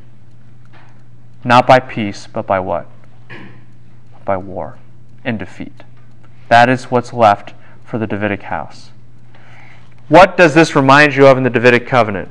not 1.45 1.67
by 1.67 1.81
peace, 1.81 2.27
but 2.27 2.47
by 2.47 2.61
what? 2.61 2.87
By 4.25 4.39
war 4.39 4.79
and 5.25 5.39
defeat. 5.39 5.85
That 6.49 6.69
is 6.69 6.85
what's 6.85 7.13
left 7.13 7.55
for 7.85 7.99
the 7.99 8.07
Davidic 8.07 8.43
house. 8.43 8.91
What 10.09 10.37
does 10.37 10.55
this 10.55 10.77
remind 10.77 11.15
you 11.15 11.27
of 11.27 11.37
in 11.37 11.45
the 11.45 11.51
Davidic 11.51 11.87
covenant? 11.87 12.29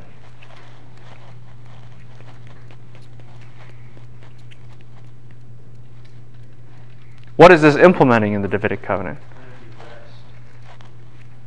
What 7.41 7.51
is 7.51 7.63
this 7.63 7.75
implementing 7.75 8.33
in 8.33 8.43
the 8.43 8.47
Davidic 8.47 8.83
covenant? 8.83 9.17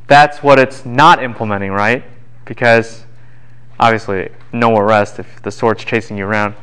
That's 0.08 0.42
what 0.42 0.58
it's 0.58 0.84
not 0.84 1.22
implementing, 1.22 1.70
right? 1.70 2.02
Because 2.44 3.04
obviously, 3.78 4.30
no 4.52 4.70
more 4.70 4.84
rest 4.84 5.18
if 5.18 5.40
the 5.42 5.50
sword's 5.50 5.84
chasing 5.84 6.18
you 6.18 6.26
around. 6.26 6.56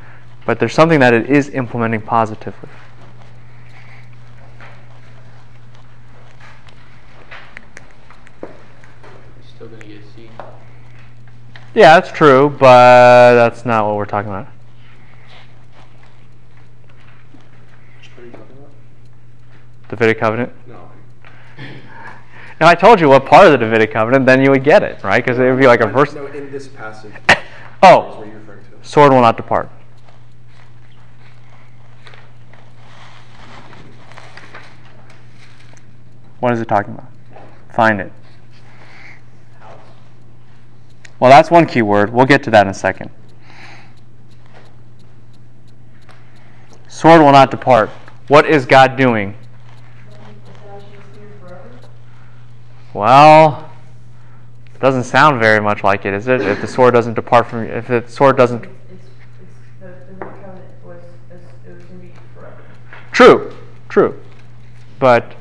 But 0.45 0.59
there's 0.59 0.73
something 0.73 0.99
that 0.99 1.13
it 1.13 1.29
is 1.29 1.49
implementing 1.49 2.01
positively. 2.01 2.69
You're 8.41 8.51
still 9.55 9.67
gonna 9.67 9.85
get 9.85 10.01
a 10.01 10.07
seed. 10.13 10.29
Yeah, 11.73 11.99
that's 11.99 12.11
true, 12.11 12.49
but 12.49 13.33
that's 13.35 13.65
not 13.65 13.85
what 13.85 13.95
we're 13.95 14.05
talking 14.05 14.29
about. 14.29 14.47
What 18.15 18.23
are 18.23 18.25
you 18.25 18.31
talking 18.31 18.57
about? 18.57 18.71
Davidic 19.89 20.19
covenant. 20.19 20.51
No. 20.67 20.89
Now, 22.59 22.67
I 22.67 22.75
told 22.75 22.99
you 23.01 23.09
what 23.09 23.25
part 23.25 23.47
of 23.47 23.53
the 23.53 23.57
Davidic 23.57 23.91
covenant, 23.91 24.27
then 24.27 24.43
you 24.43 24.51
would 24.51 24.63
get 24.63 24.83
it, 24.83 25.03
right? 25.03 25.23
Because 25.23 25.39
it 25.39 25.49
would 25.49 25.59
be 25.59 25.65
like 25.65 25.79
a 25.79 25.87
verse. 25.87 26.13
No, 26.13 26.27
in 26.27 26.51
this 26.51 26.67
passage. 26.67 27.13
Oh, 27.83 28.19
are 28.19 28.25
you 28.27 28.33
referring 28.33 28.59
to? 28.59 28.87
sword 28.87 29.11
will 29.11 29.21
not 29.21 29.37
depart. 29.37 29.67
What 36.39 36.53
is 36.53 36.61
it 36.61 36.67
talking 36.67 36.93
about? 36.93 37.07
Find 37.73 37.99
it. 37.99 38.11
Well, 41.21 41.29
that's 41.29 41.51
one 41.51 41.67
key 41.67 41.83
word. 41.83 42.11
We'll 42.11 42.25
get 42.25 42.41
to 42.43 42.49
that 42.49 42.65
in 42.65 42.71
a 42.71 42.73
second. 42.73 43.11
Sword 46.87 47.21
will 47.21 47.31
not 47.31 47.51
depart. 47.51 47.91
What 48.27 48.49
is 48.49 48.65
God 48.65 48.97
doing? 48.97 49.37
Well, 52.95 53.69
it 54.73 54.81
doesn't 54.81 55.03
sound 55.03 55.39
very 55.39 55.61
much 55.61 55.83
like 55.83 56.05
it, 56.05 56.15
is 56.15 56.27
it? 56.27 56.41
If 56.41 56.59
the 56.59 56.67
sword 56.67 56.95
doesn't 56.95 57.13
depart 57.13 57.47
from 57.47 57.65
if 57.65 57.87
the 57.87 58.03
sword 58.07 58.35
doesn't 58.35 58.65
It's, 58.65 58.71
it's, 58.89 59.53
the, 59.79 59.93
the 60.19 60.25
was, 60.83 61.03
was 61.67 61.83
gonna 61.85 61.99
be 61.99 62.11
forever. 62.33 62.63
True, 63.11 63.55
true. 63.89 64.19
But 64.97 65.35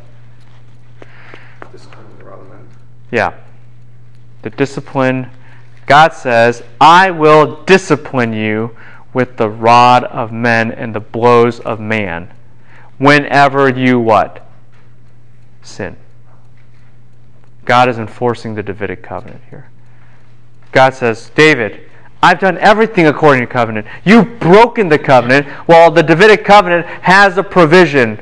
This 1.72 1.80
is 1.80 1.86
kind 1.86 2.06
of 2.06 2.18
the 2.18 2.24
wrong 2.24 2.48
man. 2.50 2.68
yeah, 3.10 3.32
the 4.42 4.50
discipline, 4.50 5.30
God 5.90 6.12
says, 6.12 6.62
I 6.80 7.10
will 7.10 7.64
discipline 7.64 8.32
you 8.32 8.76
with 9.12 9.36
the 9.36 9.50
rod 9.50 10.04
of 10.04 10.30
men 10.30 10.70
and 10.70 10.94
the 10.94 11.00
blows 11.00 11.58
of 11.58 11.80
man 11.80 12.32
whenever 12.98 13.68
you 13.68 13.98
what? 13.98 14.46
Sin. 15.62 15.96
God 17.64 17.88
is 17.88 17.98
enforcing 17.98 18.54
the 18.54 18.62
Davidic 18.62 19.02
covenant 19.02 19.42
here. 19.50 19.68
God 20.70 20.94
says, 20.94 21.32
David, 21.34 21.90
I've 22.22 22.38
done 22.38 22.56
everything 22.58 23.08
according 23.08 23.40
to 23.40 23.52
covenant. 23.52 23.88
You've 24.04 24.38
broken 24.38 24.88
the 24.88 24.98
covenant. 24.98 25.48
Well, 25.66 25.90
the 25.90 26.04
Davidic 26.04 26.44
covenant 26.44 26.86
has 26.86 27.36
a 27.36 27.42
provision. 27.42 28.16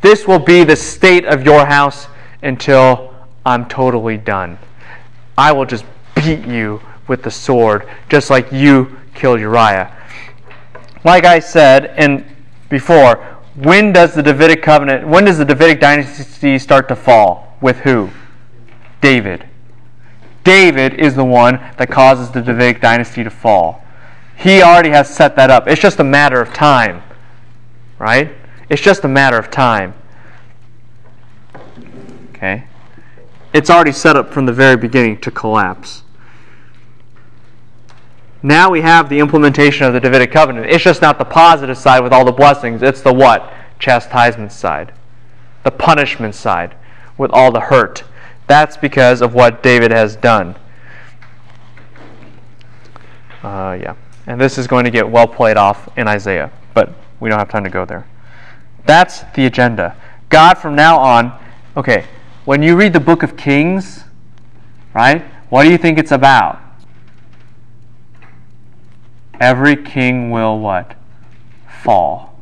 This 0.00 0.26
will 0.26 0.40
be 0.40 0.64
the 0.64 0.74
state 0.74 1.24
of 1.24 1.44
your 1.44 1.66
house 1.66 2.08
until 2.42 3.14
I'm 3.44 3.68
totally 3.68 4.16
done. 4.16 4.58
I 5.38 5.52
will 5.52 5.66
just 5.66 5.84
beat 6.16 6.44
you 6.44 6.80
with 7.08 7.22
the 7.22 7.30
sword, 7.30 7.88
just 8.08 8.30
like 8.30 8.50
you 8.52 8.96
killed 9.14 9.40
Uriah. 9.40 9.92
Like 11.04 11.24
I 11.24 11.38
said 11.38 11.86
and 11.96 12.24
before, 12.68 13.16
when 13.54 13.92
does 13.92 14.14
the 14.14 14.22
Davidic 14.22 14.62
covenant, 14.62 15.06
when 15.06 15.24
does 15.24 15.38
the 15.38 15.44
Davidic 15.44 15.80
dynasty 15.80 16.58
start 16.58 16.88
to 16.88 16.96
fall? 16.96 17.56
With 17.60 17.78
who? 17.78 18.10
David. 19.00 19.46
David 20.44 20.94
is 20.94 21.14
the 21.14 21.24
one 21.24 21.54
that 21.76 21.90
causes 21.90 22.30
the 22.30 22.42
Davidic 22.42 22.80
dynasty 22.80 23.24
to 23.24 23.30
fall. 23.30 23.82
He 24.36 24.62
already 24.62 24.90
has 24.90 25.08
set 25.12 25.34
that 25.36 25.50
up. 25.50 25.66
It's 25.66 25.80
just 25.80 25.98
a 25.98 26.04
matter 26.04 26.40
of 26.40 26.52
time. 26.52 27.02
Right? 27.98 28.32
It's 28.68 28.82
just 28.82 29.04
a 29.04 29.08
matter 29.08 29.38
of 29.38 29.50
time. 29.50 29.94
Okay? 32.30 32.64
It's 33.54 33.70
already 33.70 33.92
set 33.92 34.16
up 34.16 34.32
from 34.32 34.44
the 34.44 34.52
very 34.52 34.76
beginning 34.76 35.18
to 35.22 35.30
collapse. 35.30 36.02
Now 38.42 38.70
we 38.70 38.80
have 38.82 39.08
the 39.08 39.18
implementation 39.18 39.86
of 39.86 39.92
the 39.92 40.00
Davidic 40.00 40.30
covenant. 40.30 40.66
It's 40.66 40.84
just 40.84 41.02
not 41.02 41.18
the 41.18 41.24
positive 41.24 41.78
side 41.78 42.00
with 42.00 42.12
all 42.12 42.24
the 42.24 42.32
blessings. 42.32 42.82
It's 42.82 43.00
the 43.00 43.12
what? 43.12 43.52
Chastisement 43.78 44.52
side. 44.52 44.92
The 45.64 45.70
punishment 45.70 46.34
side 46.34 46.74
with 47.18 47.30
all 47.32 47.50
the 47.50 47.60
hurt. 47.60 48.04
That's 48.46 48.76
because 48.76 49.22
of 49.22 49.34
what 49.34 49.62
David 49.62 49.90
has 49.90 50.16
done. 50.16 50.54
Uh, 53.42 53.78
yeah. 53.80 53.94
And 54.26 54.40
this 54.40 54.58
is 54.58 54.66
going 54.66 54.84
to 54.84 54.90
get 54.90 55.08
well 55.08 55.26
played 55.26 55.56
off 55.56 55.88
in 55.96 56.08
Isaiah, 56.08 56.50
but 56.74 56.92
we 57.20 57.28
don't 57.28 57.38
have 57.38 57.48
time 57.48 57.64
to 57.64 57.70
go 57.70 57.84
there. 57.84 58.06
That's 58.84 59.22
the 59.34 59.46
agenda. 59.46 59.96
God, 60.28 60.58
from 60.58 60.74
now 60.74 60.98
on, 60.98 61.38
okay, 61.76 62.06
when 62.44 62.62
you 62.62 62.76
read 62.76 62.92
the 62.92 63.00
book 63.00 63.22
of 63.22 63.36
Kings, 63.36 64.04
right, 64.94 65.22
what 65.48 65.64
do 65.64 65.70
you 65.70 65.78
think 65.78 65.98
it's 65.98 66.12
about? 66.12 66.60
Every 69.40 69.76
king 69.76 70.30
will 70.30 70.58
what? 70.58 70.94
Fall. 71.82 72.40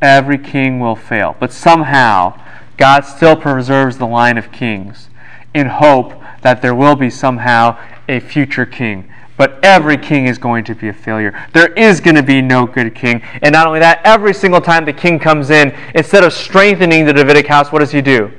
Every 0.00 0.38
king 0.38 0.80
will 0.80 0.96
fail. 0.96 1.36
But 1.38 1.52
somehow, 1.52 2.40
God 2.76 3.04
still 3.04 3.36
preserves 3.36 3.98
the 3.98 4.06
line 4.06 4.38
of 4.38 4.50
kings 4.50 5.08
in 5.52 5.66
hope 5.66 6.14
that 6.42 6.62
there 6.62 6.74
will 6.74 6.96
be 6.96 7.10
somehow 7.10 7.78
a 8.08 8.20
future 8.20 8.66
king. 8.66 9.12
But 9.36 9.58
every 9.62 9.96
king 9.96 10.26
is 10.26 10.38
going 10.38 10.64
to 10.64 10.74
be 10.74 10.88
a 10.88 10.92
failure. 10.92 11.38
There 11.52 11.72
is 11.72 12.00
going 12.00 12.16
to 12.16 12.22
be 12.22 12.42
no 12.42 12.66
good 12.66 12.94
king. 12.94 13.22
And 13.42 13.52
not 13.52 13.66
only 13.66 13.80
that, 13.80 14.00
every 14.04 14.34
single 14.34 14.60
time 14.60 14.84
the 14.84 14.92
king 14.92 15.18
comes 15.18 15.50
in, 15.50 15.74
instead 15.94 16.24
of 16.24 16.32
strengthening 16.32 17.06
the 17.06 17.12
Davidic 17.12 17.46
house, 17.46 17.72
what 17.72 17.78
does 17.78 17.90
he 17.90 18.02
do? 18.02 18.30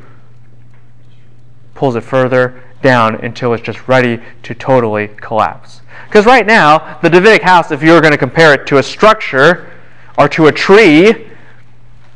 Pulls 1.73 1.95
it 1.95 2.01
further 2.01 2.63
down 2.81 3.15
until 3.15 3.53
it's 3.53 3.63
just 3.63 3.87
ready 3.87 4.19
to 4.43 4.55
totally 4.55 5.07
collapse. 5.07 5.81
Because 6.07 6.25
right 6.25 6.45
now, 6.45 6.99
the 7.01 7.09
Davidic 7.09 7.41
house, 7.41 7.71
if 7.71 7.81
you 7.81 7.93
were 7.93 8.01
going 8.01 8.11
to 8.11 8.17
compare 8.17 8.53
it 8.53 8.67
to 8.67 8.77
a 8.77 8.83
structure 8.83 9.71
or 10.17 10.27
to 10.29 10.47
a 10.47 10.51
tree, 10.51 11.05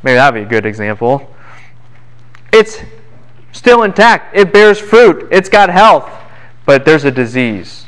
maybe 0.02 0.14
that 0.14 0.32
would 0.32 0.40
be 0.40 0.46
a 0.46 0.48
good 0.48 0.66
example. 0.66 1.34
It's 2.52 2.80
still 3.52 3.82
intact. 3.82 4.36
It 4.36 4.52
bears 4.52 4.78
fruit. 4.78 5.28
It's 5.30 5.48
got 5.48 5.70
health. 5.70 6.10
But 6.66 6.84
there's 6.84 7.04
a 7.04 7.10
disease. 7.10 7.86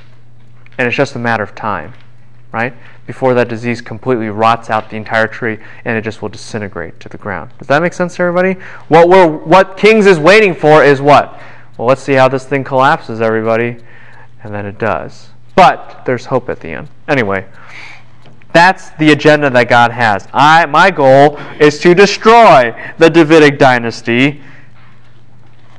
And 0.78 0.86
it's 0.86 0.96
just 0.96 1.14
a 1.14 1.18
matter 1.18 1.42
of 1.42 1.54
time, 1.54 1.92
right? 2.52 2.72
Before 3.06 3.34
that 3.34 3.48
disease 3.48 3.80
completely 3.80 4.28
rots 4.28 4.70
out 4.70 4.90
the 4.90 4.96
entire 4.96 5.26
tree 5.26 5.58
and 5.84 5.96
it 5.96 6.02
just 6.02 6.22
will 6.22 6.28
disintegrate 6.28 7.00
to 7.00 7.08
the 7.08 7.18
ground. 7.18 7.50
Does 7.58 7.68
that 7.68 7.82
make 7.82 7.92
sense 7.92 8.16
to 8.16 8.22
everybody? 8.22 8.60
What 8.88 9.08
we're 9.08 9.26
what 9.26 9.76
Kings 9.76 10.06
is 10.06 10.18
waiting 10.18 10.54
for 10.54 10.84
is 10.84 11.00
what? 11.00 11.40
Well, 11.78 11.86
let's 11.86 12.02
see 12.02 12.14
how 12.14 12.28
this 12.28 12.44
thing 12.44 12.64
collapses, 12.64 13.20
everybody. 13.20 13.76
And 14.42 14.52
then 14.52 14.66
it 14.66 14.78
does. 14.78 15.30
But 15.54 16.02
there's 16.04 16.26
hope 16.26 16.48
at 16.48 16.60
the 16.60 16.68
end. 16.68 16.88
Anyway, 17.08 17.46
that's 18.52 18.90
the 18.90 19.12
agenda 19.12 19.50
that 19.50 19.68
God 19.68 19.92
has. 19.92 20.26
I 20.32 20.66
my 20.66 20.90
goal 20.90 21.38
is 21.60 21.78
to 21.80 21.94
destroy 21.94 22.74
the 22.98 23.08
Davidic 23.08 23.58
dynasty 23.58 24.42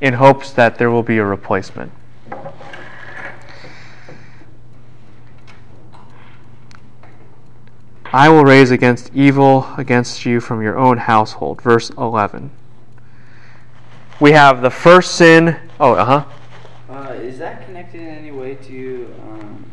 in 0.00 0.14
hopes 0.14 0.52
that 0.52 0.78
there 0.78 0.90
will 0.90 1.02
be 1.02 1.18
a 1.18 1.24
replacement. 1.24 1.92
I 8.12 8.28
will 8.28 8.44
raise 8.44 8.70
against 8.70 9.10
evil 9.14 9.72
against 9.76 10.26
you 10.26 10.40
from 10.40 10.62
your 10.62 10.76
own 10.76 10.98
household. 10.98 11.62
Verse 11.62 11.90
11. 11.90 12.50
We 14.20 14.32
have 14.32 14.60
the 14.60 14.70
first 14.70 15.14
sin. 15.14 15.56
Oh, 15.80 15.94
uh 15.94 16.04
huh. 16.04 16.24
Uh, 16.90 17.12
is 17.14 17.38
that 17.38 17.64
connected 17.64 18.02
in 18.02 18.08
any 18.08 18.30
way 18.30 18.54
to 18.54 19.14
um, 19.22 19.70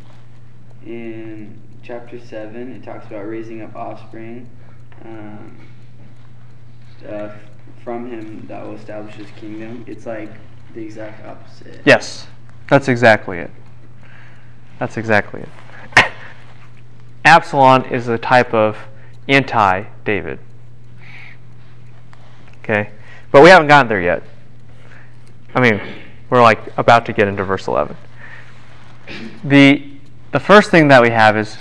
in 0.86 1.62
chapter 1.84 2.18
7, 2.18 2.72
it 2.72 2.84
talks 2.84 3.08
about 3.08 3.28
raising 3.28 3.62
up 3.62 3.76
offspring 3.76 4.50
um, 5.04 5.58
uh, 7.08 7.32
from 7.84 8.10
him 8.10 8.46
that 8.48 8.66
will 8.66 8.76
establish 8.76 9.16
his 9.16 9.30
kingdom. 9.32 9.84
It's 9.86 10.06
like 10.06 10.32
the 10.74 10.82
exact 10.82 11.26
opposite. 11.26 11.82
Yes, 11.84 12.28
that's 12.70 12.88
exactly 12.88 13.40
it. 13.40 13.52
That's 14.80 14.96
exactly 14.96 15.42
it. 15.42 15.50
Absalom 17.26 17.84
is 17.86 18.08
a 18.08 18.18
type 18.18 18.54
of 18.54 18.78
anti 19.28 19.84
David. 20.06 20.40
Okay? 22.64 22.92
But 23.32 23.44
we 23.44 23.50
haven't 23.50 23.68
gotten 23.68 23.90
there 23.90 24.02
yet. 24.02 24.24
I 25.56 25.62
mean, 25.62 25.82
we're 26.30 26.42
like 26.42 26.60
about 26.78 27.06
to 27.08 27.14
get 27.14 27.28
into 27.28 27.44
verse 27.44 27.68
11. 27.68 27.96
The 29.44 29.92
the 30.32 30.40
first 30.40 30.70
thing 30.72 30.90
that 30.90 31.02
we 31.02 31.10
have 31.10 31.38
is 31.38 31.58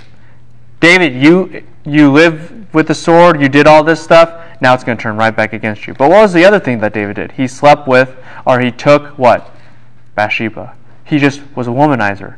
David, 0.79 1.13
you 1.15 1.63
you 1.85 2.11
live 2.11 2.73
with 2.73 2.87
the 2.87 2.95
sword, 2.95 3.41
you 3.41 3.49
did 3.49 3.65
all 3.65 3.83
this 3.83 4.03
stuff, 4.03 4.43
now 4.61 4.73
it's 4.73 4.83
going 4.83 4.97
to 4.97 5.01
turn 5.01 5.17
right 5.17 5.35
back 5.35 5.53
against 5.53 5.87
you. 5.87 5.93
But 5.93 6.09
what 6.09 6.21
was 6.21 6.33
the 6.33 6.45
other 6.45 6.59
thing 6.59 6.79
that 6.79 6.93
David 6.93 7.15
did? 7.15 7.31
He 7.33 7.47
slept 7.47 7.87
with 7.87 8.15
or 8.45 8.59
he 8.59 8.71
took 8.71 9.17
what? 9.17 9.55
Bathsheba. 10.15 10.75
He 11.05 11.19
just 11.19 11.41
was 11.55 11.67
a 11.67 11.71
womanizer. 11.71 12.37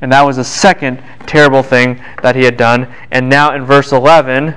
And 0.00 0.10
that 0.12 0.22
was 0.22 0.36
the 0.36 0.44
second 0.44 1.02
terrible 1.26 1.62
thing 1.62 2.02
that 2.22 2.34
he 2.34 2.44
had 2.44 2.56
done. 2.56 2.92
And 3.10 3.28
now 3.28 3.54
in 3.54 3.64
verse 3.64 3.92
11, 3.92 4.56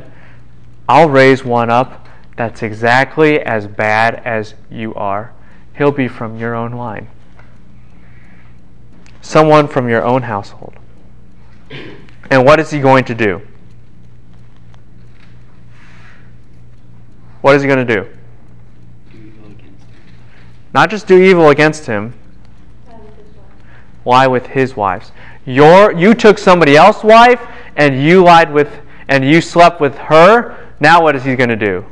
I'll 0.89 1.09
raise 1.09 1.45
one 1.45 1.69
up 1.69 2.07
that's 2.35 2.63
exactly 2.63 3.39
as 3.39 3.67
bad 3.67 4.15
as 4.25 4.55
you 4.69 4.93
are. 4.95 5.31
He'll 5.77 5.91
be 5.91 6.07
from 6.07 6.37
your 6.37 6.55
own 6.55 6.71
line. 6.71 7.07
Someone 9.21 9.67
from 9.67 9.89
your 9.89 10.03
own 10.03 10.21
household. 10.21 10.75
And 12.29 12.45
what 12.45 12.59
is 12.59 12.71
he 12.71 12.79
going 12.79 13.03
to 13.05 13.15
do? 13.15 13.41
What 17.41 17.55
is 17.55 17.61
he 17.61 17.67
going 17.67 17.85
to 17.85 17.95
do? 17.95 18.07
Do. 19.11 19.31
Not 20.73 20.89
just 20.89 21.07
do 21.07 21.21
evil 21.21 21.49
against 21.49 21.85
him, 21.85 22.13
lie 24.05 24.27
with 24.27 24.47
his 24.47 24.75
wives. 24.75 25.11
Your 25.45 25.91
you 25.91 26.13
took 26.13 26.37
somebody 26.37 26.75
else's 26.75 27.03
wife 27.03 27.41
and 27.75 28.01
you 28.01 28.23
lied 28.23 28.51
with 28.51 28.81
and 29.07 29.23
you 29.23 29.41
slept 29.41 29.79
with 29.79 29.95
her. 29.95 30.73
Now 30.79 31.03
what 31.03 31.15
is 31.15 31.23
he 31.23 31.35
going 31.35 31.49
to 31.49 31.55
do? 31.55 31.85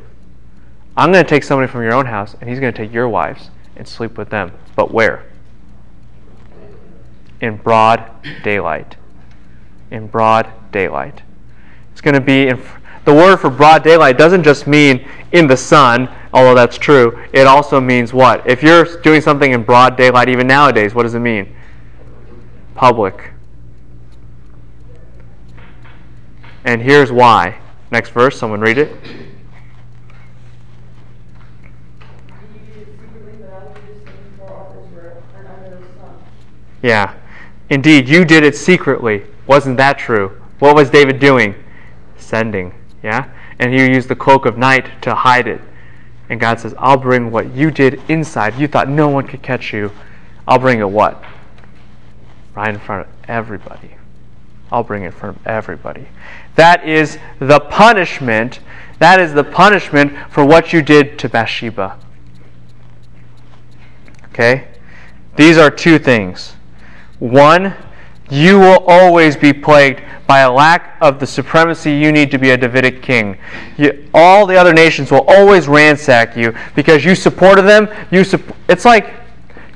I'm 0.96 1.12
going 1.12 1.24
to 1.24 1.28
take 1.28 1.44
somebody 1.44 1.70
from 1.70 1.82
your 1.82 1.94
own 1.94 2.06
house 2.06 2.34
and 2.40 2.48
he's 2.48 2.58
going 2.58 2.72
to 2.72 2.76
take 2.76 2.92
your 2.92 3.08
wives 3.08 3.50
and 3.76 3.86
sleep 3.86 4.16
with 4.16 4.30
them. 4.30 4.52
But 4.76 4.92
where? 4.92 5.24
In 7.40 7.56
broad 7.56 8.10
daylight. 8.42 8.96
In 9.90 10.06
broad 10.06 10.50
daylight. 10.72 11.22
It's 11.92 12.00
going 12.00 12.14
to 12.14 12.20
be 12.20 12.48
in 12.48 12.60
the 13.04 13.12
word 13.12 13.36
for 13.36 13.50
broad 13.50 13.84
daylight 13.84 14.16
doesn't 14.16 14.44
just 14.44 14.66
mean 14.66 15.06
in 15.32 15.46
the 15.46 15.56
sun, 15.56 16.08
although 16.32 16.54
that's 16.54 16.78
true. 16.78 17.22
It 17.32 17.46
also 17.46 17.78
means 17.78 18.14
what? 18.14 18.46
If 18.48 18.62
you're 18.62 18.84
doing 19.02 19.20
something 19.20 19.52
in 19.52 19.62
broad 19.62 19.96
daylight, 19.96 20.28
even 20.30 20.46
nowadays, 20.46 20.94
what 20.94 21.02
does 21.02 21.14
it 21.14 21.20
mean? 21.20 21.54
Public. 22.74 23.32
And 26.64 26.80
here's 26.80 27.12
why. 27.12 27.58
Next 27.90 28.10
verse, 28.10 28.38
someone 28.38 28.60
read 28.60 28.78
it. 28.78 28.96
Yeah. 36.84 37.14
Indeed, 37.70 38.10
you 38.10 38.26
did 38.26 38.44
it 38.44 38.54
secretly. 38.54 39.22
Wasn't 39.46 39.78
that 39.78 39.98
true? 39.98 40.38
What 40.58 40.76
was 40.76 40.90
David 40.90 41.18
doing? 41.18 41.54
Sending. 42.18 42.74
Yeah? 43.02 43.30
And 43.58 43.72
he 43.72 43.86
used 43.86 44.08
the 44.08 44.14
cloak 44.14 44.44
of 44.44 44.58
night 44.58 45.00
to 45.00 45.14
hide 45.14 45.48
it. 45.48 45.62
And 46.28 46.38
God 46.38 46.60
says, 46.60 46.74
I'll 46.76 46.98
bring 46.98 47.30
what 47.30 47.54
you 47.54 47.70
did 47.70 48.02
inside. 48.10 48.58
You 48.58 48.68
thought 48.68 48.90
no 48.90 49.08
one 49.08 49.26
could 49.26 49.40
catch 49.40 49.72
you. 49.72 49.92
I'll 50.46 50.58
bring 50.58 50.80
it 50.80 50.90
what? 50.90 51.24
Right 52.54 52.68
in 52.74 52.78
front 52.78 53.06
of 53.08 53.14
everybody. 53.28 53.96
I'll 54.70 54.82
bring 54.82 55.04
it 55.04 55.06
in 55.06 55.12
front 55.12 55.38
of 55.38 55.46
everybody. 55.46 56.06
That 56.56 56.86
is 56.86 57.16
the 57.38 57.60
punishment. 57.60 58.60
That 58.98 59.20
is 59.20 59.32
the 59.32 59.44
punishment 59.44 60.12
for 60.30 60.44
what 60.44 60.74
you 60.74 60.82
did 60.82 61.18
to 61.20 61.30
Bathsheba. 61.30 61.98
Okay? 64.26 64.68
These 65.36 65.56
are 65.56 65.70
two 65.70 65.98
things. 65.98 66.53
One, 67.24 67.72
you 68.28 68.58
will 68.58 68.84
always 68.86 69.34
be 69.34 69.50
plagued 69.50 70.02
by 70.26 70.40
a 70.40 70.52
lack 70.52 70.98
of 71.00 71.18
the 71.18 71.26
supremacy 71.26 71.90
you 71.90 72.12
need 72.12 72.30
to 72.32 72.38
be 72.38 72.50
a 72.50 72.56
Davidic 72.58 73.00
king. 73.00 73.38
You, 73.78 74.10
all 74.12 74.44
the 74.44 74.56
other 74.56 74.74
nations 74.74 75.10
will 75.10 75.24
always 75.26 75.66
ransack 75.66 76.36
you 76.36 76.54
because 76.74 77.02
you 77.02 77.14
supported 77.14 77.62
them. 77.62 77.88
You 78.10 78.24
su- 78.24 78.42
it's 78.68 78.84
like 78.84 79.14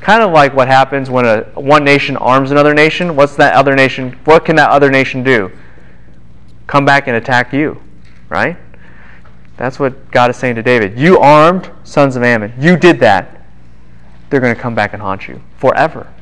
kind 0.02 0.22
of 0.22 0.30
like 0.32 0.52
what 0.52 0.68
happens 0.68 1.08
when 1.08 1.24
a 1.24 1.44
one 1.54 1.84
nation 1.84 2.18
arms 2.18 2.50
another 2.50 2.74
nation. 2.74 3.16
What's 3.16 3.36
that 3.36 3.54
other 3.54 3.74
nation? 3.74 4.18
What 4.26 4.44
can 4.44 4.56
that 4.56 4.68
other 4.68 4.90
nation 4.90 5.22
do? 5.22 5.50
Come 6.66 6.84
back 6.84 7.06
and 7.06 7.16
attack 7.16 7.54
you, 7.54 7.80
right? 8.28 8.58
That's 9.56 9.78
what 9.78 10.10
God 10.10 10.28
is 10.28 10.36
saying 10.36 10.56
to 10.56 10.62
David. 10.62 10.98
You 10.98 11.18
armed 11.18 11.70
sons 11.82 12.14
of 12.14 12.22
Ammon. 12.22 12.52
You 12.60 12.76
did 12.76 13.00
that. 13.00 13.42
They're 14.28 14.40
going 14.40 14.54
to 14.54 14.60
come 14.60 14.74
back 14.74 14.92
and 14.92 15.00
haunt 15.00 15.28
you 15.28 15.40
forever. 15.56 16.12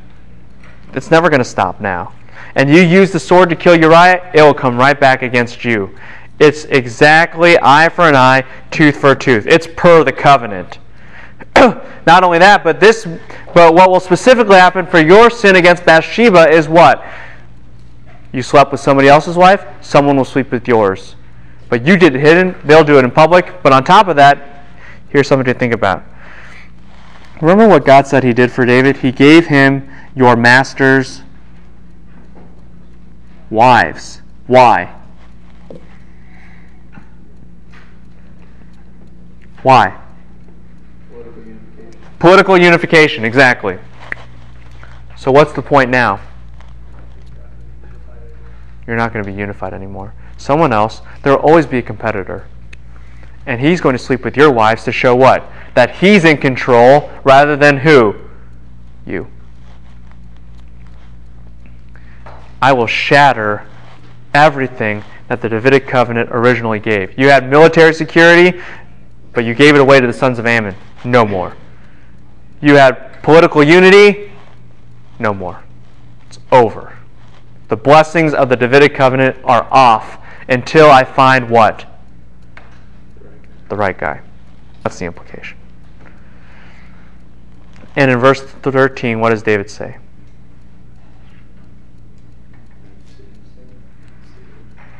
It's 0.96 1.10
never 1.10 1.28
going 1.28 1.40
to 1.40 1.44
stop 1.44 1.80
now. 1.80 2.12
And 2.54 2.70
you 2.70 2.80
use 2.80 3.12
the 3.12 3.20
sword 3.20 3.50
to 3.50 3.56
kill 3.56 3.78
Uriah, 3.78 4.30
it 4.34 4.40
will 4.40 4.54
come 4.54 4.78
right 4.78 4.98
back 4.98 5.22
against 5.22 5.62
you. 5.62 5.96
It's 6.40 6.64
exactly 6.64 7.58
eye 7.62 7.90
for 7.90 8.08
an 8.08 8.16
eye, 8.16 8.44
tooth 8.70 8.96
for 8.96 9.12
a 9.12 9.16
tooth. 9.16 9.46
It's 9.46 9.68
per 9.76 10.02
the 10.02 10.12
covenant. 10.12 10.78
Not 11.56 12.24
only 12.24 12.38
that, 12.38 12.64
but 12.64 12.80
this 12.80 13.06
but 13.54 13.74
what 13.74 13.90
will 13.90 14.00
specifically 14.00 14.56
happen 14.56 14.86
for 14.86 14.98
your 14.98 15.30
sin 15.30 15.56
against 15.56 15.84
Bathsheba 15.84 16.50
is 16.50 16.68
what? 16.68 17.04
You 18.32 18.42
slept 18.42 18.72
with 18.72 18.80
somebody 18.80 19.08
else's 19.08 19.36
wife, 19.36 19.64
someone 19.80 20.16
will 20.16 20.24
sleep 20.24 20.50
with 20.50 20.66
yours. 20.66 21.14
But 21.68 21.86
you 21.86 21.96
did 21.96 22.14
it 22.14 22.20
hidden, 22.20 22.54
they'll 22.64 22.84
do 22.84 22.98
it 22.98 23.04
in 23.04 23.10
public. 23.10 23.62
But 23.62 23.72
on 23.72 23.84
top 23.84 24.08
of 24.08 24.16
that, 24.16 24.66
here's 25.08 25.26
something 25.26 25.46
to 25.46 25.58
think 25.58 25.72
about. 25.72 26.04
Remember 27.40 27.68
what 27.68 27.84
God 27.84 28.06
said 28.06 28.24
He 28.24 28.32
did 28.32 28.50
for 28.50 28.64
David? 28.64 28.98
He 28.98 29.12
gave 29.12 29.46
him 29.46 29.88
your 30.14 30.36
master's 30.36 31.22
wives. 33.50 34.22
Why? 34.46 34.94
Why? 39.62 39.98
Political 41.10 41.42
unification. 41.42 42.00
Political 42.18 42.58
unification, 42.58 43.24
exactly. 43.24 43.78
So, 45.16 45.30
what's 45.30 45.52
the 45.52 45.62
point 45.62 45.90
now? 45.90 46.20
You're 48.86 48.96
not 48.96 49.12
going 49.12 49.24
to 49.24 49.30
be 49.30 49.36
unified 49.36 49.74
anymore. 49.74 50.14
Someone 50.36 50.72
else, 50.72 51.02
there 51.22 51.36
will 51.36 51.42
always 51.42 51.66
be 51.66 51.78
a 51.78 51.82
competitor. 51.82 52.46
And 53.46 53.60
he's 53.60 53.80
going 53.80 53.96
to 53.96 54.02
sleep 54.02 54.24
with 54.24 54.36
your 54.36 54.50
wives 54.52 54.84
to 54.84 54.92
show 54.92 55.14
what? 55.14 55.50
That 55.76 55.96
he's 55.96 56.24
in 56.24 56.38
control 56.38 57.10
rather 57.22 57.54
than 57.54 57.76
who? 57.76 58.16
You. 59.04 59.28
I 62.62 62.72
will 62.72 62.86
shatter 62.86 63.68
everything 64.32 65.04
that 65.28 65.42
the 65.42 65.50
Davidic 65.50 65.86
covenant 65.86 66.30
originally 66.32 66.78
gave. 66.78 67.18
You 67.18 67.28
had 67.28 67.50
military 67.50 67.92
security, 67.92 68.58
but 69.34 69.44
you 69.44 69.52
gave 69.52 69.74
it 69.74 69.80
away 69.82 70.00
to 70.00 70.06
the 70.06 70.14
sons 70.14 70.38
of 70.38 70.46
Ammon. 70.46 70.74
No 71.04 71.26
more. 71.26 71.54
You 72.62 72.76
had 72.76 73.22
political 73.22 73.62
unity. 73.62 74.32
No 75.18 75.34
more. 75.34 75.62
It's 76.26 76.38
over. 76.52 76.96
The 77.68 77.76
blessings 77.76 78.32
of 78.32 78.48
the 78.48 78.56
Davidic 78.56 78.94
covenant 78.94 79.36
are 79.44 79.68
off 79.70 80.24
until 80.48 80.90
I 80.90 81.04
find 81.04 81.50
what? 81.50 81.84
The 83.68 83.76
right 83.76 83.98
guy. 83.98 84.22
That's 84.82 84.98
the 84.98 85.04
implication. 85.04 85.58
And 87.96 88.10
in 88.10 88.18
verse 88.18 88.42
13, 88.42 89.18
what 89.20 89.30
does 89.30 89.42
David 89.42 89.70
say? 89.70 89.96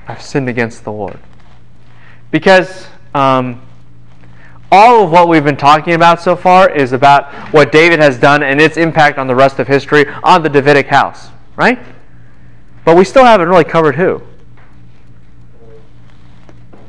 I've 0.09 0.23
sinned 0.23 0.49
against 0.49 0.85
the 0.85 0.93
Lord. 0.93 1.19
Because 2.31 2.87
um, 3.15 3.61
all 4.73 5.05
of 5.05 5.11
what 5.11 5.29
we've 5.29 5.45
been 5.45 5.57
talking 5.57 5.95
about 5.95 6.23
so 6.23 6.35
far 6.35 6.71
is 6.71 6.93
about 6.93 7.33
what 7.53 7.71
David 7.71 8.01
has 8.01 8.19
done 8.19 8.43
and 8.43 8.61
its 8.61 8.77
impact 8.77 9.19
on 9.19 9.27
the 9.27 9.35
rest 9.35 9.59
of 9.59 9.69
history 9.69 10.07
on 10.23 10.43
the 10.43 10.49
Davidic 10.49 10.87
house, 10.87 11.29
right? 11.57 11.79
But 12.85 12.97
we 12.97 13.05
still 13.05 13.25
haven't 13.25 13.49
really 13.49 13.65
covered 13.65 13.97
who? 13.97 14.23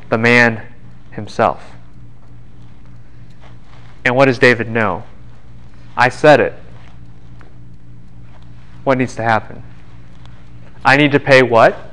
The 0.10 0.18
man 0.18 0.66
himself. 1.12 1.64
And 4.06 4.16
what 4.16 4.26
does 4.26 4.40
David 4.40 4.70
know? 4.70 5.04
I 5.98 6.08
said 6.10 6.40
it. 6.40 6.54
What 8.86 8.98
needs 8.98 9.16
to 9.18 9.24
happen? 9.24 9.64
I 10.86 10.96
need 10.96 11.12
to 11.12 11.20
pay 11.20 11.44
what? 11.44 11.88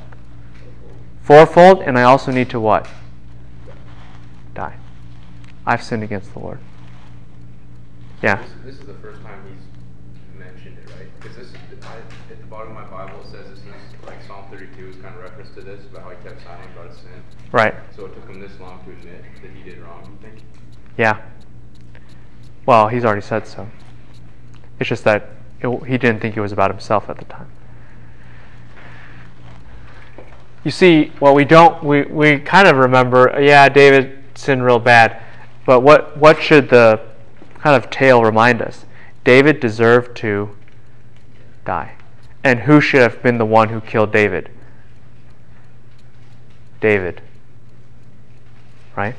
fourfold, 1.25 1.81
and 1.81 1.99
I 1.99 2.03
also 2.03 2.31
need 2.31 2.51
to 2.51 2.61
what? 2.61 2.87
Die. 4.55 4.77
I've 5.67 5.83
sinned 5.83 6.03
against 6.03 6.33
the 6.35 6.39
Lord. 6.39 6.59
Yeah. 8.23 8.43
This, 8.43 8.53
this 8.65 8.75
is 8.77 8.87
the 8.87 8.95
first 8.95 9.23
time 9.23 9.41
he's 9.49 10.39
mentioned 10.39 10.79
it, 10.79 10.91
right? 10.91 11.09
Because 11.21 11.37
this 11.37 11.49
I, 11.83 11.97
at 12.31 12.41
the 12.41 12.47
bottom 12.47 12.77
of 12.77 12.91
my 12.91 13.07
Bible 13.07 13.21
it 13.21 13.31
says 13.31 13.49
this 13.49 13.59
is 13.59 13.65
like 14.07 14.23
Psalm 14.27 14.45
32 14.51 14.89
is 14.89 14.97
kind 14.97 15.15
of 15.15 15.23
reference 15.23 15.51
to 15.55 15.63
this 15.63 15.85
about 15.87 16.03
how 16.03 16.11
he 16.11 16.17
kept 16.29 16.43
silent 16.45 16.71
about 16.75 16.91
his 16.91 16.99
sin. 16.99 17.23
Right. 17.53 17.75
So 17.97 18.07
it 18.07 18.15
took 18.15 18.29
him 18.29 18.41
this 18.41 18.59
long 18.61 18.85
to 18.85 18.91
admit 18.91 19.25
that 19.43 19.51
he 19.51 19.63
did 19.63 19.79
wrong. 19.79 20.05
You 20.05 20.29
think? 20.29 20.45
Yeah. 20.99 21.23
Well, 22.67 22.89
he's 22.89 23.05
already 23.05 23.23
said 23.23 23.47
so. 23.47 23.67
It's 24.79 24.89
just 24.89 25.05
that 25.05 25.31
it, 25.61 25.85
he 25.85 25.99
didn't 25.99 26.21
think 26.21 26.37
it 26.37 26.41
was 26.41 26.53
about 26.53 26.71
himself 26.71 27.09
at 27.09 27.19
the 27.19 27.25
time. 27.25 27.51
You 30.65 30.71
see, 30.71 31.13
what 31.19 31.35
we 31.35 31.45
don't, 31.45 31.83
we, 31.85 32.03
we 32.03 32.39
kind 32.39 32.67
of 32.67 32.77
remember, 32.77 33.39
yeah, 33.41 33.69
David 33.69 34.19
sinned 34.35 34.65
real 34.65 34.79
bad. 34.79 35.21
But 35.67 35.81
what, 35.81 36.17
what 36.17 36.43
should 36.43 36.71
the 36.71 37.01
kind 37.59 37.77
of 37.77 37.91
tale 37.91 38.23
remind 38.23 38.63
us? 38.63 38.87
David 39.25 39.61
deserved 39.61 40.17
to 40.19 40.51
die. 41.65 41.95
And 42.43 42.61
who 42.61 42.81
should 42.81 43.01
have 43.01 43.23
been 43.23 43.39
the 43.39 43.47
one 43.47 43.71
who 43.71 43.81
killed 43.81 44.13
David? 44.13 44.51
David. 46.81 47.23
Right? 48.97 49.15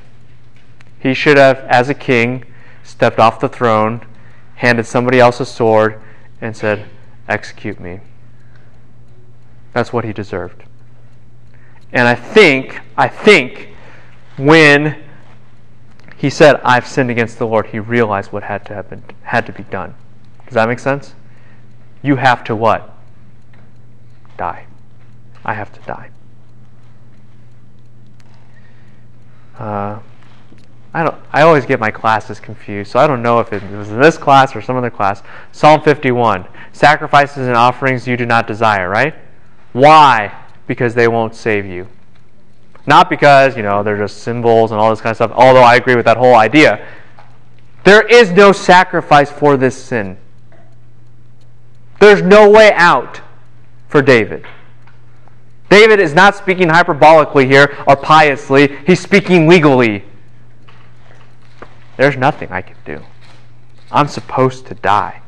He 0.99 1.14
should 1.14 1.38
have, 1.38 1.60
as 1.60 1.89
a 1.89 1.93
king, 1.93 2.45
stepped 2.84 3.20
off 3.20 3.39
the 3.39 3.49
throne, 3.49 4.06
handed 4.56 4.86
somebody 4.86 5.20
else 5.20 5.39
a 5.39 5.45
sword, 5.45 6.01
and 6.41 6.56
said, 6.56 6.86
Execute 7.28 7.80
me. 7.80 7.99
That's 9.74 9.91
what 9.91 10.06
he 10.06 10.14
deserved. 10.14 10.64
And 11.91 12.08
I 12.08 12.16
think, 12.16 12.82
I 12.97 13.08
think, 13.08 13.70
when 14.38 15.01
he 16.18 16.30
said, 16.30 16.60
I've 16.64 16.88
sinned 16.88 17.10
against 17.10 17.39
the 17.39 17.47
Lord, 17.47 17.68
he 17.68 17.80
realized 17.80 18.32
what 18.32 18.43
had 18.43 18.66
to 18.68 18.74
happen 18.74 19.03
had 19.24 19.45
to 19.47 19.51
be 19.51 19.64
done. 19.64 19.95
Does 20.45 20.53
that 20.53 20.68
make 20.68 20.80
sense? 20.80 21.14
You 22.01 22.16
have 22.18 22.43
to 22.45 22.56
what? 22.56 22.95
Die. 24.38 24.66
I 25.43 25.53
have 25.53 25.74
to 25.74 25.80
die. 25.82 26.10
Uh, 29.58 29.99
I 30.96 31.04
don't. 31.04 31.16
I 31.34 31.41
always 31.41 31.66
get 31.66 31.82
my 31.82 31.91
classes 31.91 32.39
confused, 32.39 32.89
so 32.89 33.00
I 33.00 33.06
don't 33.06 33.22
know 33.22 33.41
if 33.41 33.52
it 33.52 33.62
was 33.70 33.89
in 33.89 34.00
this 34.00 34.18
class 34.18 34.56
or 34.56 34.62
some 34.62 34.78
other 34.78 34.89
class. 34.89 35.22
Psalm 35.52 35.82
51: 35.82 36.46
Sacrifices 36.72 37.48
and 37.48 37.58
offerings 37.58 38.08
you 38.08 38.16
do 38.16 38.26
not 38.26 38.48
desire. 38.48 38.89
Right? 38.89 39.14
Why? 39.74 40.34
Because 40.68 40.96
they 40.96 41.10
won't 41.10 41.36
save 41.36 41.66
you. 41.66 41.89
Not 42.88 43.10
because 43.10 43.58
you 43.58 43.64
know 43.64 43.84
they're 43.84 43.98
just 43.98 44.24
symbols 44.24 44.72
and 44.72 44.80
all 44.80 44.89
this 44.89 45.02
kind 45.02 45.12
of 45.12 45.18
stuff. 45.18 45.32
Although 45.36 45.64
I 45.64 45.76
agree 45.76 45.98
with 45.98 46.06
that 46.06 46.16
whole 46.16 46.36
idea. 46.36 46.88
There 47.84 48.08
is 48.08 48.32
no 48.32 48.54
sacrifice 48.54 49.30
for 49.30 49.58
this 49.58 49.76
sin. 49.76 50.18
There's 52.00 52.22
no 52.22 52.50
way 52.50 52.72
out 52.72 53.20
for 53.89 54.02
David. 54.02 54.46
David 55.70 56.00
is 56.00 56.14
not 56.14 56.38
speaking 56.38 56.70
hyperbolically 56.70 57.48
here 57.48 57.78
or 57.86 57.98
piously, 57.98 58.78
he's 58.88 59.02
speaking 59.02 59.50
legally. 59.50 60.06
There's 61.98 62.18
nothing 62.18 62.52
I 62.52 62.62
can 62.62 62.76
do. 62.86 63.02
I'm 63.91 64.08
supposed 64.08 64.66
to 64.68 64.76
die. 64.76 65.22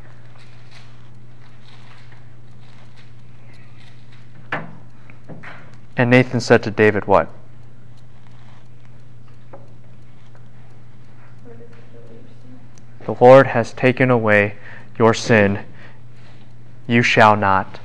And 5.96 6.10
Nathan 6.12 6.40
said 6.40 6.62
to 6.64 6.72
David, 6.72 7.06
What? 7.06 7.30
The 13.06 13.14
Lord 13.22 13.48
has 13.48 13.72
taken 13.72 14.12
away 14.12 14.58
your 15.00 15.14
sin. 15.14 15.64
You 16.88 17.02
shall 17.02 17.38
not 17.38 17.80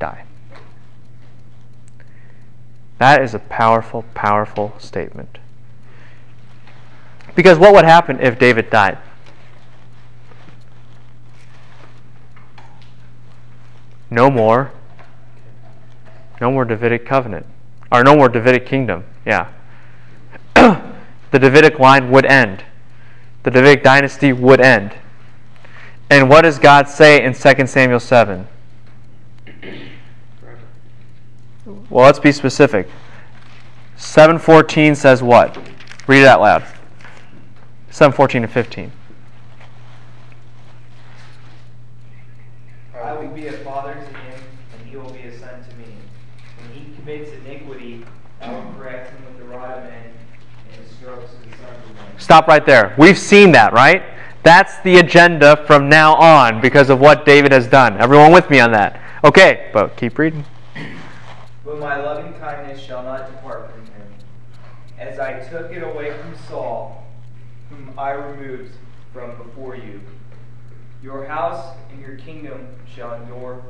die. 0.00 0.24
That 2.98 3.22
is 3.22 3.32
a 3.32 3.38
powerful, 3.38 4.04
powerful 4.14 4.74
statement. 4.78 5.38
Because 7.36 7.58
what 7.58 7.74
would 7.74 7.84
happen 7.84 8.18
if 8.18 8.38
David 8.38 8.70
died? 8.70 8.98
No 14.10 14.30
more. 14.30 14.72
No 16.40 16.50
more 16.50 16.64
Davidic 16.64 17.06
covenant. 17.06 17.46
Or 17.92 18.02
no 18.02 18.16
more 18.16 18.30
Davidic 18.30 18.66
kingdom. 18.66 19.04
Yeah. 19.26 19.52
the 20.54 21.38
Davidic 21.38 21.78
line 21.78 22.10
would 22.10 22.24
end. 22.24 22.64
The 23.42 23.50
Davidic 23.50 23.84
dynasty 23.84 24.32
would 24.32 24.60
end. 24.60 24.94
And 26.08 26.30
what 26.30 26.42
does 26.42 26.58
God 26.58 26.88
say 26.88 27.22
in 27.22 27.34
2 27.34 27.66
Samuel 27.66 28.00
7? 28.00 28.48
Well, 31.90 32.04
let's 32.04 32.18
be 32.18 32.32
specific. 32.32 32.88
714 33.96 34.94
says 34.94 35.22
what? 35.22 35.56
Read 36.06 36.22
it 36.22 36.26
out 36.26 36.40
loud. 36.40 36.75
714 37.96 38.42
and 38.42 38.52
15. 38.52 38.92
I 42.94 43.12
will 43.14 43.28
be 43.28 43.46
a 43.46 43.52
father 43.52 43.94
to 43.94 44.00
him, 44.00 44.40
and 44.74 44.86
he 44.86 44.98
will 44.98 45.08
be 45.08 45.20
a 45.20 45.38
son 45.38 45.64
to 45.66 45.76
me. 45.76 45.86
When 46.60 46.72
he 46.72 46.94
commits 46.94 47.30
iniquity, 47.32 48.04
I 48.42 48.52
will 48.52 48.70
correct 48.74 49.12
him 49.12 49.24
with 49.24 49.38
the 49.38 49.44
rod 49.46 49.78
of 49.78 49.84
men 49.84 50.12
and 50.74 50.84
the 50.84 50.92
strokes 50.92 51.32
of 51.32 51.50
the 51.50 51.56
sons 51.56 51.88
of 51.88 51.96
men. 51.96 52.04
Stop 52.18 52.48
right 52.48 52.66
there. 52.66 52.94
We've 52.98 53.16
seen 53.16 53.52
that, 53.52 53.72
right? 53.72 54.02
That's 54.42 54.78
the 54.80 54.98
agenda 54.98 55.64
from 55.66 55.88
now 55.88 56.16
on 56.16 56.60
because 56.60 56.90
of 56.90 57.00
what 57.00 57.24
David 57.24 57.50
has 57.50 57.66
done. 57.66 57.96
Everyone 57.96 58.30
with 58.30 58.50
me 58.50 58.60
on 58.60 58.72
that? 58.72 59.00
Okay, 59.24 59.70
but 59.72 59.96
keep 59.96 60.18
reading. 60.18 60.44
But 61.64 61.78
my 61.78 61.96
loving 61.96 62.34
kindness 62.34 62.78
shall 62.78 63.02
not 63.02 63.26
depart 63.30 63.70
from 63.72 63.86
him, 63.86 64.06
as 64.98 65.18
I 65.18 65.38
took 65.48 65.72
it 65.72 65.82
away 65.82 66.12
from 66.12 66.36
Saul, 66.46 67.05
whom 67.70 67.98
I 67.98 68.10
removed 68.10 68.72
from 69.12 69.36
before 69.36 69.76
you. 69.76 70.00
Your 71.02 71.26
house 71.26 71.76
and 71.90 72.00
your 72.00 72.16
kingdom 72.16 72.68
shall 72.92 73.14
endure 73.14 73.62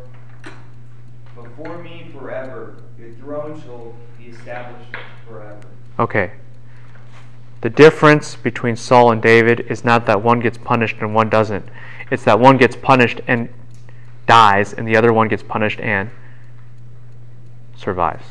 before 1.35 1.79
me 1.79 2.11
forever. 2.13 2.77
Your 2.99 3.13
throne 3.15 3.61
shall 3.63 3.95
be 4.19 4.27
established 4.27 4.91
forever. 5.29 5.61
Okay. 5.99 6.33
The 7.61 7.71
difference 7.71 8.37
between 8.37 8.77
Saul 8.77 9.13
and 9.13 9.21
David 9.21 9.61
is 9.69 9.85
not 9.85 10.07
that 10.07 10.23
one 10.23 10.41
gets 10.41 10.59
punished 10.59 10.97
and 11.01 11.15
one 11.15 11.29
doesn't. 11.29 11.67
It's 12.11 12.25
that 12.25 12.39
one 12.39 12.57
gets 12.57 12.77
punished 12.77 13.21
and 13.27 13.49
dies, 14.27 14.73
and 14.73 14.87
the 14.87 14.97
other 14.97 15.13
one 15.13 15.29
gets 15.29 15.43
punished 15.43 15.81
and 15.81 16.11
survives 17.77 18.25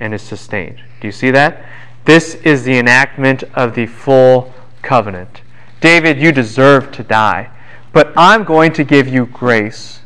and 0.00 0.14
is 0.14 0.22
sustained. 0.22 0.80
Do 1.00 1.08
you 1.08 1.12
see 1.12 1.30
that? 1.30 1.64
This 2.04 2.34
is 2.36 2.64
the 2.64 2.78
enactment 2.78 3.44
of 3.54 3.74
the 3.74 3.86
full 3.86 4.52
covenant. 4.82 5.42
David, 5.80 6.18
you 6.18 6.32
deserve 6.32 6.92
to 6.92 7.02
die, 7.02 7.50
but 7.92 8.12
I'm 8.16 8.44
going 8.44 8.72
to 8.74 8.84
give 8.84 9.08
you 9.08 9.26
grace 9.26 10.00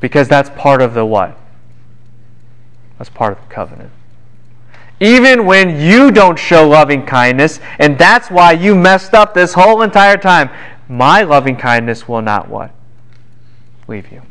because 0.00 0.28
that's 0.28 0.50
part 0.50 0.80
of 0.80 0.94
the 0.94 1.04
what? 1.04 1.38
That's 2.98 3.10
part 3.10 3.32
of 3.32 3.48
the 3.48 3.54
covenant. 3.54 3.90
Even 5.00 5.46
when 5.46 5.80
you 5.80 6.10
don't 6.10 6.38
show 6.38 6.68
loving 6.68 7.06
kindness, 7.06 7.60
and 7.78 7.96
that's 7.98 8.30
why 8.30 8.52
you 8.52 8.74
messed 8.74 9.14
up 9.14 9.32
this 9.32 9.54
whole 9.54 9.82
entire 9.82 10.16
time, 10.16 10.50
my 10.88 11.22
loving 11.22 11.56
kindness 11.56 12.08
will 12.08 12.22
not 12.22 12.48
what? 12.48 12.72
Leave 13.86 14.10
you. 14.10 14.22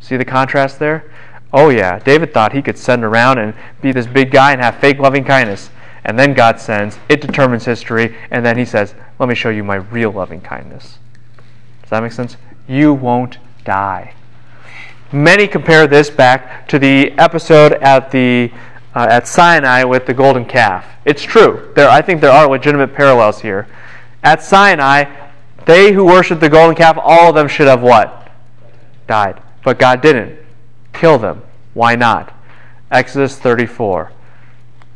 See 0.00 0.16
the 0.16 0.24
contrast 0.24 0.78
there? 0.78 1.12
Oh, 1.52 1.68
yeah, 1.68 1.98
David 1.98 2.32
thought 2.32 2.52
he 2.52 2.62
could 2.62 2.78
send 2.78 3.04
around 3.04 3.38
and 3.38 3.54
be 3.82 3.92
this 3.92 4.06
big 4.06 4.30
guy 4.30 4.52
and 4.52 4.60
have 4.60 4.78
fake 4.78 4.98
loving 4.98 5.24
kindness. 5.24 5.70
And 6.08 6.18
then 6.18 6.32
God 6.32 6.58
sends, 6.58 6.98
it 7.10 7.20
determines 7.20 7.66
history, 7.66 8.16
and 8.30 8.44
then 8.44 8.56
he 8.56 8.64
says, 8.64 8.94
Let 9.18 9.28
me 9.28 9.34
show 9.34 9.50
you 9.50 9.62
my 9.62 9.74
real 9.74 10.10
loving 10.10 10.40
kindness. 10.40 10.98
Does 11.82 11.90
that 11.90 12.02
make 12.02 12.12
sense? 12.12 12.38
You 12.66 12.94
won't 12.94 13.36
die. 13.62 14.14
Many 15.12 15.46
compare 15.46 15.86
this 15.86 16.08
back 16.08 16.66
to 16.68 16.78
the 16.78 17.12
episode 17.18 17.74
at 17.74 18.10
the 18.10 18.50
uh, 18.94 19.06
at 19.10 19.28
Sinai 19.28 19.84
with 19.84 20.06
the 20.06 20.14
golden 20.14 20.46
calf. 20.46 20.86
It's 21.04 21.22
true. 21.22 21.72
There, 21.76 21.90
I 21.90 22.00
think 22.00 22.22
there 22.22 22.32
are 22.32 22.48
legitimate 22.48 22.94
parallels 22.94 23.42
here. 23.42 23.68
At 24.22 24.42
Sinai, 24.42 25.14
they 25.66 25.92
who 25.92 26.06
worshipped 26.06 26.40
the 26.40 26.48
golden 26.48 26.74
calf, 26.74 26.96
all 26.98 27.28
of 27.28 27.34
them 27.34 27.48
should 27.48 27.68
have 27.68 27.82
what? 27.82 28.32
Died. 29.06 29.42
But 29.62 29.78
God 29.78 30.00
didn't 30.00 30.38
kill 30.94 31.18
them. 31.18 31.42
Why 31.74 31.96
not? 31.96 32.34
Exodus 32.90 33.36
34. 33.36 34.12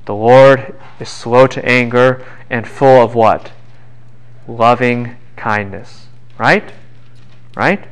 The 0.05 0.15
Lord 0.15 0.79
is 0.99 1.09
slow 1.09 1.47
to 1.47 1.65
anger 1.65 2.27
and 2.51 2.67
full 2.67 3.03
of 3.03 3.15
what? 3.15 3.53
Loving 4.49 5.17
kindness. 5.37 6.07
Right? 6.39 6.73
Right? 7.57 7.85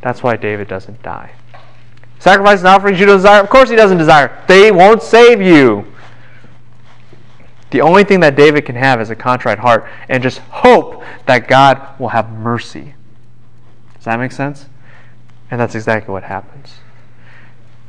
That's 0.00 0.22
why 0.22 0.36
David 0.36 0.68
doesn't 0.68 1.02
die. 1.02 1.32
Sacrifices 2.18 2.62
and 2.62 2.68
offerings 2.68 3.00
you 3.00 3.06
don't 3.06 3.16
desire? 3.16 3.42
Of 3.42 3.50
course 3.50 3.70
he 3.70 3.76
doesn't 3.76 3.98
desire. 3.98 4.42
They 4.46 4.70
won't 4.70 5.02
save 5.02 5.40
you. 5.40 5.86
The 7.70 7.80
only 7.80 8.04
thing 8.04 8.20
that 8.20 8.34
David 8.34 8.66
can 8.66 8.74
have 8.74 9.00
is 9.00 9.10
a 9.10 9.16
contrite 9.16 9.58
heart 9.58 9.88
and 10.08 10.22
just 10.22 10.38
hope 10.38 11.04
that 11.26 11.48
God 11.48 11.98
will 11.98 12.08
have 12.08 12.30
mercy. 12.30 12.94
Does 13.94 14.04
that 14.04 14.18
make 14.18 14.32
sense? 14.32 14.66
And 15.50 15.60
that's 15.60 15.74
exactly 15.74 16.12
what 16.12 16.24
happens. 16.24 16.76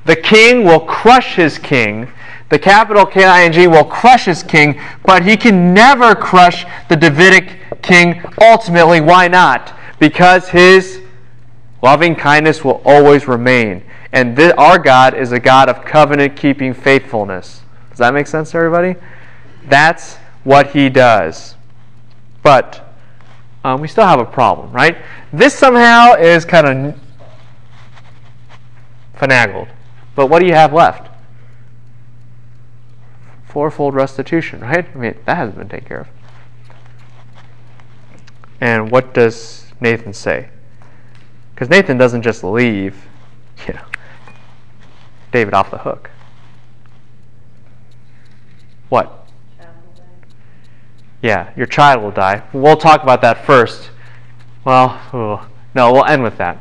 The 0.05 0.15
king 0.15 0.63
will 0.63 0.79
crush 0.79 1.35
his 1.35 1.57
king. 1.57 2.11
The 2.51 2.59
capital 2.59 3.05
K 3.05 3.23
I 3.23 3.45
N 3.45 3.53
G 3.53 3.65
will 3.65 3.85
crush 3.85 4.25
his 4.25 4.43
king, 4.43 4.79
but 5.05 5.25
he 5.25 5.37
can 5.37 5.73
never 5.73 6.13
crush 6.13 6.65
the 6.89 6.97
Davidic 6.97 7.81
king 7.81 8.21
ultimately. 8.41 8.99
Why 8.99 9.29
not? 9.29 9.73
Because 9.99 10.49
his 10.49 11.01
loving 11.81 12.13
kindness 12.13 12.63
will 12.63 12.81
always 12.83 13.25
remain. 13.25 13.83
And 14.11 14.37
our 14.57 14.77
God 14.77 15.13
is 15.13 15.31
a 15.31 15.39
God 15.39 15.69
of 15.69 15.85
covenant 15.85 16.35
keeping 16.35 16.73
faithfulness. 16.73 17.61
Does 17.89 17.99
that 17.99 18.13
make 18.13 18.27
sense 18.27 18.51
to 18.51 18.57
everybody? 18.57 18.99
That's 19.69 20.17
what 20.43 20.71
he 20.71 20.89
does. 20.89 21.55
But 22.43 22.93
um, 23.63 23.79
we 23.79 23.87
still 23.87 24.05
have 24.05 24.19
a 24.19 24.25
problem, 24.25 24.73
right? 24.73 24.97
This 25.31 25.53
somehow 25.53 26.15
is 26.15 26.43
kind 26.43 26.67
of 26.67 26.99
finagled. 29.15 29.69
But 30.15 30.27
what 30.27 30.39
do 30.39 30.47
you 30.47 30.53
have 30.53 30.73
left? 30.73 31.10
Fourfold 33.51 33.93
restitution, 33.93 34.61
right? 34.61 34.87
I 34.95 34.97
mean, 34.97 35.17
that 35.25 35.35
hasn't 35.35 35.57
been 35.57 35.67
taken 35.67 35.85
care 35.85 35.99
of. 35.99 36.07
And 38.61 38.89
what 38.89 39.13
does 39.13 39.65
Nathan 39.81 40.13
say? 40.13 40.47
Because 41.53 41.69
Nathan 41.69 41.97
doesn't 41.97 42.21
just 42.21 42.45
leave, 42.45 42.95
you 43.67 43.73
know, 43.73 43.83
David 45.33 45.53
off 45.53 45.69
the 45.69 45.79
hook. 45.79 46.09
What? 48.87 49.27
Yeah, 51.21 51.51
your 51.57 51.67
child 51.67 52.01
will 52.01 52.11
die. 52.11 52.43
We'll 52.53 52.77
talk 52.77 53.03
about 53.03 53.21
that 53.21 53.45
first. 53.45 53.91
Well, 54.63 54.97
oh, 55.11 55.45
no, 55.75 55.91
we'll 55.91 56.05
end 56.05 56.23
with 56.23 56.37
that. 56.37 56.57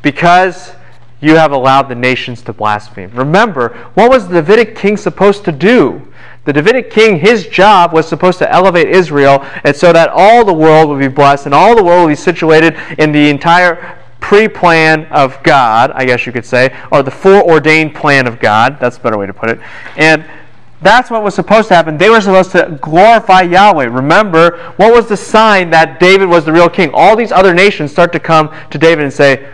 Because 0.00 0.72
you 1.20 1.36
have 1.36 1.52
allowed 1.52 1.88
the 1.88 1.94
nations 1.94 2.42
to 2.42 2.52
blaspheme. 2.52 3.10
Remember, 3.12 3.90
what 3.94 4.10
was 4.10 4.28
the 4.28 4.34
Davidic 4.34 4.76
king 4.76 4.96
supposed 4.96 5.44
to 5.44 5.52
do? 5.52 6.06
The 6.44 6.54
Davidic 6.54 6.90
king, 6.90 7.18
his 7.18 7.46
job 7.46 7.92
was 7.92 8.08
supposed 8.08 8.38
to 8.38 8.50
elevate 8.50 8.88
Israel, 8.88 9.44
and 9.64 9.76
so 9.76 9.92
that 9.92 10.08
all 10.10 10.44
the 10.44 10.54
world 10.54 10.88
would 10.88 10.98
be 10.98 11.08
blessed, 11.08 11.46
and 11.46 11.54
all 11.54 11.76
the 11.76 11.84
world 11.84 12.04
would 12.04 12.12
be 12.12 12.16
situated 12.16 12.76
in 12.98 13.12
the 13.12 13.28
entire 13.28 13.98
pre 14.20 14.48
plan 14.48 15.04
of 15.06 15.42
God, 15.42 15.90
I 15.92 16.04
guess 16.04 16.26
you 16.26 16.32
could 16.32 16.46
say, 16.46 16.74
or 16.90 17.02
the 17.02 17.10
foreordained 17.10 17.94
plan 17.94 18.26
of 18.26 18.40
God. 18.40 18.78
That's 18.80 18.96
a 18.96 19.00
better 19.00 19.18
way 19.18 19.26
to 19.26 19.34
put 19.34 19.50
it. 19.50 19.60
And 19.96 20.24
that's 20.82 21.10
what 21.10 21.22
was 21.22 21.34
supposed 21.34 21.68
to 21.68 21.74
happen. 21.74 21.98
They 21.98 22.08
were 22.08 22.22
supposed 22.22 22.52
to 22.52 22.78
glorify 22.80 23.42
Yahweh. 23.42 23.84
Remember, 23.86 24.72
what 24.76 24.94
was 24.94 25.08
the 25.08 25.16
sign 25.16 25.68
that 25.70 26.00
David 26.00 26.26
was 26.26 26.46
the 26.46 26.52
real 26.52 26.70
king? 26.70 26.90
All 26.94 27.16
these 27.16 27.32
other 27.32 27.52
nations 27.52 27.92
start 27.92 28.12
to 28.12 28.20
come 28.20 28.50
to 28.70 28.78
David 28.78 29.04
and 29.04 29.12
say, 29.12 29.52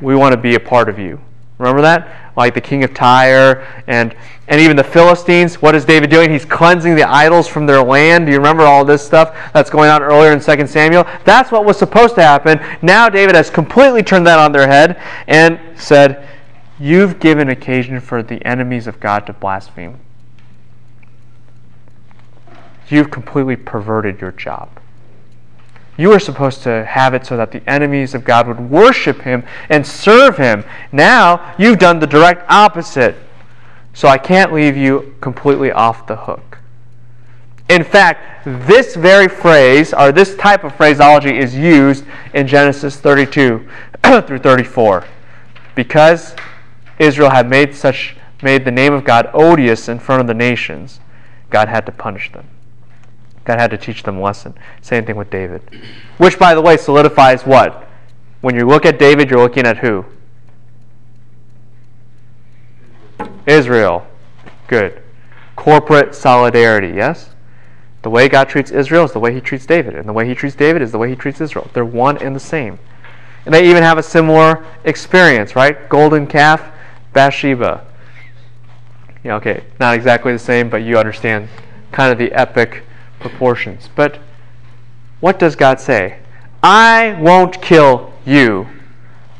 We 0.00 0.14
want 0.14 0.32
to 0.32 0.40
be 0.40 0.54
a 0.54 0.60
part 0.60 0.88
of 0.88 0.98
you. 0.98 1.20
Remember 1.58 1.82
that? 1.82 2.32
Like 2.36 2.54
the 2.54 2.60
king 2.60 2.84
of 2.84 2.94
Tyre 2.94 3.66
and, 3.88 4.14
and 4.46 4.60
even 4.60 4.76
the 4.76 4.84
Philistines. 4.84 5.60
What 5.60 5.74
is 5.74 5.84
David 5.84 6.08
doing? 6.08 6.30
He's 6.30 6.44
cleansing 6.44 6.94
the 6.94 7.02
idols 7.02 7.48
from 7.48 7.66
their 7.66 7.82
land. 7.82 8.26
Do 8.26 8.32
you 8.32 8.38
remember 8.38 8.62
all 8.62 8.84
this 8.84 9.04
stuff 9.04 9.36
that's 9.52 9.68
going 9.68 9.90
on 9.90 10.02
earlier 10.02 10.32
in 10.32 10.40
2 10.40 10.66
Samuel? 10.68 11.04
That's 11.24 11.50
what 11.50 11.64
was 11.64 11.76
supposed 11.76 12.14
to 12.14 12.22
happen. 12.22 12.60
Now 12.80 13.08
David 13.08 13.34
has 13.34 13.50
completely 13.50 14.04
turned 14.04 14.26
that 14.28 14.38
on 14.38 14.52
their 14.52 14.68
head 14.68 15.00
and 15.26 15.60
said, 15.76 16.28
You've 16.78 17.18
given 17.18 17.48
occasion 17.48 17.98
for 18.00 18.22
the 18.22 18.44
enemies 18.46 18.86
of 18.86 19.00
God 19.00 19.26
to 19.26 19.32
blaspheme 19.32 19.98
you've 22.90 23.10
completely 23.10 23.56
perverted 23.56 24.20
your 24.20 24.32
job. 24.32 24.68
You 25.98 26.10
were 26.10 26.20
supposed 26.20 26.62
to 26.62 26.84
have 26.86 27.12
it 27.12 27.26
so 27.26 27.36
that 27.36 27.50
the 27.50 27.68
enemies 27.68 28.14
of 28.14 28.24
God 28.24 28.46
would 28.46 28.70
worship 28.70 29.22
Him 29.22 29.44
and 29.68 29.84
serve 29.84 30.38
Him. 30.38 30.64
Now 30.92 31.54
you've 31.58 31.80
done 31.80 31.98
the 31.98 32.06
direct 32.06 32.48
opposite. 32.48 33.16
So 33.92 34.06
I 34.06 34.16
can't 34.16 34.52
leave 34.52 34.76
you 34.76 35.16
completely 35.20 35.72
off 35.72 36.06
the 36.06 36.14
hook. 36.14 36.58
In 37.68 37.82
fact, 37.82 38.44
this 38.44 38.94
very 38.94 39.28
phrase, 39.28 39.92
or 39.92 40.12
this 40.12 40.36
type 40.36 40.62
of 40.62 40.74
phraseology, 40.76 41.36
is 41.36 41.54
used 41.54 42.04
in 42.32 42.46
Genesis 42.46 42.96
32 42.96 43.68
through 44.26 44.38
34. 44.38 45.04
Because 45.74 46.36
Israel 47.00 47.30
had 47.30 47.50
made 47.50 47.74
such 47.74 48.16
made 48.40 48.64
the 48.64 48.70
name 48.70 48.92
of 48.92 49.04
God 49.04 49.28
odious 49.34 49.88
in 49.88 49.98
front 49.98 50.20
of 50.20 50.28
the 50.28 50.34
nations, 50.34 51.00
God 51.50 51.68
had 51.68 51.84
to 51.86 51.92
punish 51.92 52.30
them. 52.32 52.46
God 53.44 53.58
had 53.58 53.70
to 53.70 53.78
teach 53.78 54.02
them 54.02 54.18
a 54.18 54.22
lesson. 54.22 54.54
Same 54.82 55.04
thing 55.04 55.16
with 55.16 55.30
David. 55.30 55.62
Which, 56.18 56.38
by 56.38 56.54
the 56.54 56.60
way, 56.60 56.76
solidifies 56.76 57.46
what? 57.46 57.88
When 58.40 58.54
you 58.54 58.66
look 58.66 58.84
at 58.84 58.98
David, 58.98 59.30
you're 59.30 59.40
looking 59.40 59.66
at 59.66 59.78
who? 59.78 60.04
Israel. 63.46 64.06
Good. 64.66 65.02
Corporate 65.56 66.14
solidarity, 66.14 66.94
yes? 66.94 67.30
The 68.02 68.10
way 68.10 68.28
God 68.28 68.48
treats 68.48 68.70
Israel 68.70 69.04
is 69.04 69.12
the 69.12 69.18
way 69.18 69.34
he 69.34 69.40
treats 69.40 69.66
David, 69.66 69.94
and 69.94 70.08
the 70.08 70.12
way 70.12 70.28
he 70.28 70.34
treats 70.34 70.54
David 70.54 70.82
is 70.82 70.92
the 70.92 70.98
way 70.98 71.08
he 71.08 71.16
treats 71.16 71.40
Israel. 71.40 71.68
They're 71.72 71.84
one 71.84 72.18
and 72.18 72.36
the 72.36 72.40
same. 72.40 72.78
And 73.44 73.54
they 73.54 73.68
even 73.68 73.82
have 73.82 73.98
a 73.98 74.02
similar 74.02 74.64
experience, 74.84 75.56
right? 75.56 75.88
Golden 75.88 76.26
calf, 76.26 76.70
Bathsheba. 77.12 77.84
Yeah, 79.24 79.36
okay, 79.36 79.64
not 79.80 79.94
exactly 79.94 80.32
the 80.32 80.38
same, 80.38 80.68
but 80.68 80.82
you 80.82 80.98
understand 80.98 81.48
kind 81.90 82.12
of 82.12 82.18
the 82.18 82.32
epic 82.32 82.84
proportions. 83.20 83.88
But 83.94 84.18
what 85.20 85.38
does 85.38 85.56
God 85.56 85.80
say? 85.80 86.18
I 86.62 87.16
won't 87.20 87.62
kill 87.62 88.12
you, 88.24 88.68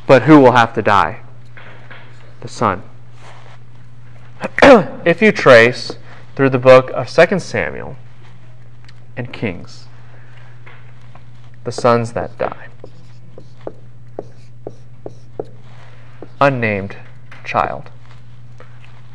but 0.06 0.22
who 0.22 0.40
will 0.40 0.52
have 0.52 0.74
to 0.74 0.82
die? 0.82 1.20
The 2.40 2.48
Son. 2.48 2.82
if 5.04 5.20
you 5.20 5.32
trace 5.32 5.96
through 6.36 6.50
the 6.50 6.58
book 6.58 6.90
of 6.90 7.08
2 7.08 7.38
Samuel 7.38 7.96
and 9.16 9.32
Kings, 9.32 9.86
the 11.64 11.72
sons 11.72 12.12
that 12.12 12.38
die, 12.38 12.68
unnamed 16.40 16.96
child, 17.44 17.90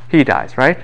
he 0.09 0.23
dies, 0.23 0.57
right? 0.57 0.77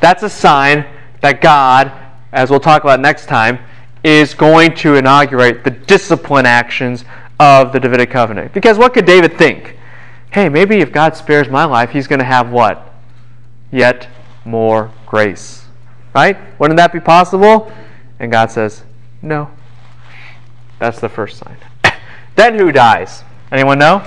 That's 0.00 0.22
a 0.22 0.28
sign 0.28 0.84
that 1.22 1.40
God 1.40 1.92
as 2.34 2.50
we'll 2.50 2.60
talk 2.60 2.82
about 2.82 3.00
next 3.00 3.26
time, 3.26 3.58
is 4.02 4.34
going 4.34 4.74
to 4.74 4.96
inaugurate 4.96 5.64
the 5.64 5.70
discipline 5.70 6.44
actions 6.44 7.04
of 7.40 7.72
the 7.72 7.80
Davidic 7.80 8.10
covenant. 8.10 8.52
Because 8.52 8.76
what 8.76 8.92
could 8.92 9.06
David 9.06 9.38
think? 9.38 9.78
Hey, 10.32 10.48
maybe 10.48 10.80
if 10.80 10.92
God 10.92 11.16
spares 11.16 11.48
my 11.48 11.64
life, 11.64 11.90
he's 11.90 12.06
going 12.06 12.18
to 12.18 12.24
have 12.24 12.50
what? 12.50 12.92
Yet 13.70 14.08
more 14.44 14.92
grace. 15.06 15.64
Right? 16.14 16.36
Wouldn't 16.58 16.76
that 16.76 16.92
be 16.92 17.00
possible? 17.00 17.72
And 18.18 18.30
God 18.30 18.50
says, 18.50 18.82
no. 19.22 19.48
That's 20.78 21.00
the 21.00 21.08
first 21.08 21.38
sign. 21.38 21.56
then 22.36 22.58
who 22.58 22.72
dies? 22.72 23.22
Anyone 23.52 23.78
know? 23.78 24.06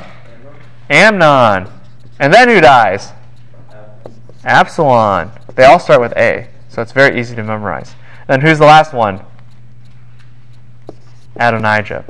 Amnon. 0.90 1.70
And 2.20 2.34
then 2.34 2.49
who 2.49 2.62
dies? 2.62 3.14
Absalom. 4.44 5.32
They 5.56 5.66
all 5.66 5.80
start 5.80 6.02
with 6.02 6.14
A, 6.18 6.49
so 6.70 6.82
it's 6.82 6.91
very 6.91 7.20
easy 7.20 7.36
to 7.36 7.44
memorize. 7.44 7.95
Then 8.28 8.41
who's 8.41 8.60
the 8.60 8.66
last 8.66 8.94
one? 8.94 9.22
Adonijah. 11.38 12.06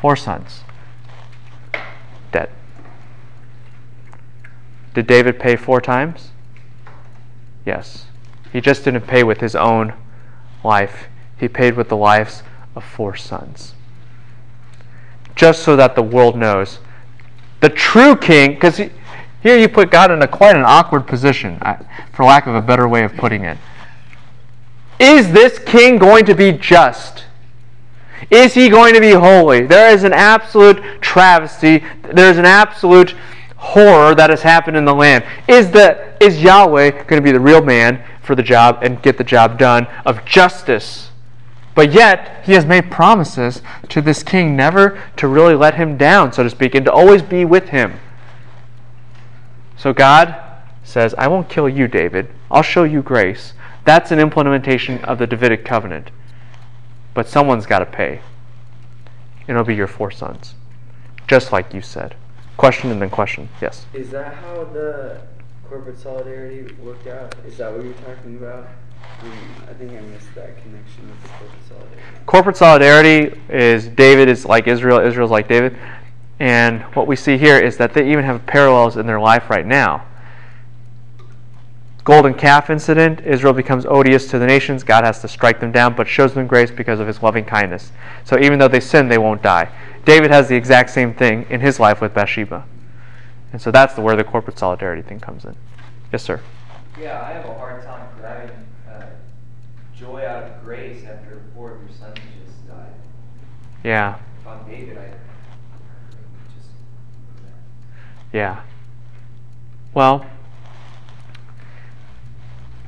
Four 0.00 0.16
sons. 0.16 0.62
Dead. 2.32 2.48
Did 4.94 5.06
David 5.06 5.38
pay 5.38 5.56
four 5.56 5.80
times? 5.80 6.30
Yes. 7.66 8.06
He 8.52 8.60
just 8.60 8.84
didn't 8.84 9.06
pay 9.06 9.22
with 9.22 9.40
his 9.40 9.54
own 9.54 9.94
life, 10.64 11.06
he 11.38 11.48
paid 11.48 11.76
with 11.76 11.88
the 11.88 11.96
lives 11.96 12.42
of 12.74 12.84
four 12.84 13.14
sons. 13.16 13.74
Just 15.34 15.62
so 15.62 15.76
that 15.76 15.94
the 15.94 16.02
world 16.02 16.36
knows 16.36 16.78
the 17.60 17.68
true 17.68 18.16
king, 18.16 18.54
because 18.54 18.80
here 19.42 19.58
you 19.58 19.68
put 19.68 19.90
God 19.90 20.10
in 20.10 20.22
a 20.22 20.28
quite 20.28 20.56
an 20.56 20.64
awkward 20.64 21.06
position, 21.06 21.58
for 22.12 22.24
lack 22.24 22.46
of 22.46 22.54
a 22.54 22.62
better 22.62 22.86
way 22.86 23.04
of 23.04 23.14
putting 23.16 23.44
it. 23.44 23.58
Is 24.98 25.32
this 25.32 25.58
king 25.58 25.98
going 25.98 26.26
to 26.26 26.34
be 26.34 26.52
just? 26.52 27.24
Is 28.30 28.52
he 28.52 28.68
going 28.68 28.92
to 28.94 29.00
be 29.00 29.12
holy? 29.12 29.66
There 29.66 29.90
is 29.90 30.04
an 30.04 30.12
absolute 30.12 31.00
travesty. 31.00 31.82
There 32.02 32.30
is 32.30 32.36
an 32.36 32.44
absolute 32.44 33.14
horror 33.56 34.14
that 34.14 34.30
has 34.30 34.42
happened 34.42 34.76
in 34.76 34.84
the 34.84 34.94
land. 34.94 35.24
Is 35.48 35.70
the 35.70 36.14
is 36.20 36.42
Yahweh 36.42 36.90
going 36.90 37.20
to 37.20 37.22
be 37.22 37.32
the 37.32 37.40
real 37.40 37.62
man 37.62 38.04
for 38.22 38.34
the 38.34 38.42
job 38.42 38.80
and 38.82 39.00
get 39.02 39.16
the 39.16 39.24
job 39.24 39.58
done 39.58 39.86
of 40.04 40.24
justice 40.24 41.10
But 41.74 41.92
yet, 41.92 42.42
he 42.44 42.52
has 42.52 42.66
made 42.66 42.90
promises 42.90 43.62
to 43.88 44.02
this 44.02 44.22
king 44.22 44.54
never 44.54 45.02
to 45.16 45.28
really 45.28 45.54
let 45.54 45.76
him 45.76 45.96
down, 45.96 46.32
so 46.32 46.42
to 46.42 46.50
speak, 46.50 46.74
and 46.74 46.84
to 46.84 46.92
always 46.92 47.22
be 47.22 47.44
with 47.44 47.70
him. 47.70 48.00
So 49.80 49.94
God 49.94 50.36
says, 50.84 51.14
I 51.16 51.26
won't 51.26 51.48
kill 51.48 51.66
you, 51.66 51.88
David. 51.88 52.28
I'll 52.50 52.62
show 52.62 52.84
you 52.84 53.00
grace. 53.00 53.54
That's 53.86 54.10
an 54.10 54.18
implementation 54.18 55.02
of 55.06 55.18
the 55.18 55.26
Davidic 55.26 55.64
covenant. 55.64 56.10
But 57.14 57.28
someone's 57.28 57.64
got 57.64 57.78
to 57.78 57.86
pay. 57.86 58.20
And 59.48 59.56
it'll 59.56 59.64
be 59.64 59.74
your 59.74 59.86
four 59.86 60.10
sons. 60.10 60.54
Just 61.26 61.50
like 61.50 61.72
you 61.72 61.80
said. 61.80 62.14
Question 62.58 62.90
and 62.90 63.00
then 63.00 63.08
question. 63.08 63.48
Yes. 63.62 63.86
Is 63.94 64.10
that 64.10 64.34
how 64.34 64.64
the 64.64 65.22
corporate 65.66 65.98
solidarity 65.98 66.74
worked 66.82 67.06
out? 67.06 67.34
Is 67.46 67.56
that 67.56 67.72
what 67.72 67.82
you're 67.82 67.94
talking 67.94 68.36
about? 68.36 68.68
I 69.66 69.72
think 69.78 69.92
I 69.92 70.00
missed 70.02 70.34
that 70.34 70.62
connection 70.62 71.08
with 71.08 71.22
the 71.22 71.28
corporate 71.28 71.68
solidarity. 71.68 72.02
Corporate 72.26 72.56
solidarity 72.58 73.40
is 73.48 73.88
David 73.88 74.28
is 74.28 74.44
like 74.44 74.66
Israel, 74.66 74.98
Israel's 74.98 75.30
like 75.30 75.48
David. 75.48 75.74
And 76.40 76.82
what 76.94 77.06
we 77.06 77.14
see 77.14 77.38
here 77.38 77.58
is 77.58 77.76
that 77.76 77.94
they 77.94 78.10
even 78.10 78.24
have 78.24 78.44
parallels 78.46 78.96
in 78.96 79.06
their 79.06 79.20
life 79.20 79.48
right 79.48 79.66
now. 79.66 80.06
Golden 82.02 82.34
calf 82.34 82.70
incident, 82.70 83.20
Israel 83.20 83.52
becomes 83.52 83.86
odious 83.86 84.26
to 84.30 84.38
the 84.38 84.46
nations. 84.46 84.82
God 84.82 85.04
has 85.04 85.20
to 85.20 85.28
strike 85.28 85.60
them 85.60 85.70
down, 85.70 85.94
but 85.94 86.08
shows 86.08 86.34
them 86.34 86.46
grace 86.46 86.70
because 86.70 86.98
of 86.98 87.06
his 87.06 87.22
loving 87.22 87.44
kindness. 87.44 87.92
So 88.24 88.38
even 88.40 88.58
though 88.58 88.68
they 88.68 88.80
sin, 88.80 89.08
they 89.08 89.18
won't 89.18 89.42
die. 89.42 89.70
David 90.04 90.30
has 90.30 90.48
the 90.48 90.56
exact 90.56 90.90
same 90.90 91.14
thing 91.14 91.46
in 91.50 91.60
his 91.60 91.78
life 91.78 92.00
with 92.00 92.14
Bathsheba. 92.14 92.64
And 93.52 93.60
so 93.60 93.70
that's 93.70 93.96
where 93.98 94.16
the 94.16 94.24
corporate 94.24 94.58
solidarity 94.58 95.02
thing 95.02 95.20
comes 95.20 95.44
in. 95.44 95.54
Yes, 96.12 96.22
sir. 96.22 96.40
Yeah, 96.98 97.22
I 97.22 97.32
have 97.32 97.44
a 97.44 97.54
hard 97.54 97.82
time 97.84 98.08
grabbing 98.18 98.50
uh, 98.88 99.06
joy 99.96 100.24
out 100.24 100.44
of 100.44 100.64
grace 100.64 101.04
after 101.04 101.42
four 101.54 101.72
of 101.72 101.80
your 101.82 101.90
sons 101.90 102.18
just 102.44 102.68
died. 102.68 102.92
Yeah. 103.84 104.18
If 104.40 104.46
I'm 104.46 104.68
David, 104.68 104.98
I 104.98 105.06
just. 106.54 106.68
Yeah. 108.32 108.62
Well, 109.92 110.24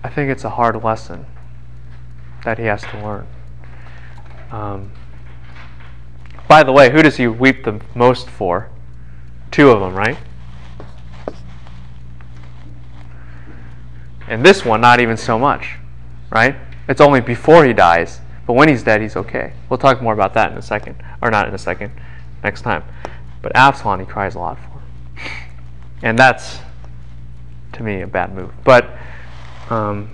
I 0.05 0.09
think 0.09 0.31
it's 0.31 0.45
a 0.45 0.51
hard 0.51 0.83
lesson 0.83 1.27
that 2.45 2.59
he 2.59 2.65
has 2.65 2.83
to 2.83 2.99
learn. 3.03 3.27
Um, 4.51 4.93
by 6.49 6.63
the 6.63 6.73
way, 6.73 6.91
who 6.91 7.03
does 7.03 7.17
he 7.17 7.27
weep 7.27 7.65
the 7.65 7.81
most 7.95 8.29
for? 8.29 8.69
Two 9.51 9.71
of 9.71 9.81
them, 9.81 9.95
right? 9.95 10.19
And 14.29 14.45
this 14.45 14.65
one, 14.65 14.81
not 14.81 15.01
even 15.01 15.17
so 15.17 15.39
much, 15.39 15.77
right? 16.31 16.57
It's 16.89 17.01
only 17.01 17.21
before 17.21 17.65
he 17.65 17.73
dies, 17.73 18.21
but 18.47 18.55
when 18.55 18.69
he's 18.69 18.83
dead, 18.83 19.01
he's 19.01 19.17
okay. 19.17 19.53
We'll 19.69 19.79
talk 19.79 20.03
more 20.03 20.15
about 20.15 20.35
that 20.35 20.53
in 20.53 20.59
a 20.59 20.63
second, 20.63 20.97
or 21.21 21.31
not 21.31 21.49
in 21.49 21.55
a 21.55 21.59
second, 21.59 21.93
next 22.43 22.63
time. 22.63 22.83
But 23.41 23.53
Absalom, 23.55 24.01
he 24.01 24.07
cries 24.07 24.35
a 24.35 24.39
lot 24.39 24.59
for. 24.59 24.72
And 26.03 26.19
that's, 26.19 26.59
to 27.75 27.83
me, 27.83 28.03
a 28.03 28.07
bad 28.07 28.35
move. 28.35 28.53
But, 28.65 28.91
um, 29.71 30.11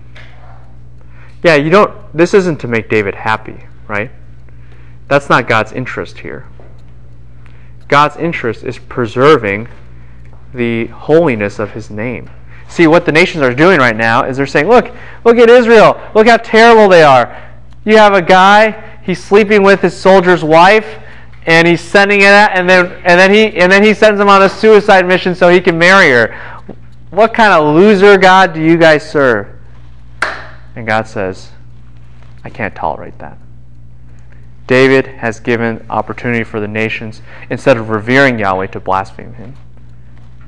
yeah, 1.42 1.54
you 1.54 1.70
don't, 1.70 2.16
this 2.16 2.34
isn't 2.34 2.60
to 2.60 2.68
make 2.68 2.88
David 2.88 3.14
happy, 3.14 3.64
right? 3.86 4.10
That's 5.08 5.28
not 5.28 5.48
God's 5.48 5.72
interest 5.72 6.18
here. 6.18 6.46
God's 7.88 8.16
interest 8.16 8.64
is 8.64 8.78
preserving 8.78 9.68
the 10.52 10.86
holiness 10.86 11.58
of 11.58 11.72
his 11.72 11.90
name. 11.90 12.30
See, 12.68 12.86
what 12.86 13.06
the 13.06 13.12
nations 13.12 13.42
are 13.42 13.54
doing 13.54 13.78
right 13.78 13.96
now 13.96 14.24
is 14.24 14.36
they're 14.36 14.46
saying, 14.46 14.68
look, 14.68 14.90
look 15.24 15.38
at 15.38 15.48
Israel. 15.48 15.98
Look 16.14 16.26
how 16.28 16.36
terrible 16.36 16.88
they 16.88 17.02
are. 17.02 17.34
You 17.86 17.96
have 17.96 18.12
a 18.12 18.20
guy, 18.20 18.98
he's 19.02 19.22
sleeping 19.22 19.62
with 19.62 19.80
his 19.80 19.96
soldier's 19.96 20.44
wife, 20.44 20.98
and 21.48 21.66
he's 21.66 21.80
sending 21.80 22.20
it 22.20 22.26
out, 22.26 22.50
and 22.52 22.68
then 22.68 22.92
and 23.04 23.18
then 23.18 23.32
he 23.32 23.56
and 23.56 23.72
then 23.72 23.82
he 23.82 23.94
sends 23.94 24.20
him 24.20 24.28
on 24.28 24.42
a 24.42 24.48
suicide 24.50 25.06
mission 25.06 25.34
so 25.34 25.48
he 25.48 25.62
can 25.62 25.78
marry 25.78 26.10
her. 26.10 26.62
What 27.10 27.32
kind 27.32 27.54
of 27.54 27.74
loser 27.74 28.18
God 28.18 28.52
do 28.52 28.62
you 28.62 28.76
guys 28.76 29.10
serve? 29.10 29.48
And 30.76 30.86
God 30.86 31.08
says, 31.08 31.50
I 32.44 32.50
can't 32.50 32.74
tolerate 32.74 33.18
that. 33.18 33.38
David 34.66 35.06
has 35.06 35.40
given 35.40 35.86
opportunity 35.88 36.44
for 36.44 36.60
the 36.60 36.68
nations, 36.68 37.22
instead 37.48 37.78
of 37.78 37.88
revering 37.88 38.38
Yahweh, 38.38 38.66
to 38.66 38.80
blaspheme 38.80 39.32
him. 39.32 39.56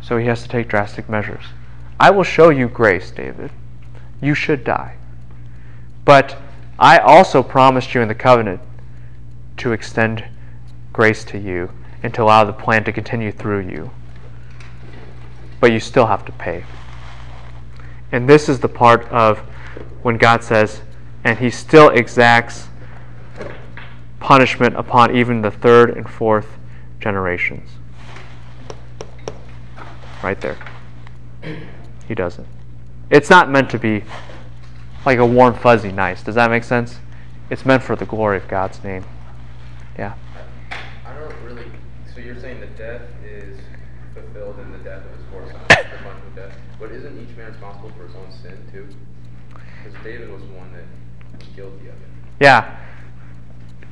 So 0.03 0.19
he 0.19 0.27
has 0.27 0.43
to 0.43 0.49
take 0.51 0.69
drastic 0.69 1.09
measures. 1.09 1.45
I 1.99 2.11
will 2.11 2.25
show 2.25 2.51
you 2.51 2.69
grace, 2.69 3.11
David. 3.11 3.51
You 4.21 4.35
should 4.35 4.65
die. 4.65 4.97
But 6.05 6.37
I 6.79 6.99
also 6.99 7.43
promised 7.43 7.95
you 7.95 8.03
in 8.03 8.09
the 8.09 8.15
covenant 8.15 8.61
to 9.57 9.73
extend 9.73 10.27
grace 11.01 11.25
to 11.25 11.39
you 11.39 11.71
and 12.03 12.13
to 12.13 12.23
allow 12.23 12.45
the 12.45 12.53
plan 12.53 12.85
to 12.85 12.93
continue 12.93 13.33
through 13.33 13.61
you. 13.61 13.91
But 15.59 15.73
you 15.73 15.81
still 15.81 16.05
have 16.05 16.27
to 16.27 16.33
pay. 16.33 16.63
And 18.13 18.29
this 18.29 18.51
is 18.51 18.61
the 18.61 18.69
part 18.69 19.09
of 19.09 19.39
when 20.03 20.19
God 20.19 20.45
says, 20.45 20.83
and 21.25 21.39
he 21.39 21.49
still 21.49 21.89
exacts 21.89 22.69
punishment 24.19 24.77
upon 24.77 25.17
even 25.17 25.41
the 25.41 25.51
third 25.51 25.97
and 25.97 26.07
fourth 26.07 26.59
generations. 27.01 27.71
Right 30.23 30.39
there. 30.39 30.59
He 32.09 32.15
doesn't. 32.15 32.47
It's 33.09 33.31
not 33.31 33.49
meant 33.49 33.71
to 33.71 33.79
be 33.79 34.05
like 35.07 35.19
a 35.19 35.25
warm, 35.25 35.55
fuzzy 35.55 35.93
nice. 35.93 36.23
Does 36.23 36.35
that 36.35 36.51
make 36.51 36.63
sense? 36.63 36.99
It's 37.49 37.65
meant 37.65 37.83
for 37.83 37.97
the 37.97 38.05
glory 38.05 38.37
of 38.37 38.47
God's 38.49 38.85
name. 38.85 39.07
Yeah. 39.99 40.13
I 41.11 41.15
don't 41.15 41.35
really. 41.43 41.65
So 42.15 42.21
you're 42.21 42.39
saying 42.39 42.61
the 42.61 42.67
death 42.81 43.03
is 43.23 43.59
fulfilled 44.15 44.59
in 44.59 44.73
the 44.73 44.79
death 44.79 45.03
of 45.05 45.13
his 45.13 45.27
four 45.31 45.45
sons, 45.47 45.69
the 45.69 45.99
punishment 46.03 46.35
death. 46.35 46.57
But 46.79 46.91
isn't 46.93 47.21
each 47.21 47.37
man 47.37 47.49
responsible 47.49 47.91
for 47.91 48.07
his 48.07 48.17
own 48.17 48.33
sin 48.33 48.57
too? 48.73 48.89
Because 49.85 50.03
David 50.03 50.31
was 50.31 50.41
the 50.41 50.49
one 50.55 50.73
that 50.73 50.85
was 51.39 51.47
guilty 51.55 51.89
of 51.89 51.95
it. 51.95 52.09
Yeah. 52.41 52.79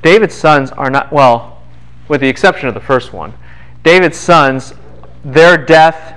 David's 0.01 0.35
sons 0.35 0.71
are 0.73 0.89
not, 0.89 1.13
well, 1.13 1.63
with 2.09 2.23
the 2.23 2.29
exception 2.29 2.67
of 2.67 2.75
the 2.75 2.81
first 2.81 3.13
one, 3.13 3.35
David's 3.83 4.17
sons, 4.17 4.73
their 5.23 5.59
death, 5.59 6.15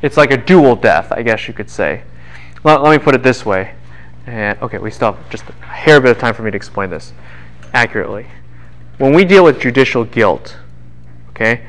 it's 0.00 0.16
like 0.16 0.30
a 0.30 0.36
dual 0.36 0.76
death, 0.76 1.10
I 1.10 1.22
guess 1.22 1.48
you 1.48 1.54
could 1.54 1.68
say. 1.68 2.02
Let, 2.62 2.82
let 2.82 2.96
me 2.96 3.02
put 3.02 3.16
it 3.16 3.24
this 3.24 3.44
way. 3.44 3.74
And 4.26 4.56
okay, 4.62 4.78
we 4.78 4.92
still 4.92 5.12
have 5.12 5.30
just 5.30 5.44
a 5.48 5.52
hair 5.64 6.00
bit 6.00 6.12
of 6.12 6.18
time 6.18 6.34
for 6.34 6.42
me 6.42 6.52
to 6.52 6.56
explain 6.56 6.90
this 6.90 7.12
accurately. 7.72 8.26
When 8.98 9.12
we 9.12 9.24
deal 9.24 9.42
with 9.42 9.60
judicial 9.60 10.04
guilt, 10.04 10.56
okay, 11.30 11.62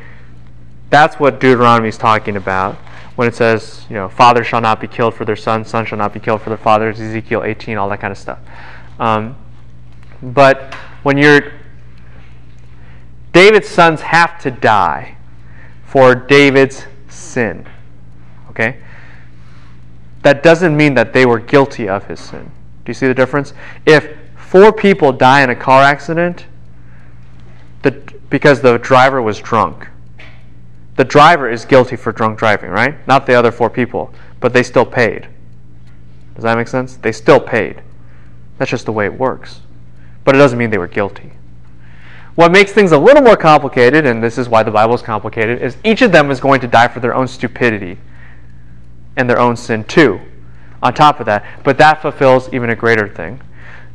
that's 0.90 1.20
what 1.20 1.40
Deuteronomy 1.40 1.90
is 1.90 1.98
talking 1.98 2.36
about 2.38 2.76
when 3.16 3.28
it 3.28 3.36
says, 3.36 3.86
you 3.90 3.96
know, 3.96 4.08
father 4.08 4.44
shall 4.44 4.62
not 4.62 4.80
be 4.80 4.88
killed 4.88 5.14
for 5.14 5.26
their 5.26 5.36
son, 5.36 5.66
son 5.66 5.86
shall 5.86 5.98
not 5.98 6.14
be 6.14 6.20
killed 6.20 6.42
for 6.42 6.50
their 6.50 6.58
father, 6.58 6.90
Ezekiel 6.90 7.44
18, 7.44 7.78
all 7.78 7.90
that 7.90 8.00
kind 8.00 8.12
of 8.12 8.18
stuff. 8.18 8.40
Um, 9.00 9.36
but 10.22 10.74
when 11.04 11.18
you're 11.18 11.52
David's 13.34 13.68
sons 13.68 14.02
have 14.02 14.40
to 14.42 14.50
die 14.50 15.16
for 15.86 16.16
David's 16.16 16.86
sin. 17.08 17.68
Okay? 18.50 18.82
That 20.24 20.42
doesn't 20.42 20.76
mean 20.76 20.96
that 20.96 21.14
they 21.14 21.26
were 21.26 21.38
guilty 21.38 21.88
of 21.88 22.06
his 22.06 22.20
sin. 22.20 22.52
Do 22.84 22.90
you 22.90 22.94
see 22.96 23.06
the 23.06 23.14
difference? 23.14 23.54
If 23.86 24.18
four 24.36 24.74
people 24.74 25.12
die 25.12 25.44
in 25.44 25.50
a 25.52 25.56
car 25.56 25.84
accident 25.84 26.46
the, 27.84 27.92
because 28.32 28.62
the 28.62 28.78
driver 28.80 29.22
was 29.22 29.40
drunk, 29.40 29.88
the 30.98 31.06
driver 31.06 31.50
is 31.50 31.64
guilty 31.64 31.96
for 31.96 32.12
drunk 32.12 32.38
driving, 32.38 32.72
right? 32.72 33.08
Not 33.08 33.26
the 33.26 33.36
other 33.36 33.52
four 33.52 33.70
people, 33.70 34.14
but 34.40 34.52
they 34.52 34.64
still 34.64 34.86
paid. 34.86 35.28
Does 36.36 36.44
that 36.44 36.58
make 36.58 36.68
sense? 36.68 36.98
They 36.98 37.12
still 37.12 37.40
paid. 37.40 37.82
That's 38.58 38.72
just 38.72 38.86
the 38.86 38.92
way 38.92 39.06
it 39.06 39.18
works. 39.18 39.62
But 40.26 40.36
it 40.36 40.40
doesn't 40.40 40.58
mean 40.58 40.72
they 40.72 40.78
were 40.78 40.88
guilty. 40.88 41.32
What 42.36 42.52
makes 42.52 42.72
things 42.72 42.92
a 42.92 42.98
little 42.98 43.24
more 43.24 43.38
complicated, 43.38 44.06
and 44.06 44.22
this 44.22 44.38
is 44.38 44.50
why 44.50 44.64
the 44.64 44.72
Bible 44.72 44.96
is 44.96 45.02
complicated, 45.02 45.62
is 45.62 45.78
each 45.84 46.02
of 46.02 46.12
them 46.12 46.30
is 46.30 46.40
going 46.40 46.62
to 46.62 46.68
die 46.68 46.88
for 46.88 47.00
their 47.00 47.16
own 47.16 47.28
stupidity 47.28 47.98
and 49.16 49.30
their 49.30 49.40
own 49.40 49.56
sin 49.56 49.84
too, 49.84 50.20
on 50.84 50.94
top 50.94 51.20
of 51.20 51.26
that. 51.28 51.46
But 51.64 51.78
that 51.78 52.02
fulfills 52.02 52.52
even 52.54 52.70
a 52.70 52.76
greater 52.76 53.08
thing. 53.08 53.42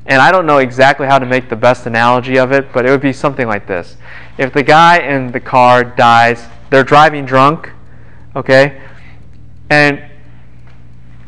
And 0.06 0.20
I 0.20 0.32
don't 0.32 0.46
know 0.46 0.58
exactly 0.58 1.06
how 1.06 1.18
to 1.18 1.26
make 1.26 1.48
the 1.48 1.56
best 1.56 1.86
analogy 1.86 2.36
of 2.36 2.50
it, 2.50 2.72
but 2.72 2.84
it 2.86 2.90
would 2.90 3.00
be 3.00 3.12
something 3.12 3.46
like 3.46 3.66
this. 3.66 3.96
If 4.38 4.52
the 4.52 4.64
guy 4.64 4.98
in 4.98 5.30
the 5.30 5.38
car 5.38 5.84
dies, 5.84 6.48
they're 6.72 6.82
driving 6.82 7.26
drunk, 7.26 7.70
okay? 8.34 8.80
And 9.68 10.02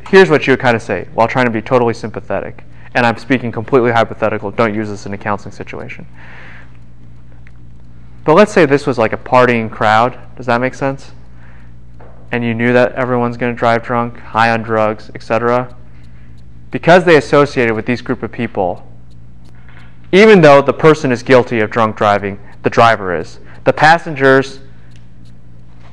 here's 0.09 0.31
what 0.31 0.47
you 0.47 0.53
would 0.55 0.61
kind 0.61 0.75
of 0.75 0.81
say 0.81 1.07
while 1.13 1.29
trying 1.29 1.45
to 1.45 1.51
be 1.51 1.61
totally 1.61 1.93
sympathetic. 1.93 2.65
And 2.95 3.05
I'm 3.05 3.19
speaking 3.19 3.53
completely 3.53 3.93
hypothetical. 3.93 4.51
Don't 4.51 4.75
use 4.75 4.89
this 4.89 5.05
in 5.05 5.13
a 5.13 5.19
counseling 5.19 5.53
situation. 5.53 6.07
But 8.25 8.35
let's 8.35 8.53
say 8.55 8.65
this 8.65 8.87
was 8.87 8.97
like 8.97 9.13
a 9.13 9.19
partying 9.19 9.71
crowd. 9.71 10.19
Does 10.35 10.47
that 10.47 10.63
make 10.63 10.73
sense? 10.73 11.13
And 12.33 12.43
you 12.43 12.55
knew 12.55 12.73
that 12.73 12.93
everyone's 12.93 13.37
going 13.37 13.55
to 13.55 13.59
drive 13.59 13.83
drunk, 13.83 14.19
high 14.19 14.51
on 14.51 14.63
drugs, 14.63 15.11
etc. 15.15 15.77
Because 16.71 17.05
they 17.05 17.17
associated 17.17 17.75
with 17.75 17.85
these 17.85 18.01
group 18.01 18.23
of 18.23 18.33
people, 18.33 18.91
even 20.11 20.41
though 20.41 20.63
the 20.63 20.73
person 20.73 21.13
is 21.13 21.23
guilty 21.23 21.61
of 21.61 21.71
drunk 21.71 21.97
driving, 21.97 22.41
the 22.63 22.71
driver 22.71 23.15
is. 23.15 23.41
The 23.65 23.75
passengers 23.75 24.61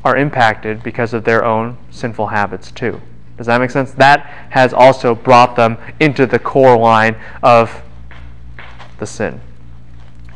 are 0.03 0.17
impacted 0.17 0.83
because 0.83 1.13
of 1.13 1.23
their 1.23 1.43
own 1.43 1.77
sinful 1.89 2.27
habits 2.27 2.71
too. 2.71 3.01
Does 3.37 3.47
that 3.47 3.59
make 3.59 3.71
sense? 3.71 3.91
That 3.93 4.25
has 4.51 4.73
also 4.73 5.15
brought 5.15 5.55
them 5.55 5.77
into 5.99 6.25
the 6.25 6.39
core 6.39 6.77
line 6.77 7.15
of 7.41 7.81
the 8.99 9.05
sin. 9.05 9.41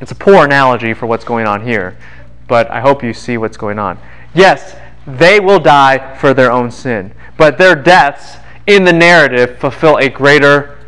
It's 0.02 0.12
a 0.12 0.16
poor 0.16 0.46
analogy 0.46 0.94
for 0.94 1.06
what's 1.06 1.24
going 1.24 1.48
on 1.48 1.66
here, 1.66 1.98
but 2.48 2.70
I 2.70 2.82
hope 2.82 3.04
you 3.04 3.14
see 3.14 3.38
what's 3.38 3.58
going 3.58 3.80
on. 3.80 4.00
Yes, 4.34 4.76
they 5.08 5.40
will 5.40 5.60
die 5.60 6.16
for 6.16 6.34
their 6.34 6.52
own 6.52 6.72
sin, 6.72 7.14
but 7.38 7.58
their 7.58 7.76
deaths 7.76 8.38
in 8.68 8.84
the 8.84 8.94
narrative 8.94 9.60
fulfill 9.60 9.98
a 9.98 10.10
greater 10.10 10.80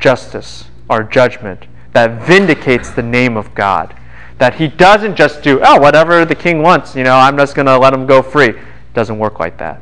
justice 0.00 0.64
or 0.88 1.02
judgment 1.02 1.66
that 1.92 2.26
vindicates 2.26 2.90
the 2.90 3.02
name 3.02 3.36
of 3.36 3.54
God. 3.54 3.94
That 4.38 4.54
he 4.54 4.68
doesn't 4.68 5.16
just 5.16 5.42
do, 5.42 5.60
oh, 5.62 5.80
whatever 5.80 6.24
the 6.24 6.34
king 6.34 6.62
wants, 6.62 6.94
you 6.94 7.04
know, 7.04 7.16
I'm 7.16 7.36
just 7.36 7.54
going 7.54 7.66
to 7.66 7.78
let 7.78 7.92
him 7.92 8.06
go 8.06 8.22
free. 8.22 8.54
doesn't 8.94 9.18
work 9.18 9.40
like 9.40 9.58
that. 9.58 9.80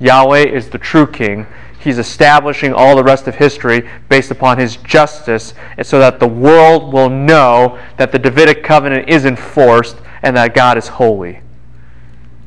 Yahweh 0.00 0.46
is 0.46 0.70
the 0.70 0.78
true 0.78 1.06
king. 1.06 1.46
He's 1.78 1.98
establishing 1.98 2.72
all 2.72 2.96
the 2.96 3.04
rest 3.04 3.28
of 3.28 3.34
history 3.34 3.88
based 4.08 4.30
upon 4.30 4.58
his 4.58 4.76
justice 4.78 5.52
so 5.82 5.98
that 5.98 6.18
the 6.18 6.26
world 6.26 6.92
will 6.92 7.10
know 7.10 7.78
that 7.98 8.10
the 8.10 8.18
Davidic 8.18 8.64
covenant 8.64 9.08
is 9.08 9.26
enforced 9.26 9.96
and 10.22 10.34
that 10.36 10.54
God 10.54 10.78
is 10.78 10.88
holy. 10.88 11.40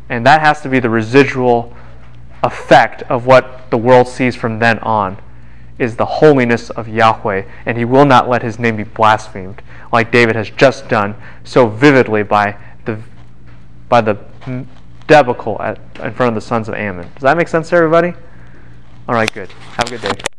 And 0.10 0.26
that 0.26 0.42
has 0.42 0.62
to 0.62 0.70
be 0.70 0.80
the 0.80 0.90
residual 0.90 1.76
effect 2.44 3.04
of 3.04 3.26
what 3.26 3.70
the 3.70 3.78
world 3.78 4.08
sees 4.08 4.36
from 4.36 4.60
then 4.60 4.80
on 4.80 5.18
is 5.80 5.96
the 5.96 6.06
holiness 6.06 6.70
of 6.72 6.88
Yahweh, 6.88 7.44
and 7.66 7.78
he 7.78 7.86
will 7.86 8.06
not 8.06 8.28
let 8.28 8.42
his 8.42 8.60
name 8.60 8.78
be 8.78 8.84
blasphemed, 8.84 9.62
like 9.92 10.12
David 10.12 10.36
has 10.36 10.50
just 10.50 10.88
done 10.90 11.16
so 11.44 11.68
vividly 11.68 12.24
by 12.24 12.58
the 12.86 13.00
by 13.90 14.02
the 14.02 14.18
debacle 15.08 15.62
at, 15.62 15.80
in 16.04 16.14
front 16.14 16.30
of 16.30 16.36
the 16.36 16.42
sons 16.42 16.68
of 16.68 16.76
Ammon. 16.76 17.10
Does 17.14 17.24
that 17.24 17.38
make 17.38 17.48
sense 17.48 17.70
to 17.70 17.76
everybody? 17.76 18.14
All 19.08 19.16
right, 19.16 19.32
good. 19.32 19.50
Have 19.78 19.88
a 19.88 19.98
good 19.98 20.02
day. 20.02 20.37